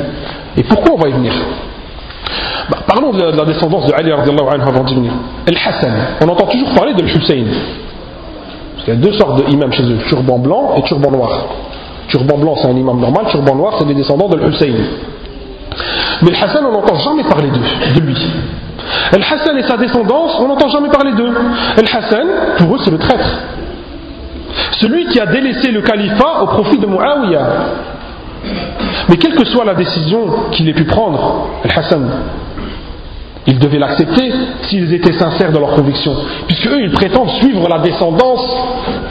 Et 0.58 0.64
pourquoi 0.64 0.96
on 0.96 0.98
va 0.98 1.08
y 1.08 1.14
venir? 1.14 1.32
Bah, 2.70 2.80
Parlons 2.86 3.12
de 3.12 3.38
la, 3.38 3.46
descendance 3.46 3.88
de 3.88 3.94
Ali 3.94 4.12
avant 4.12 4.84
d'y 4.84 4.96
venir. 4.96 5.12
El 5.48 5.56
Hassan. 5.56 5.94
On 6.22 6.28
entend 6.28 6.48
toujours 6.48 6.74
parler 6.74 6.94
de 6.94 7.04
Hussein. 7.04 7.46
Parce 8.74 8.86
qu'il 8.86 8.94
y 8.94 8.98
a 8.98 9.00
deux 9.00 9.14
sortes 9.14 9.46
d'imams 9.48 9.72
chez 9.72 9.84
eux 9.84 9.98
turban 10.10 10.40
blanc 10.40 10.74
et 10.78 10.82
turban 10.84 11.12
noir. 11.12 11.46
Turban 12.14 12.38
blanc, 12.38 12.56
c'est 12.62 12.68
un 12.68 12.78
imam 12.78 13.00
normal, 13.00 13.26
turban 13.32 13.56
noir, 13.56 13.74
c'est 13.80 13.86
les 13.86 13.96
descendants 13.96 14.28
de 14.28 14.38
l'Hussein. 14.38 14.72
Mais 16.22 16.30
le 16.30 16.38
Hassan, 16.38 16.64
on 16.64 16.72
n'entend 16.72 16.96
jamais 16.96 17.24
parler 17.24 17.50
de 17.50 18.00
lui. 18.02 18.16
El 19.14 19.24
Hassan 19.24 19.58
et 19.58 19.64
sa 19.64 19.78
descendance, 19.78 20.38
on 20.40 20.48
n'entend 20.48 20.70
jamais 20.70 20.90
parler 20.90 21.14
d'eux. 21.14 21.34
El 21.76 21.88
Hassan, 21.88 22.28
pour 22.60 22.76
eux, 22.76 22.80
c'est 22.84 22.92
le 22.92 23.00
traître. 23.00 23.26
Celui 24.74 25.08
qui 25.08 25.20
a 25.20 25.26
délaissé 25.26 25.72
le 25.72 25.82
califat 25.82 26.44
au 26.44 26.46
profit 26.46 26.78
de 26.78 26.86
Muawiyah. 26.86 27.48
Mais 29.10 29.18
quelle 29.18 29.34
que 29.34 29.46
soit 29.46 29.66
la 29.66 29.74
décision 29.74 30.52
qu'il 30.52 30.70
ait 30.70 30.74
pu 30.74 30.86
prendre, 30.86 31.48
El 31.64 31.72
Hassan, 31.76 32.10
ils 33.46 33.60
devaient 33.60 33.80
l'accepter 33.80 34.32
s'ils 34.64 34.94
étaient 34.94 35.14
sincères 35.14 35.52
dans 35.52 35.60
leur 35.60 35.72
conviction, 35.72 36.16
puisque 36.48 36.68
eux 36.68 36.82
ils 36.82 36.92
prétendent 36.92 37.30
suivre 37.42 37.68
la 37.68 37.80
descendance 37.80 38.46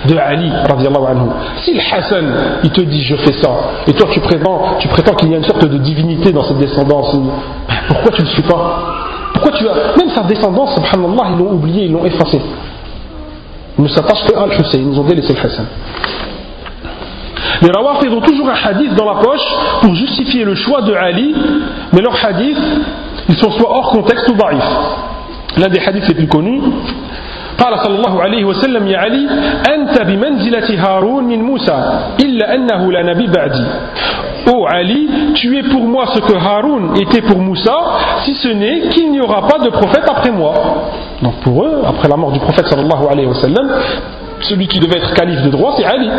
de 0.07 0.17
Ali. 0.17 0.51
Anhu. 0.51 1.31
Si 1.57 1.75
le 1.75 1.81
Hassan 1.81 2.25
il 2.65 2.71
te 2.71 2.81
dit 2.81 3.03
je 3.03 3.17
fais 3.17 3.33
ça, 3.33 3.51
et 3.87 3.93
toi 3.93 4.09
tu 4.11 4.21
prétends, 4.21 4.77
tu 4.79 4.89
prétends 4.89 5.15
qu'il 5.15 5.31
y 5.31 5.35
a 5.35 5.39
une 5.39 5.45
sorte 5.45 5.67
de 5.67 5.79
divinité 5.79 6.33
dans 6.33 6.45
cette 6.45 6.59
descendance, 6.59 7.17
pourquoi 7.89 8.13
tu 8.13 8.23
ne 8.23 8.27
le 8.27 8.33
suis 8.33 8.43
pas? 8.43 8.81
Pourquoi 9.35 9.53
tu 9.53 9.69
as 9.69 9.97
même 9.99 10.11
sa 10.15 10.23
descendance, 10.23 10.75
subhanallah, 10.75 11.31
ils 11.33 11.39
l'ont 11.39 11.53
oublié, 11.53 11.85
ils 11.85 11.93
l'ont 11.93 12.05
effacé. 12.05 12.41
Ils 13.79 13.85
ne 13.85 13.89
s'attachent 13.89 14.25
qu'à 14.25 14.41
Al-Hussein, 14.41 14.79
ils 14.79 14.99
ont 14.99 15.05
délaissé 15.05 15.35
le 15.35 15.41
Hassan. 15.41 15.67
Les 17.61 17.71
Rawafid 17.71 18.13
ont 18.13 18.21
toujours 18.21 18.49
un 18.49 18.69
hadith 18.69 18.95
dans 18.95 19.05
la 19.05 19.21
poche 19.21 19.41
pour 19.83 19.95
justifier 19.95 20.45
le 20.45 20.55
choix 20.55 20.83
de 20.83 20.95
Ali, 20.95 21.35
mais 21.93 22.01
leur 22.01 22.15
hadith 22.25 22.59
ils 23.32 23.38
sont 23.38 23.52
soit 23.52 23.70
hors 23.70 23.92
contexte 23.92 24.30
ou 24.30 24.34
daif. 24.34 24.64
L'un 25.58 25.68
des 25.70 25.80
hadiths 25.80 26.08
les 26.08 26.16
plus 26.16 26.28
connus, 26.28 26.62
قال 27.58 27.74
صلى 27.80 27.96
الله 27.96 28.22
عليه 28.22 28.46
وسلم 28.46 28.88
يا 28.88 28.98
علي 28.98 29.28
أنت 29.76 30.02
بمنزلة 30.02 30.70
هارون 30.78 31.24
من 31.24 31.42
موسى 31.42 31.78
إلا 32.22 32.56
أنه 32.56 32.92
لا 32.92 33.02
نبي 33.14 33.28
بعدي 33.28 33.66
Oh 34.50 34.66
Ali, 34.66 35.10
tu 35.36 35.58
es 35.58 35.64
pour 35.64 35.84
moi 35.84 36.06
ce 36.14 36.20
que 36.22 36.34
Haroun 36.34 36.96
était 37.02 37.22
pour 37.22 37.38
Moussa, 37.38 37.80
si 38.24 38.34
ce 38.36 38.48
n'est 38.48 38.88
qu'il 38.90 39.12
n'y 39.12 39.20
aura 39.20 39.46
pas 39.46 39.60
de 39.60 39.70
prophète 39.70 40.06
après 40.08 40.32
moi. 40.32 40.54
Donc 41.22 41.34
pour 41.42 41.66
eux, 41.66 41.82
après 41.86 42.08
la 42.08 42.16
mort 42.16 42.32
du 42.32 42.40
prophète 42.40 42.66
sallallahu 42.68 43.08
alayhi 43.12 43.28
wa 43.28 43.36
sallam, 43.36 43.70
celui 44.42 44.68
qui 44.68 44.80
devait 44.80 45.00
être 45.00 45.14
calife 45.14 45.42
de 45.42 45.50
droit, 45.50 45.74
c'est 45.76 45.84
Ali. 45.84 46.10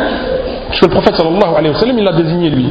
Parce 0.74 0.82
que 0.82 0.86
le 0.88 0.92
prophète 0.92 1.16
sallallahu 1.16 1.56
alayhi 1.56 1.74
wa 1.76 1.80
sallam, 1.80 1.98
il 2.00 2.04
l'a 2.04 2.14
désigné 2.14 2.50
lui. 2.50 2.68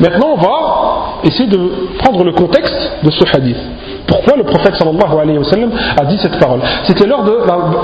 Maintenant, 0.00 0.28
on 0.32 0.36
va 0.36 1.20
essayer 1.24 1.46
de 1.46 1.58
prendre 1.98 2.24
le 2.24 2.32
contexte 2.32 2.90
de 3.02 3.10
ce 3.10 3.24
hadith. 3.36 3.58
Pourquoi 4.06 4.38
le 4.38 4.44
prophète 4.44 4.74
sallallahu 4.76 5.20
alayhi 5.20 5.36
wa 5.36 5.44
sallam 5.44 5.70
a 6.00 6.04
dit 6.06 6.16
cette 6.16 6.38
parole? 6.38 6.60
C'était 6.84 7.06
lors 7.06 7.22
de, 7.24 7.32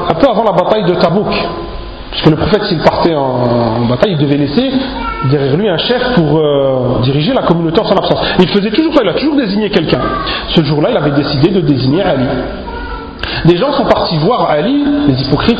un 0.08 0.14
peu 0.14 0.26
avant 0.30 0.44
la 0.44 0.52
bataille 0.52 0.84
de 0.84 0.94
Tabouk. 0.94 1.26
Puisque 2.10 2.30
le 2.30 2.36
prophète, 2.36 2.62
s'il 2.64 2.78
partait 2.78 3.14
en, 3.14 3.84
bataille, 3.86 4.12
il 4.12 4.18
devait 4.18 4.38
laisser 4.38 4.70
derrière 5.30 5.56
lui 5.56 5.68
un 5.68 5.76
chef 5.76 6.14
pour 6.14 6.38
euh, 6.38 7.00
diriger 7.02 7.34
la 7.34 7.42
communauté 7.42 7.80
en 7.80 7.84
son 7.84 7.96
absence. 7.96 8.20
il 8.38 8.48
faisait 8.48 8.70
toujours 8.70 8.94
ça, 8.94 9.02
il 9.02 9.10
a 9.10 9.14
toujours 9.14 9.36
désigné 9.36 9.68
quelqu'un. 9.68 10.00
Ce 10.48 10.64
jour-là, 10.64 10.88
il 10.90 10.96
avait 10.96 11.10
décidé 11.10 11.50
de 11.50 11.60
désigner 11.60 12.02
Ali. 12.02 12.24
Des 13.44 13.58
gens 13.58 13.72
sont 13.72 13.84
partis 13.84 14.16
voir 14.18 14.48
Ali, 14.48 14.84
les 15.06 15.20
hypocrites, 15.20 15.58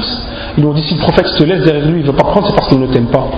ils 0.56 0.62
lui 0.62 0.70
ont 0.70 0.72
dit 0.72 0.82
si 0.84 0.94
le 0.94 1.00
prophète 1.00 1.26
se 1.26 1.44
laisse 1.44 1.64
derrière 1.64 1.84
lui, 1.84 2.00
il 2.00 2.06
ne 2.06 2.10
veut 2.10 2.16
pas 2.16 2.24
prendre, 2.24 2.46
c'est 2.46 2.54
parce 2.54 2.68
qu'il 2.68 2.80
ne 2.80 2.86
t'aime 2.86 3.08
pas. 3.08 3.28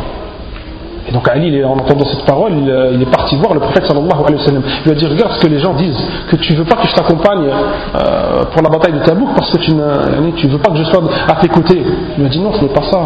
Et 1.09 1.13
donc 1.13 1.29
Ali, 1.29 1.63
en 1.65 1.75
entendant 1.75 2.05
cette 2.07 2.25
parole, 2.25 2.53
euh, 2.67 2.91
il, 2.93 3.03
est 3.03 3.11
parti 3.11 3.37
voir 3.37 3.55
le 3.55 3.61
prophète 3.61 3.87
sallallahu 3.87 4.21
alayhi 4.27 4.41
wa 4.41 4.45
sallam. 4.45 4.63
Il 4.85 4.91
lui 4.91 4.91
a 4.91 4.95
dit 4.95 5.07
Regarde 5.07 5.33
ce 5.35 5.41
que 5.41 5.47
les 5.47 5.61
gens 5.61 5.75
disent, 5.75 6.05
que 6.29 6.37
tu 6.37 6.53
ne 6.53 6.59
veux 6.59 6.65
pas 6.65 6.77
que 6.77 6.89
je 6.89 6.95
t'accompagne 6.95 7.49
euh, 7.95 8.45
pour 8.53 8.63
la 8.63 8.69
bataille 8.69 8.93
de 8.93 9.05
Tabouk 9.05 9.29
parce 9.37 9.51
que 9.53 9.59
tu 9.59 9.73
ne 9.73 10.53
veux 10.53 10.59
pas 10.59 10.71
que 10.73 10.79
je 10.79 10.85
sois 10.85 11.03
à 11.29 11.35
tes 11.37 11.49
côtés. 11.49 11.83
Il 12.17 12.21
lui 12.21 12.27
a 12.27 12.29
dit 12.29 12.41
Non, 12.41 12.53
ce 12.55 12.63
n'est 12.63 12.73
pas 12.73 12.83
ça. 12.91 12.99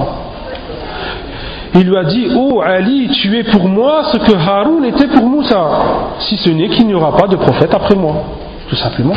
Il 1.74 1.82
lui 1.82 1.96
a 1.96 2.05
dit 2.05 2.28
Oh 2.36 2.62
Ali, 2.64 3.11
tu 3.11 3.38
es 3.38 3.44
pour 3.44 3.68
moi 3.68 4.03
ce 4.12 4.16
que 4.16 4.34
Haroun 4.34 4.84
était 4.86 5.07
pour 5.09 5.26
Moussa, 5.26 5.68
si 6.20 6.36
ce 6.38 6.51
n'est 6.51 6.68
qu'il 6.68 6.86
n'y 6.86 6.94
aura 6.94 7.14
pas 7.16 7.26
de 7.26 7.36
prophète 7.36 7.74
après 7.74 7.96
moi. 7.96 8.14
Tout 8.68 8.76
simplement. 8.76 9.14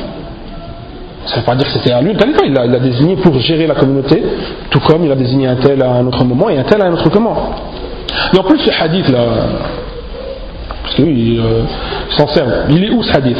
Ça 1.26 1.36
ne 1.36 1.40
veut 1.40 1.46
pas 1.46 1.56
dire 1.56 1.66
que 1.66 1.74
c'était 1.74 1.94
à 1.94 2.02
lui 2.02 2.12
le 2.14 2.46
il 2.46 2.54
l'a 2.54 2.80
désigné 2.80 3.16
pour 3.16 3.34
gérer 3.40 3.66
la 3.66 3.76
communauté, 3.76 4.22
tout 4.70 4.82
comme 4.82 5.06
il 5.06 5.12
a 5.12 5.16
désigné 5.16 5.48
un 5.48 5.56
tel 5.56 5.82
à 5.82 5.94
un 5.94 6.06
autre 6.06 6.26
moment 6.26 6.50
et 6.50 6.58
un 6.58 6.64
tel 6.64 6.82
à 6.82 6.86
un 6.86 6.92
autre 6.92 7.10
moment. 7.18 7.56
Et 8.34 8.38
en 8.38 8.44
plus, 8.44 8.60
ce 8.60 8.72
hadith 8.72 9.10
là, 9.10 9.20
parce 10.84 10.96
qu'il 10.96 11.40
euh, 11.40 11.64
s'en 12.18 12.28
sert, 12.28 12.66
il 12.70 12.84
est 12.84 12.90
où 12.90 13.04
ce 13.04 13.16
hadith? 13.16 13.38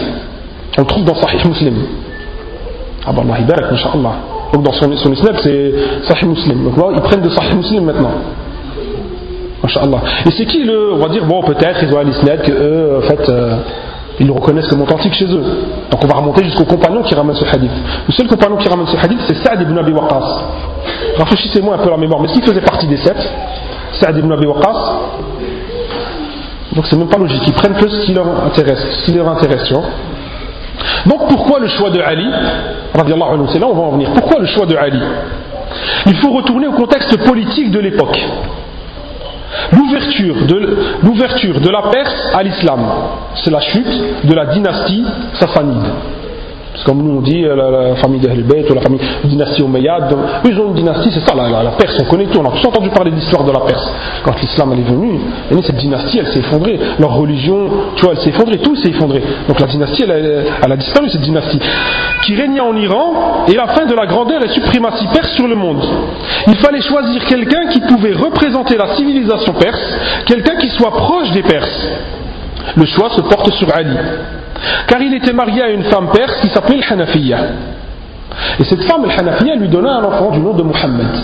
On 0.78 0.82
le 0.82 0.88
trouve 0.88 1.06
dans 1.06 1.16
Sahih 1.16 1.48
Muslim. 1.48 1.76
Ah 3.06 3.12
bah 3.12 3.24
Allah 3.24 3.46
barak, 3.46 3.72
Inch'Allah. 3.74 4.14
Donc 4.54 4.64
dans 4.64 4.74
son, 4.74 4.96
son 4.96 5.14
c'est 5.16 5.74
Sahih 6.04 6.26
Muslim. 6.26 6.64
Donc 6.64 6.74
voilà, 6.76 6.98
ils 6.98 7.02
prennent 7.02 7.22
de 7.22 7.30
Sahih 7.30 7.56
Muslim 7.56 7.86
maintenant. 7.86 8.12
Inch'Allah. 9.64 10.02
Et 10.26 10.32
c'est 10.32 10.46
qui 10.46 10.64
le. 10.64 10.94
On 10.94 10.98
va 10.98 11.10
dire, 11.10 11.26
bon, 11.26 11.42
peut-être, 11.44 11.84
ils 11.84 11.94
ont 11.94 12.00
un 12.00 12.08
islam 12.10 12.38
que 12.40 12.52
eux, 12.52 12.98
en 13.00 13.02
fait. 13.02 13.30
Euh, 13.30 13.58
ils 14.20 14.28
le 14.28 14.34
reconnaissent 14.34 14.68
comme 14.68 14.82
authentique 14.82 15.14
chez 15.14 15.26
eux. 15.26 15.44
Donc 15.90 16.04
on 16.04 16.08
va 16.08 16.16
remonter 16.16 16.44
jusqu'au 16.44 16.66
compagnon 16.66 17.02
qui 17.02 17.16
ramène 17.16 17.36
ce 17.36 17.46
hadith. 17.46 17.72
Le 18.08 18.14
seul 18.14 18.28
compagnon 18.28 18.58
qui 18.58 18.68
ramène 18.68 18.86
ce 18.86 18.96
hadith, 18.96 19.20
c'est 19.28 19.36
Saad 19.44 19.62
ibn 19.62 19.76
Abi 19.78 19.92
Waqqas. 19.92 20.44
Rafraîchissez-moi 21.18 21.76
un 21.76 21.78
peu 21.80 21.90
la 21.90 21.98
mémoire, 21.98 22.22
mais 22.22 22.28
est-ce 22.28 22.36
qu'il 22.36 22.44
faisait 22.44 22.62
partie 22.62 22.88
des 22.88 22.98
sept? 22.98 23.18
Saad 23.94 24.18
ibn 24.18 24.32
Abi 24.32 24.46
Waqqas 24.46 25.00
Donc 26.74 26.86
c'est 26.88 26.96
même 26.96 27.10
pas 27.10 27.18
logique, 27.18 27.42
ils 27.46 27.54
prennent 27.54 27.76
que 27.76 27.88
ce 27.88 28.06
qui 28.06 28.14
leur 28.14 28.28
intéresse, 28.46 29.70
leur. 29.72 29.84
Donc 31.06 31.28
pourquoi 31.30 31.60
le 31.60 31.68
choix 31.68 31.90
de 31.90 32.00
Ali 32.02 32.28
C'est 33.52 33.60
là 33.60 33.68
on 33.68 33.74
va 33.74 33.82
en 33.82 33.92
venir. 33.92 34.10
Pourquoi 34.14 34.40
le 34.40 34.48
choix 34.48 34.66
de 34.66 34.76
Ali? 34.76 35.02
Il 36.06 36.16
faut 36.18 36.32
retourner 36.32 36.68
au 36.68 36.74
contexte 36.74 37.18
politique 37.26 37.72
de 37.72 37.80
l'époque 37.80 38.20
l'ouverture 39.72 40.46
de, 40.46 40.78
l'ouverture 41.04 41.60
de 41.60 41.70
la 41.70 41.84
Perse 41.84 42.32
à 42.34 42.44
l'islam. 42.44 42.82
C'est 43.36 43.52
la 43.52 43.62
chute 43.62 44.26
de 44.26 44.34
la 44.34 44.48
dynastie 44.48 45.06
sassanide. 45.34 45.86
C'est 46.76 46.86
comme 46.86 47.04
nous 47.04 47.18
on 47.18 47.22
dit 47.22 47.44
euh, 47.46 47.56
la, 47.56 47.96
famille 47.96 48.20
d'Ahl 48.20 48.44
ou 48.70 48.74
la 48.74 48.82
famille 48.82 49.00
dynastie 49.26 49.62
Omeyyade. 49.62 50.16
Ils 50.46 50.60
ont 50.60 50.70
une 50.70 50.76
dynastie, 50.76 51.12
c'est 51.12 51.28
ça, 51.28 51.36
la, 51.36 51.72
Perse, 51.72 51.98
on 52.02 52.06
connaît 52.06 52.26
tout. 52.26 52.40
On 52.40 52.46
a 52.46 52.52
tous 52.52 52.68
entendu 52.68 52.90
parler 52.90 53.12
de 53.12 53.16
l'histoire 53.16 53.44
de 53.44 53.52
la 53.52 53.60
Perse. 53.60 53.92
Quand 54.24 54.40
l'islam 54.42 54.74
est 54.74 54.90
venu, 54.90 55.20
cette 55.64 55.78
dynastie, 55.78 56.20
elle 56.20 56.28
s'est 56.28 56.40
effondrée. 56.40 56.80
Leur 57.00 57.16
religion, 57.16 57.70
tu 57.96 58.06
vois, 58.06 58.14
elle 58.14 58.22
s'est 58.22 58.30
effondrée, 58.30 58.58
tout 58.58 58.76
s'est 58.76 58.90
effondré. 58.90 59.24
Donc 59.48 59.60
la 59.60 59.68
dynastie, 59.68 60.04
elle, 60.04 60.72
a 60.72 60.76
disparu, 60.76 61.10
cette 61.10 61.22
dynastie. 61.22 61.60
Qui 62.24 62.36
régnait 62.36 62.62
en 62.62 62.76
Iran, 62.76 63.46
et 63.48 63.56
la 63.56 63.68
fin 63.68 63.86
de 63.86 63.94
la 63.94 64.06
grandeur 64.06 64.44
et 64.44 64.50
suprématie 64.50 65.08
perse 65.14 65.32
sur 65.34 65.48
le 65.48 65.56
monde. 65.56 65.84
Il 66.48 66.56
fallait 66.58 66.82
choisir 66.82 67.24
quelqu'un 67.26 67.68
qui 67.68 67.82
pouvait 67.82 68.14
représenter 68.14 68.78
la 68.78 68.96
civilisation 68.96 69.54
perse, 69.54 69.98
quelqu'un 70.26 70.56
qui 70.58 70.70
soit 70.70 70.92
proche 70.92 71.32
des 71.32 71.44
Perses. 71.44 71.88
Le 72.76 72.86
choix 72.86 73.10
se 73.10 73.22
porte 73.22 73.52
sur 73.54 73.68
Ali. 73.76 73.96
Car 74.88 75.02
il 75.02 75.14
était 75.14 75.34
marié 75.34 75.62
à 75.62 75.70
une 75.70 75.84
femme 75.84 76.10
perse 76.14 76.42
qui 76.42 76.50
s'appelait 76.50 76.82
Hanafiya. 76.90 77.38
Et 78.60 78.64
cette 78.64 78.84
femme, 78.84 79.06
Hanafiya, 79.06 79.56
lui 79.56 79.68
donna 79.68 79.98
un 79.98 80.04
enfant 80.04 80.32
du 80.32 80.40
nom 80.40 80.54
de 80.54 80.64
Muhammad. 80.64 81.18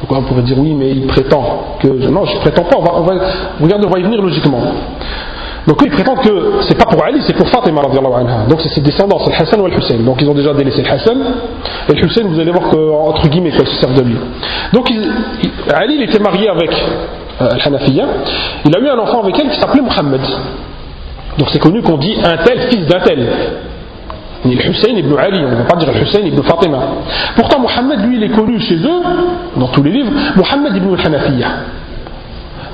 Pourquoi 0.00 0.18
on 0.18 0.22
pourrait 0.22 0.42
dire 0.42 0.58
oui, 0.58 0.74
mais 0.74 0.90
il 0.90 1.06
prétend 1.06 1.76
que. 1.80 1.86
Non, 1.86 2.24
je 2.24 2.34
ne 2.34 2.40
prétends 2.40 2.64
pas, 2.64 2.76
on 2.78 2.82
va, 2.82 2.92
on 2.96 3.02
va, 3.02 3.14
on 3.60 3.90
va 3.90 3.98
y 3.98 4.02
venir 4.02 4.20
logiquement. 4.20 4.60
Donc 5.66 5.80
il 5.84 5.90
prétend 5.90 6.16
que 6.16 6.54
c'est 6.62 6.76
pas 6.76 6.86
pour 6.86 7.04
Ali, 7.04 7.20
c'est 7.24 7.36
pour 7.36 7.48
Fatima 7.48 7.82
anha. 7.82 8.46
Donc 8.48 8.60
c'est 8.62 8.70
ses 8.70 8.80
descendants, 8.80 9.18
c'est 9.24 9.30
le 9.30 9.42
Hassan 9.42 9.60
ou 9.60 9.66
le 9.66 9.78
Hussein. 9.78 9.98
Donc 9.98 10.20
ils 10.20 10.28
ont 10.28 10.34
déjà 10.34 10.52
délaissé 10.54 10.82
le 10.82 10.90
Hassan. 10.90 11.18
Et 11.88 11.94
le 11.94 12.04
Hussein, 12.04 12.22
vous 12.24 12.40
allez 12.40 12.50
voir 12.50 12.68
qu'entre 12.70 13.28
guillemets, 13.28 13.52
quoi, 13.52 13.60
ils 13.62 13.68
se 13.68 13.80
servent 13.80 13.94
de 13.94 14.02
lui. 14.02 14.16
Donc 14.72 14.90
Ali, 15.72 15.94
il 15.94 16.02
était 16.02 16.18
marié 16.18 16.48
avec 16.48 16.72
euh, 17.40 17.48
Hanafiya. 17.64 18.04
Il 18.64 18.76
a 18.76 18.80
eu 18.80 18.88
un 18.88 18.98
enfant 18.98 19.22
avec 19.22 19.38
elle 19.38 19.50
qui 19.50 19.60
s'appelait 19.60 19.82
Muhammad. 19.82 20.20
Donc 21.38 21.48
c'est 21.50 21.58
connu 21.58 21.82
qu'on 21.82 21.96
dit 21.96 22.14
un 22.22 22.36
tel 22.38 22.68
fils 22.70 22.86
d'un 22.86 23.00
tel. 23.00 23.26
Ni 24.44 24.56
le 24.56 24.70
Hussein 24.70 24.96
ibn 24.96 25.16
Ali, 25.16 25.38
on 25.44 25.50
ne 25.50 25.54
va 25.54 25.64
pas 25.64 25.76
dire 25.76 25.92
le 25.92 26.02
Hussein 26.02 26.20
ibn 26.20 26.42
Fatima. 26.42 26.78
Pourtant, 27.36 27.60
Mohammed, 27.60 28.00
lui, 28.06 28.16
il 28.16 28.24
est 28.24 28.30
connu 28.30 28.58
chez 28.60 28.74
eux, 28.74 29.02
dans 29.56 29.68
tous 29.68 29.82
les 29.84 29.92
livres, 29.92 30.10
Mohammed 30.34 30.76
ibn 30.76 30.94
al-Hanafiya. 30.94 31.48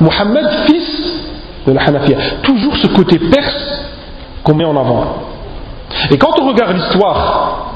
Mohammed, 0.01 0.47
fils 0.67 1.25
de 1.67 1.73
la 1.73 1.83
Hanafiya. 1.83 2.17
Toujours 2.43 2.75
ce 2.77 2.87
côté 2.87 3.19
perse 3.19 3.85
qu'on 4.43 4.55
met 4.55 4.65
en 4.65 4.77
avant. 4.77 5.05
Et 6.11 6.17
quand 6.17 6.33
on 6.41 6.49
regarde 6.49 6.75
l'histoire, 6.75 7.75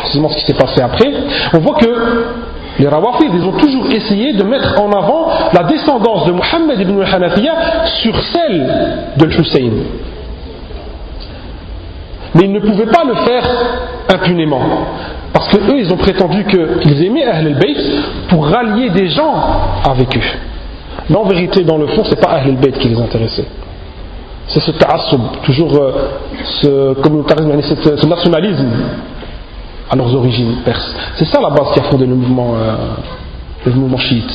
précisément 0.00 0.28
ce 0.30 0.36
qui 0.36 0.46
s'est 0.46 0.54
passé 0.54 0.80
après, 0.80 1.12
on 1.52 1.58
voit 1.58 1.74
que 1.74 2.24
les 2.78 2.88
Rawafid, 2.88 3.30
ils 3.32 3.44
ont 3.44 3.52
toujours 3.52 3.86
essayé 3.90 4.32
de 4.32 4.42
mettre 4.42 4.80
en 4.80 4.90
avant 4.90 5.28
la 5.52 5.62
descendance 5.64 6.26
de 6.26 6.32
Muhammad 6.32 6.80
ibn 6.80 7.00
al-Hanafiya 7.00 7.54
sur 8.02 8.18
celle 8.32 8.66
de 9.16 9.26
Hussein. 9.26 9.70
Mais 12.34 12.44
ils 12.44 12.52
ne 12.52 12.58
pouvaient 12.58 12.90
pas 12.90 13.04
le 13.04 13.14
faire 13.14 13.48
impunément. 14.12 14.60
Parce 15.32 15.48
que 15.48 15.58
eux, 15.58 15.78
ils 15.78 15.92
ont 15.92 15.96
prétendu 15.96 16.44
qu'ils 16.46 17.04
aimaient 17.04 17.24
Ahl 17.24 17.46
al-Bayt 17.46 17.76
pour 18.28 18.46
rallier 18.46 18.90
des 18.90 19.08
gens 19.08 19.34
avec 19.88 20.16
eux. 20.16 20.38
Mais 21.08 21.16
en 21.16 21.24
vérité, 21.24 21.62
dans 21.62 21.76
le 21.76 21.86
fond, 21.88 22.02
ce 22.02 22.10
n'est 22.10 22.20
pas 22.20 22.30
Ahl 22.30 22.48
al-Bayt 22.48 22.78
qui 22.78 22.88
les 22.88 23.00
intéressait. 23.00 23.46
C'est 24.48 24.60
ce 24.60 24.72
ta'assub, 24.72 25.20
toujours 25.44 25.74
euh, 25.76 25.92
ce 26.44 26.94
communautarisme, 26.94 27.52
ce 27.62 28.06
nationalisme 28.06 28.68
à 29.89 29.95
leurs 29.95 30.13
origines 30.15 30.57
perses. 30.63 30.95
C'est 31.15 31.25
ça 31.25 31.39
la 31.41 31.49
base 31.49 31.71
qui 31.73 31.79
a 31.79 31.83
fondé 31.83 32.05
le 32.05 32.15
mouvement, 32.15 32.53
euh, 32.55 32.75
le 33.65 33.71
mouvement 33.73 33.97
chiite. 33.97 34.31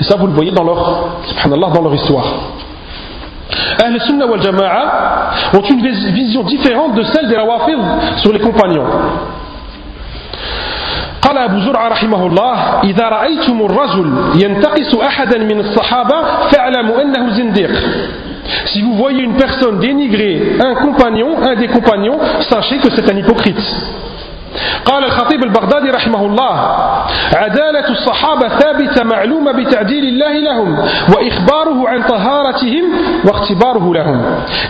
Et 0.00 0.04
ça, 0.04 0.16
vous 0.16 0.26
le 0.26 0.32
voyez 0.32 0.50
dans 0.52 0.64
leur, 0.64 1.20
subhanallah, 1.26 1.70
dans 1.74 1.82
leur 1.82 1.94
histoire. 1.94 2.26
Ahl 3.82 4.00
Sunnah 4.06 4.26
wal 4.26 4.42
Jama'a 4.42 5.30
ont 5.54 5.62
une 5.62 5.80
vision 6.12 6.42
différente 6.44 6.94
de 6.94 7.02
celle 7.04 7.28
des 7.28 7.36
Rawafid 7.36 7.78
sur 8.18 8.32
les 8.32 8.40
compagnons. 8.40 8.84
قال 11.22 11.38
أبو 11.38 11.60
زرعة 11.60 11.88
رحمه 11.88 12.26
الله 12.26 12.56
إذا 12.84 13.08
رأيتم 13.08 13.60
الرجل 13.60 14.08
ينتقص 14.42 14.94
أحدا 14.94 15.38
من 15.38 15.60
الصحابة 15.60 16.48
فاعلموا 16.50 17.02
أنه 17.02 17.30
زنديق 17.30 17.70
Si 18.72 18.80
vous 18.80 18.94
voyez 18.94 19.24
une 19.24 19.34
personne 19.34 19.78
dénigrer 19.78 20.56
un 20.58 20.74
compagnon, 20.76 21.36
un 21.42 21.54
des 21.54 21.68
compagnons, 21.68 22.18
sachez 22.48 22.78
que 22.78 22.88
c'est 22.94 23.10
un 23.10 23.16
hypocrite. 23.16 23.60
قال 24.85 25.03
الخطيب 25.05 25.43
البغدادي 25.43 25.89
رحمه 25.89 26.25
الله 26.25 26.53
عدالة 27.33 27.89
الصحابة 27.89 28.47
ثابتة 28.49 29.03
معلومة 29.03 29.51
بتعديل 29.51 30.03
الله 30.03 30.33
لهم 30.39 30.79
وإخباره 31.15 31.89
عن 31.89 32.03
طهارتهم 32.03 32.83
واختباره 33.25 33.93
لهم 33.93 34.21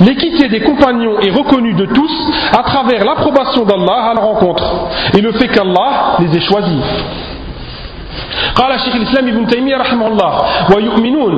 L'équité 0.01 0.47
des 0.49 0.61
compagnons 0.61 1.19
est 1.19 1.31
reconnue 1.31 1.73
de 1.73 1.85
tous 1.85 2.31
à 2.59 2.63
travers 2.63 3.05
l'approbation 3.05 3.63
d'Allah 3.65 4.11
à 4.11 4.13
la 4.13 4.21
rencontre 4.21 4.63
et 5.17 5.21
le 5.21 5.31
fait 5.33 5.47
qu'Allah 5.47 6.17
les 6.19 6.37
ait 6.37 6.41
choisis. 6.41 6.83
قال 8.55 8.79
شيخ 8.79 8.95
الإسلام 8.95 9.27
ابن 9.27 9.47
تيمية 9.47 9.77
رحمه 9.77 10.07
الله 10.07 10.41
ويؤمنون 10.75 11.33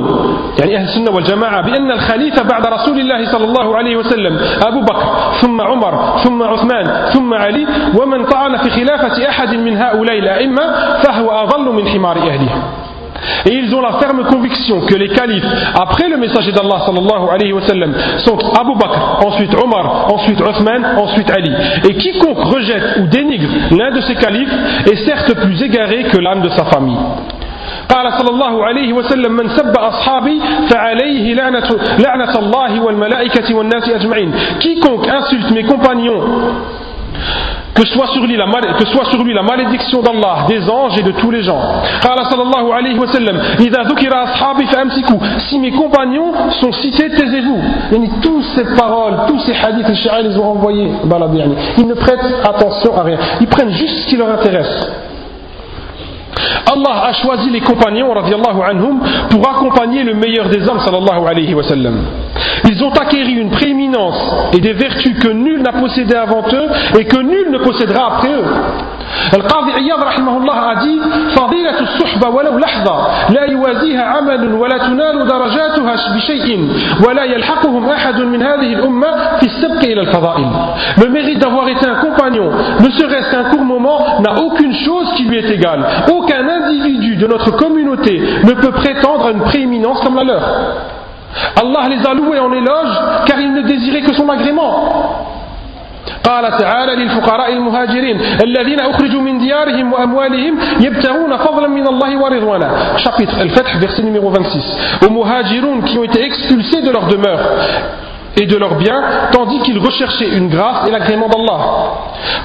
يعني 0.58 0.76
أهل 0.76 0.84
السنة 0.84 1.10
والجماعة 1.10 1.60
بأن 1.62 1.90
الخليفة 1.90 2.42
بعد 2.42 2.66
رسول 2.66 3.00
الله 3.00 3.32
صلى 3.32 3.44
الله 3.44 3.76
عليه 3.76 3.96
وسلم 3.96 4.38
أبو 4.66 4.80
بكر 4.80 5.06
ثم 5.40 5.60
عمر 5.60 6.18
ثم 6.24 6.42
عثمان 6.42 7.10
ثم 7.12 7.34
علي 7.34 7.66
ومن 8.00 8.24
طعن 8.24 8.56
في 8.56 8.70
خلافة 8.70 9.28
أحد 9.28 9.54
من 9.54 9.76
هؤلاء 9.76 10.18
الأئمة 10.18 10.62
فهو 11.02 11.30
أضل 11.30 11.72
من 11.72 11.88
حمار 11.88 12.16
أهله. 12.16 12.62
Et 13.45 13.53
ils 13.53 13.73
ont 13.75 13.81
la 13.81 13.93
ferme 13.93 14.23
conviction 14.25 14.81
que 14.81 14.95
les 14.95 15.09
califes, 15.09 15.45
après 15.75 16.09
le 16.09 16.17
messager 16.17 16.51
d'Allah 16.51 16.81
sallallahu 16.85 17.29
alayhi 17.31 17.53
wa 17.53 17.61
sallam, 17.61 17.93
sont 18.19 18.37
Abu 18.37 18.75
Bakr, 18.79 19.25
ensuite 19.25 19.53
Omar, 19.63 20.11
ensuite 20.13 20.41
Othman, 20.41 20.97
ensuite 20.97 21.29
Ali. 21.31 21.51
Et 21.89 21.95
quiconque 21.95 22.39
rejette 22.39 22.97
ou 22.99 23.07
dénigre 23.07 23.49
l'un 23.71 23.91
de 23.91 24.01
ces 24.01 24.15
califes 24.15 24.53
est 24.91 25.05
certes 25.05 25.33
plus 25.35 25.61
égaré 25.61 26.03
que 26.03 26.17
l'âme 26.17 26.41
de 26.41 26.49
sa 26.49 26.65
famille. 26.65 26.97
قال 27.89 28.13
صلى 28.19 28.29
الله 28.29 28.65
عليه 28.65 28.93
وسلم 28.93 29.31
من 29.31 29.49
سب 29.49 29.77
أصحابي 29.77 30.41
فعليه 30.69 31.33
لعنة, 31.33 31.69
لعنة 31.99 32.39
الله 32.39 32.81
والملائكة 32.81 33.55
والناس 33.55 33.89
أجمعين 33.89 34.31
quiconque 34.59 35.07
insulte 35.09 35.51
mes 35.51 35.63
compagnons 35.63 36.21
que 37.76 37.86
soit 37.86 38.06
sur 38.08 38.26
lui 38.26 38.36
la, 38.36 39.42
malédiction 39.42 40.02
d'Allah, 40.02 40.46
des 40.48 40.68
anges 40.68 40.98
et 40.98 41.02
de 41.02 41.12
tous 41.12 41.30
les 41.30 41.42
gens. 41.42 41.60
Si 45.38 45.58
mes 45.58 45.70
compagnons 45.72 46.32
sont 46.60 46.72
cités, 46.72 47.10
taisez-vous. 47.10 47.60
Toutes 48.22 48.44
ces 48.56 48.64
paroles, 48.76 49.14
tous 49.28 49.40
ces 49.40 49.54
hadiths, 49.54 49.88
les 49.88 50.30
ils 50.30 50.38
ont 50.38 50.50
envoyés. 50.50 50.90
Ils 51.78 51.86
ne 51.86 51.94
prêtent 51.94 52.34
attention 52.44 52.96
à 52.96 53.02
rien. 53.02 53.18
Ils 53.40 53.46
prennent 53.46 53.70
juste 53.70 54.04
ce 54.04 54.06
qui 54.08 54.16
leur 54.16 54.30
intéresse. 54.30 55.05
Allah 56.72 57.04
a 57.08 57.12
choisi 57.14 57.50
les 57.50 57.60
compagnons 57.60 58.12
anhum, 58.12 59.00
pour 59.30 59.48
accompagner 59.48 60.02
le 60.02 60.14
meilleur 60.14 60.48
des 60.48 60.68
hommes 60.68 60.80
sallallahu 60.80 61.26
alayhi 61.26 61.54
wa. 61.54 61.62
Ils 62.68 62.84
ont 62.84 62.92
acquéri 62.92 63.32
une 63.32 63.50
prééminence 63.50 64.50
et 64.52 64.60
des 64.60 64.72
vertus 64.72 65.18
que 65.18 65.28
nul 65.28 65.62
n'a 65.62 65.72
possédé 65.72 66.14
avant 66.14 66.42
eux 66.52 66.98
et 66.98 67.04
que 67.04 67.18
nul 67.18 67.50
ne 67.50 67.58
possédera 67.58 68.16
après 68.16 68.32
eux. 68.32 68.44
القاضي 69.33 69.71
عياض 69.71 70.03
رحمه 70.03 70.37
الله 70.37 70.55
عدي 70.55 71.01
فضيلة 71.35 71.79
الصحبة 71.79 72.29
ولو 72.29 72.57
لحظة 72.57 73.07
لا 73.29 73.43
يوازيها 73.51 74.03
عمل 74.03 74.53
ولا 74.53 74.77
تنال 74.77 75.27
درجاتها 75.27 75.95
بشيء 76.15 76.69
ولا 77.07 77.23
يلحقهم 77.23 77.89
أحد 77.89 78.19
من 78.19 78.41
هذه 78.43 78.73
الأمة 78.73 79.37
في 79.39 79.45
السبق 79.45 79.83
إلى 79.83 80.01
الفضائل 80.01 80.47
Le 80.97 81.07
mérite 81.07 81.39
d'avoir 81.39 81.67
été 81.69 81.87
un 81.87 81.95
compagnon, 81.95 82.51
ne 82.79 82.89
serait-ce 82.91 83.31
qu'un 83.31 83.49
court 83.49 83.63
moment, 83.63 84.21
n'a 84.21 84.41
aucune 84.41 84.73
chose 84.73 85.11
qui 85.15 85.23
lui 85.23 85.37
est 85.37 85.49
égale. 85.51 85.83
Aucun 86.11 86.47
individu 86.47 87.15
de 87.15 87.27
notre 87.27 87.51
communauté 87.51 88.21
ne 88.43 88.53
peut 88.53 88.71
prétendre 88.71 89.27
à 89.27 89.31
une 89.31 89.41
prééminence 89.41 89.99
comme 90.01 90.15
la 90.15 90.23
leur. 90.23 90.41
Allah 91.55 91.87
les 91.89 92.05
a 92.05 92.13
loués 92.13 92.39
en 92.39 92.51
éloge 92.51 92.99
car 93.25 93.39
ils 93.39 93.53
ne 93.53 93.61
désiraient 93.61 94.01
que 94.01 94.13
son 94.13 94.27
agrément. 94.29 95.34
قال 96.28 96.58
تعالى 96.58 96.94
للفقراء 97.04 97.52
المهاجرين 97.52 98.20
الذين 98.42 98.80
أخرجوا 98.80 99.20
من 99.20 99.38
ديارهم 99.38 99.92
وأموالهم 99.92 100.54
يبتغون 100.80 101.36
فضلا 101.36 101.68
من 101.68 101.86
الله 101.86 102.10
ورضوانا. 102.22 102.68
Chapitre 102.98 103.40
الفتح 103.40 103.76
verset 103.78 104.02
numéro 104.02 104.30
26 104.30 104.76
aux 105.06 105.10
muhajiroun 105.10 105.82
qui 105.84 105.98
ont 105.98 106.04
été 106.04 106.24
expulsés 106.24 106.82
de 106.82 106.90
leur 106.90 107.06
demeure 107.06 107.40
et 108.37 108.45
de 108.45 108.55
leurs 108.57 108.75
biens, 108.75 109.01
tandis 109.31 109.59
qu'ils 109.59 109.77
recherchaient 109.77 110.29
une 110.37 110.47
grâce 110.49 110.87
et 110.87 110.91
l'agrément 110.91 111.27
d'Allah. 111.27 111.59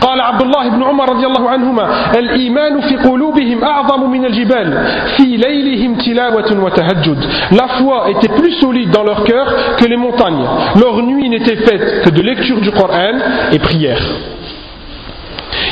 قال 0.00 0.20
عبد 0.20 0.42
الله 0.42 0.68
بن 0.68 0.82
عمر 0.82 1.10
رضي 1.10 1.26
الله 1.26 1.50
عنهما 1.50 1.84
الإيمان 2.18 2.80
في 2.80 2.96
قلوبهم 2.96 3.64
أعظم 3.64 4.10
من 4.10 4.24
الجبال 4.24 4.86
في 5.16 5.36
ليلهم 5.36 5.94
تلاوة 5.94 6.64
وتهجد 6.64 7.18
La 7.52 7.68
foi 7.78 8.10
était 8.10 8.28
plus 8.28 8.52
solide 8.60 8.90
dans 8.90 9.04
leur 9.04 9.24
cœur 9.24 9.46
que 9.76 9.84
les 9.86 9.96
montagnes. 9.96 10.44
Leur 10.80 11.02
nuit 11.02 11.28
n'était 11.28 11.56
faite 11.56 12.02
que 12.04 12.10
de 12.10 12.22
lecture 12.22 12.60
du 12.60 12.70
Coran 12.70 13.14
et 13.52 13.58
prière. 13.58 14.00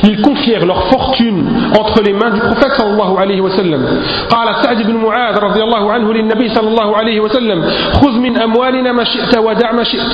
Ils 0.02 0.20
confièrent 0.20 0.66
leur 0.66 0.88
fortune 0.88 1.44
entre 1.78 2.02
les 2.02 2.12
mains 2.12 2.30
du 2.30 2.40
prophète 2.40 2.72
sallallahu 2.76 3.16
alayhi 3.18 3.40
wa 3.40 3.50
sallam. 3.50 3.82
قال 4.30 4.48
سعد 4.64 4.82
بن 4.82 4.96
معاذ 4.96 5.38
رضي 5.38 5.62
الله 5.62 5.92
عنه 5.92 6.12
للنبي 6.12 6.48
صلى 6.48 6.68
الله 6.68 6.96
عليه 6.96 7.20
وسلم 7.20 7.64
خذ 8.02 8.18
من 8.18 8.36
أموالنا 8.38 8.92
ما 8.92 9.04
شئت 9.04 9.38
ودع 9.38 9.72
ما 9.72 9.84
شئت 9.84 10.12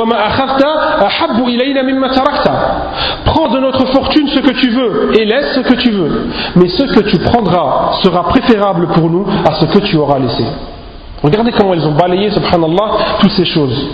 وما 0.00 0.26
أخذت 0.26 0.62
أحب 1.06 1.38
إلينا 1.48 1.82
مما 1.82 2.08
تركت 2.08 2.50
Prends 3.26 3.48
de 3.48 3.60
notre 3.60 3.86
fortune 3.86 4.28
ce 4.28 4.40
que 4.40 4.52
tu 4.52 4.70
veux 4.70 5.12
et 5.18 5.24
laisse 5.24 5.54
ce 5.54 5.60
que 5.60 5.74
tu 5.74 5.90
veux. 5.90 6.26
Mais 6.56 6.68
ce 6.68 6.84
que 6.84 7.00
tu 7.10 7.18
prendras 7.18 7.92
sera 8.02 8.24
préférable 8.28 8.88
pour 8.88 9.10
nous 9.10 9.26
à 9.48 9.54
ce 9.60 9.66
que 9.66 9.78
tu 9.78 9.96
auras 9.96 10.18
laissé. 10.18 10.44
Regardez 11.25 11.51
comment 11.53 11.73
ils 11.73 11.83
ont 11.87 11.93
balayé, 11.93 12.29
subhanallah, 12.29 13.17
toutes 13.19 13.31
ces 13.31 13.45
choses. 13.45 13.89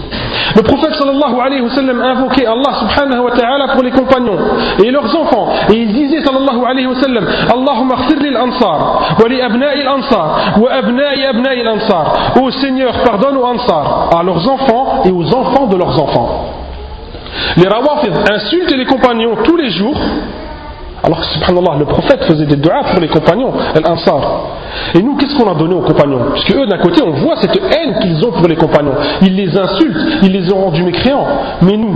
Le 0.54 0.64
prophèt 0.64 0.94
sallallahu 1.00 1.40
alayhi 1.42 1.62
wa 1.62 1.70
sallam 1.70 2.02
invoquait 2.02 2.46
Allah 2.46 2.74
subhanahu 2.82 3.24
wa 3.24 3.32
ta'ala 3.32 3.68
pour 3.70 3.84
les 3.84 3.92
compagnons 3.92 4.38
et 4.84 4.92
leurs 4.92 5.16
enfants. 5.16 5.48
Et 5.72 5.78
il 5.78 5.94
disait 5.94 6.22
sallallahu 6.26 6.66
alayhi 6.66 6.88
wa 6.88 6.96
sallam 7.02 7.26
Allahumma 7.50 7.96
khfir 7.96 8.38
ansar, 8.38 9.16
wa 9.18 9.30
li 9.30 9.42
abna'i 9.42 9.88
ansar, 9.88 10.60
wa 10.60 10.72
abna'i 10.74 11.26
abna'i 11.26 11.66
ansar. 11.66 12.34
Ô 12.42 12.52
Seigneur, 12.52 12.92
pardonne 13.06 13.38
aux 13.38 13.46
ansar, 13.46 14.10
à 14.14 14.24
leurs 14.24 14.50
enfants 14.50 15.04
et 15.06 15.12
aux 15.12 15.34
enfants 15.34 15.68
de 15.68 15.78
leurs 15.78 16.02
enfants. 16.02 16.46
Les 17.56 17.68
rawafid 17.68 18.12
insultent 18.30 18.76
les 18.76 18.86
compagnons 18.86 19.38
tous 19.46 19.56
les 19.56 19.70
jours 19.70 19.98
alors, 21.04 21.24
subhanallah, 21.24 21.78
le 21.80 21.86
prophète 21.86 22.24
faisait 22.26 22.46
des 22.46 22.58
doigts 22.58 22.84
pour 22.92 23.00
les 23.02 23.08
compagnons, 23.08 23.52
al-ansar. 23.76 24.22
Et 24.94 25.02
nous, 25.02 25.16
qu'est-ce 25.18 25.36
qu'on 25.36 25.50
a 25.50 25.56
donné 25.56 25.74
aux 25.74 25.82
compagnons? 25.82 26.20
Parce 26.30 26.52
eux, 26.52 26.68
d'un 26.68 26.78
côté, 26.78 27.02
on 27.02 27.12
voit 27.12 27.38
cette 27.42 27.58
haine 27.58 28.00
qu'ils 28.02 28.24
ont 28.24 28.32
pour 28.32 28.48
les 28.48 28.56
compagnons. 28.56 28.94
Ils 29.22 29.36
les 29.36 29.58
insultent, 29.58 30.20
ils 30.22 30.32
les 30.32 30.54
ont 30.54 30.58
rendus 30.58 30.84
mécréants. 30.84 31.26
Mais 31.64 31.76
nous, 31.76 31.96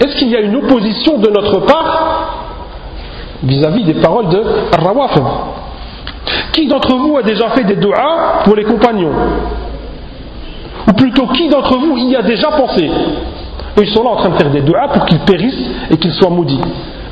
est-ce 0.00 0.16
qu'il 0.16 0.28
y 0.28 0.36
a 0.36 0.40
une 0.40 0.54
opposition 0.56 1.18
de 1.18 1.30
notre 1.30 1.60
part 1.60 2.40
vis-à-vis 3.42 3.84
des 3.84 3.94
paroles 3.94 4.28
de 4.28 4.42
Rawafid 4.78 5.22
Qui 6.52 6.66
d'entre 6.68 6.94
vous 6.96 7.16
a 7.16 7.22
déjà 7.22 7.50
fait 7.50 7.64
des 7.64 7.76
doigts 7.76 8.42
pour 8.44 8.54
les 8.54 8.64
compagnons? 8.64 9.12
Ou 10.88 10.92
plutôt, 10.92 11.26
qui 11.28 11.48
d'entre 11.48 11.78
vous 11.78 11.96
y 11.96 12.16
a 12.16 12.22
déjà 12.22 12.48
pensé? 12.48 12.90
Ils 13.80 13.88
sont 13.88 14.04
là 14.04 14.10
en 14.10 14.16
train 14.16 14.28
de 14.28 14.36
faire 14.36 14.50
des 14.50 14.60
doigts 14.60 14.88
pour 14.92 15.06
qu'ils 15.06 15.20
périssent 15.20 15.70
et 15.90 15.96
qu'ils 15.96 16.12
soient 16.12 16.30
maudits. 16.30 16.60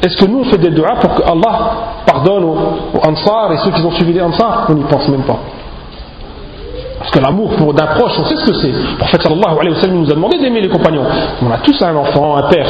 Est-ce 0.03 0.17
que 0.17 0.27
nous 0.27 0.41
on 0.41 0.45
fait 0.45 0.59
des 0.59 0.71
doigts 0.71 0.97
pour 1.01 1.15
que 1.15 1.23
Allah 1.23 1.59
pardonne 2.05 2.45
aux, 2.45 3.09
Ansar 3.09 3.53
et 3.53 3.59
ceux 3.59 3.71
qui 3.71 3.83
ont 3.83 3.93
suivi 3.93 4.13
les 4.13 4.21
Ansar? 4.21 4.67
On 4.69 4.75
n'y 4.75 4.83
pense 4.85 5.09
même 5.09 5.23
pas. 5.23 5.39
Parce 6.99 7.11
que 7.13 7.21
l'amour 7.21 7.51
d'un 7.73 7.87
proche, 7.87 8.13
on 8.19 8.25
sait 8.25 8.37
ce 8.37 8.47
que 8.47 8.55
c'est. 8.55 8.73
Le 8.73 8.97
prophète 8.99 9.23
sallallahu 9.23 9.59
alayhi 9.61 9.75
wa 9.75 9.81
sallam 9.81 10.01
nous 10.01 10.11
a 10.11 10.15
demandé 10.15 10.39
d'aimer 10.39 10.61
les 10.61 10.69
compagnons. 10.69 11.05
On 11.41 11.51
a 11.51 11.59
tous 11.59 11.81
un 11.83 11.95
enfant, 11.95 12.37
un 12.37 12.49
père. 12.49 12.67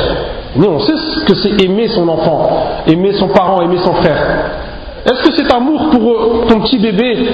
Mais 0.56 0.66
on 0.68 0.78
sait 0.80 0.94
ce 0.96 1.24
que 1.24 1.34
c'est 1.34 1.64
aimer 1.64 1.88
son 1.88 2.06
enfant, 2.08 2.50
aimer 2.86 3.12
son 3.14 3.28
parent, 3.28 3.62
aimer 3.62 3.78
son 3.78 3.94
frère. 3.94 4.16
Est-ce 5.06 5.22
que 5.22 5.34
cet 5.34 5.52
amour 5.52 5.90
pour 5.90 6.46
ton 6.48 6.60
petit 6.60 6.78
bébé, 6.78 7.28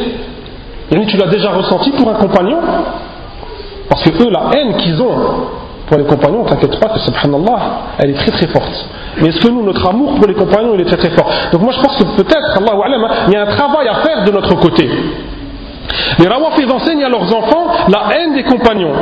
tu 0.90 1.16
l'as 1.16 1.26
déjà 1.26 1.51
ressenti 1.51 1.90
pour 1.90 2.09
un 2.09 2.14
compagnon? 2.14 2.59
Parce 3.88 4.03
que 4.05 4.22
eux, 4.22 4.30
la 4.30 4.51
haine 4.57 4.76
qu'ils 4.76 5.01
ont 5.03 5.12
pour 5.89 5.99
les 5.99 6.05
compagnons, 6.05 6.45
t'inquiète 6.45 6.78
pas 6.78 6.89
que 6.89 6.99
subhanallah, 7.01 7.59
elle 7.99 8.11
est 8.11 8.14
très 8.14 8.30
très 8.30 8.47
forte. 8.49 8.89
Mais 9.20 9.28
est-ce 9.28 9.41
que 9.41 9.49
nous, 9.49 9.64
notre 9.64 9.86
amour 9.89 10.14
pour 10.14 10.26
les 10.26 10.34
compagnons, 10.34 10.74
il 10.74 10.80
est 10.82 10.84
très 10.84 10.97
très 10.97 11.11
fort? 11.11 11.28
Donc 11.53 11.62
moi 11.62 11.72
je 11.72 11.80
pense 11.80 11.97
que 11.97 12.05
peut-être, 12.22 12.59
Allah 12.59 12.72
il 13.26 13.32
y 13.32 13.36
a 13.36 13.43
un 13.43 13.57
travail 13.57 13.89
à 13.89 13.95
faire 13.97 14.24
de 14.24 14.30
notre 14.30 14.55
côté. 14.57 14.89
Les 16.18 16.28
rawafis 16.28 16.70
enseignent 16.70 17.05
à 17.05 17.09
leurs 17.09 17.34
enfants 17.34 17.66
la 17.89 18.16
haine 18.16 18.34
des 18.34 18.45
compagnons. 18.45 18.93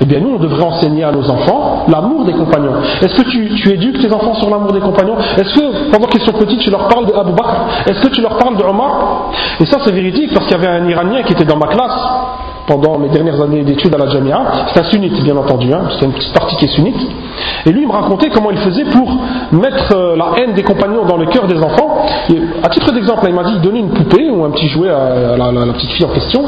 Eh 0.00 0.04
bien, 0.04 0.20
nous, 0.20 0.36
on 0.36 0.38
devrait 0.38 0.62
enseigner 0.62 1.02
à 1.02 1.10
nos 1.10 1.28
enfants 1.28 1.86
l'amour 1.88 2.24
des 2.24 2.32
compagnons. 2.32 2.74
Est-ce 3.02 3.16
que 3.16 3.28
tu, 3.28 3.48
tu, 3.56 3.72
éduques 3.72 4.00
tes 4.00 4.12
enfants 4.12 4.34
sur 4.34 4.48
l'amour 4.48 4.72
des 4.72 4.78
compagnons? 4.78 5.16
Est-ce 5.36 5.52
que, 5.54 5.90
pendant 5.90 6.06
qu'ils 6.06 6.22
sont 6.22 6.32
petits, 6.34 6.58
tu 6.58 6.70
leur 6.70 6.86
parles 6.86 7.06
de 7.06 7.12
Abu 7.14 7.32
Bakr? 7.32 7.88
Est-ce 7.88 8.02
que 8.02 8.14
tu 8.14 8.20
leur 8.20 8.36
parles 8.36 8.56
de 8.56 8.62
Omar? 8.62 9.32
Et 9.58 9.66
ça, 9.66 9.78
c'est 9.84 9.90
véridique, 9.90 10.32
parce 10.32 10.46
qu'il 10.46 10.56
y 10.56 10.60
avait 10.64 10.68
un 10.68 10.88
Iranien 10.88 11.22
qui 11.24 11.32
était 11.32 11.44
dans 11.44 11.56
ma 11.56 11.66
classe 11.66 11.98
pendant 12.68 12.98
mes 12.98 13.08
dernières 13.08 13.40
années 13.40 13.62
d'études 13.62 13.94
à 13.94 13.98
la 13.98 14.08
Jamia. 14.08 14.40
C'est 14.72 14.80
un 14.80 14.84
sunnite, 14.84 15.20
bien 15.24 15.36
entendu, 15.36 15.72
hein, 15.72 15.88
c'est 15.98 16.04
une 16.04 16.12
petite 16.12 16.34
partie 16.34 16.54
qui 16.56 16.66
est 16.66 16.74
sunnite. 16.74 17.00
Et 17.66 17.72
lui, 17.72 17.82
il 17.82 17.88
me 17.88 17.92
racontait 17.92 18.28
comment 18.28 18.50
il 18.50 18.58
faisait 18.58 18.84
pour 18.84 19.10
mettre 19.52 19.96
euh, 19.96 20.16
la 20.16 20.32
haine 20.36 20.52
des 20.52 20.62
compagnons 20.62 21.04
dans 21.06 21.16
le 21.16 21.26
cœur 21.26 21.46
des 21.46 21.56
enfants. 21.56 22.06
Et, 22.30 22.38
à 22.62 22.68
titre 22.68 22.92
d'exemple, 22.92 23.26
il 23.28 23.34
m'a 23.34 23.44
dit 23.44 23.52
il 23.54 23.60
donnait 23.62 23.80
une 23.80 23.90
poupée 23.90 24.28
ou 24.30 24.44
un 24.44 24.50
petit 24.50 24.68
jouet 24.68 24.90
à, 24.90 25.36
la, 25.36 25.72
petite 25.72 25.90
fille 25.92 26.06
en 26.06 26.10
question. 26.10 26.44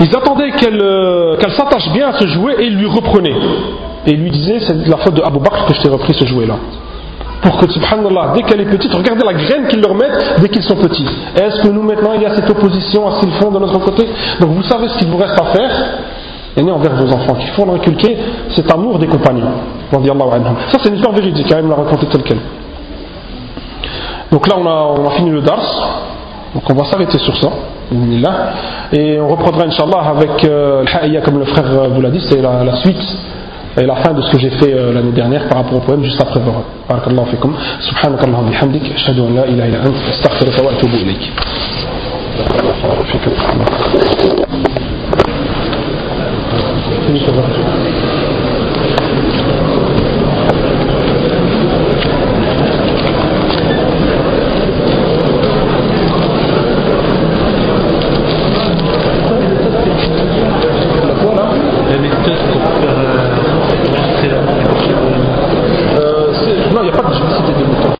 Ils 0.00 0.16
attendaient 0.16 0.52
euh, 0.64 1.36
qu'elle 1.36 1.52
s'attache 1.52 1.90
bien 1.92 2.08
à 2.08 2.12
ce 2.18 2.26
jouet 2.28 2.54
et 2.60 2.66
ils 2.66 2.76
lui 2.76 2.86
reprenaient. 2.86 3.36
Et 4.06 4.12
lui 4.12 4.30
disait 4.30 4.60
c'est 4.60 4.86
la 4.86 4.98
faute 4.98 5.14
de 5.14 5.22
Abu 5.22 5.38
Bakr 5.40 5.66
que 5.66 5.74
je 5.74 5.82
t'ai 5.82 5.88
repris 5.88 6.14
ce 6.14 6.26
jouet-là 6.26 6.56
pour 7.44 7.58
que, 7.58 7.70
subhanallah, 7.70 8.32
dès 8.34 8.42
qu'elle 8.42 8.62
est 8.62 8.70
petite, 8.70 8.92
regardez 8.94 9.22
la 9.24 9.34
graine 9.34 9.68
qu'ils 9.68 9.80
leur 9.80 9.94
mettent 9.94 10.40
dès 10.40 10.48
qu'ils 10.48 10.62
sont 10.62 10.76
petits. 10.76 11.06
Est-ce 11.36 11.60
que 11.60 11.68
nous, 11.68 11.82
maintenant, 11.82 12.12
il 12.14 12.22
y 12.22 12.26
a 12.26 12.34
cette 12.34 12.48
opposition 12.48 13.06
à 13.06 13.12
ce 13.12 13.20
qu'ils 13.20 13.34
font 13.34 13.50
de 13.50 13.58
notre 13.58 13.78
côté? 13.80 14.08
Donc 14.40 14.50
vous 14.50 14.62
savez 14.62 14.88
ce 14.88 14.98
qu'il 14.98 15.08
vous 15.08 15.18
reste 15.18 15.38
à 15.38 15.44
faire 15.52 15.70
et 16.56 16.62
envers 16.62 16.94
vos 16.94 17.12
enfants, 17.12 17.34
qu'il 17.34 17.50
faut 17.50 17.66
leur 17.66 17.74
inculquer 17.74 18.16
cet 18.50 18.72
amour 18.72 18.98
des 18.98 19.08
compagnons. 19.08 19.42
Ça, 19.92 20.78
c'est 20.82 20.88
une 20.88 20.94
histoire 20.96 21.14
véridique, 21.14 21.46
quand 21.48 21.56
hein, 21.56 21.62
même 21.62 21.70
la 21.70 21.76
raconter 21.76 22.06
telle 22.06 22.22
qu'elle. 22.22 22.40
Donc 24.32 24.48
là, 24.48 24.54
on 24.58 24.66
a, 24.66 25.00
on 25.00 25.06
a 25.06 25.10
fini 25.10 25.30
le 25.30 25.42
dars. 25.42 26.00
Donc 26.54 26.62
on 26.70 26.74
va 26.74 26.84
s'arrêter 26.84 27.18
sur 27.18 27.36
ça. 27.36 27.48
Et 28.92 29.18
on 29.20 29.28
reprendra, 29.28 29.64
Inch'Allah, 29.64 30.14
avec 30.16 30.44
euh, 30.44 30.84
comme 31.24 31.40
le 31.40 31.44
frère 31.44 31.64
vous 31.90 32.00
l'a 32.00 32.10
dit, 32.10 32.24
c'est 32.30 32.40
la 32.40 32.76
suite 32.76 33.16
et 33.76 33.86
la 33.86 33.96
fin 33.96 34.12
de 34.12 34.22
ce 34.22 34.30
que 34.30 34.38
j'ai 34.38 34.50
fait 34.50 34.72
euh, 34.72 34.92
l'année 34.92 35.12
dernière 35.12 35.48
par 35.48 35.58
rapport 35.58 35.76
au 35.78 35.80
poème 35.80 36.04
juste 36.04 36.20
après 36.20 36.40
Zora. 36.40 36.62
Barakallahu 36.88 37.26
fikum. 37.30 37.54
Subhanakallah 37.80 38.42
bihamdik. 38.48 38.92
Ashhadu 38.94 39.22
an 39.22 39.34
la 39.34 39.46
ilaha 39.46 39.68
illa 39.68 39.78
ant. 39.80 39.94
Astaghfiruka 40.10 40.62
wa 40.62 40.72
atubu 40.72 40.96
ilayk. 40.96 41.30
Thank 47.06 47.98
you. 47.98 48.03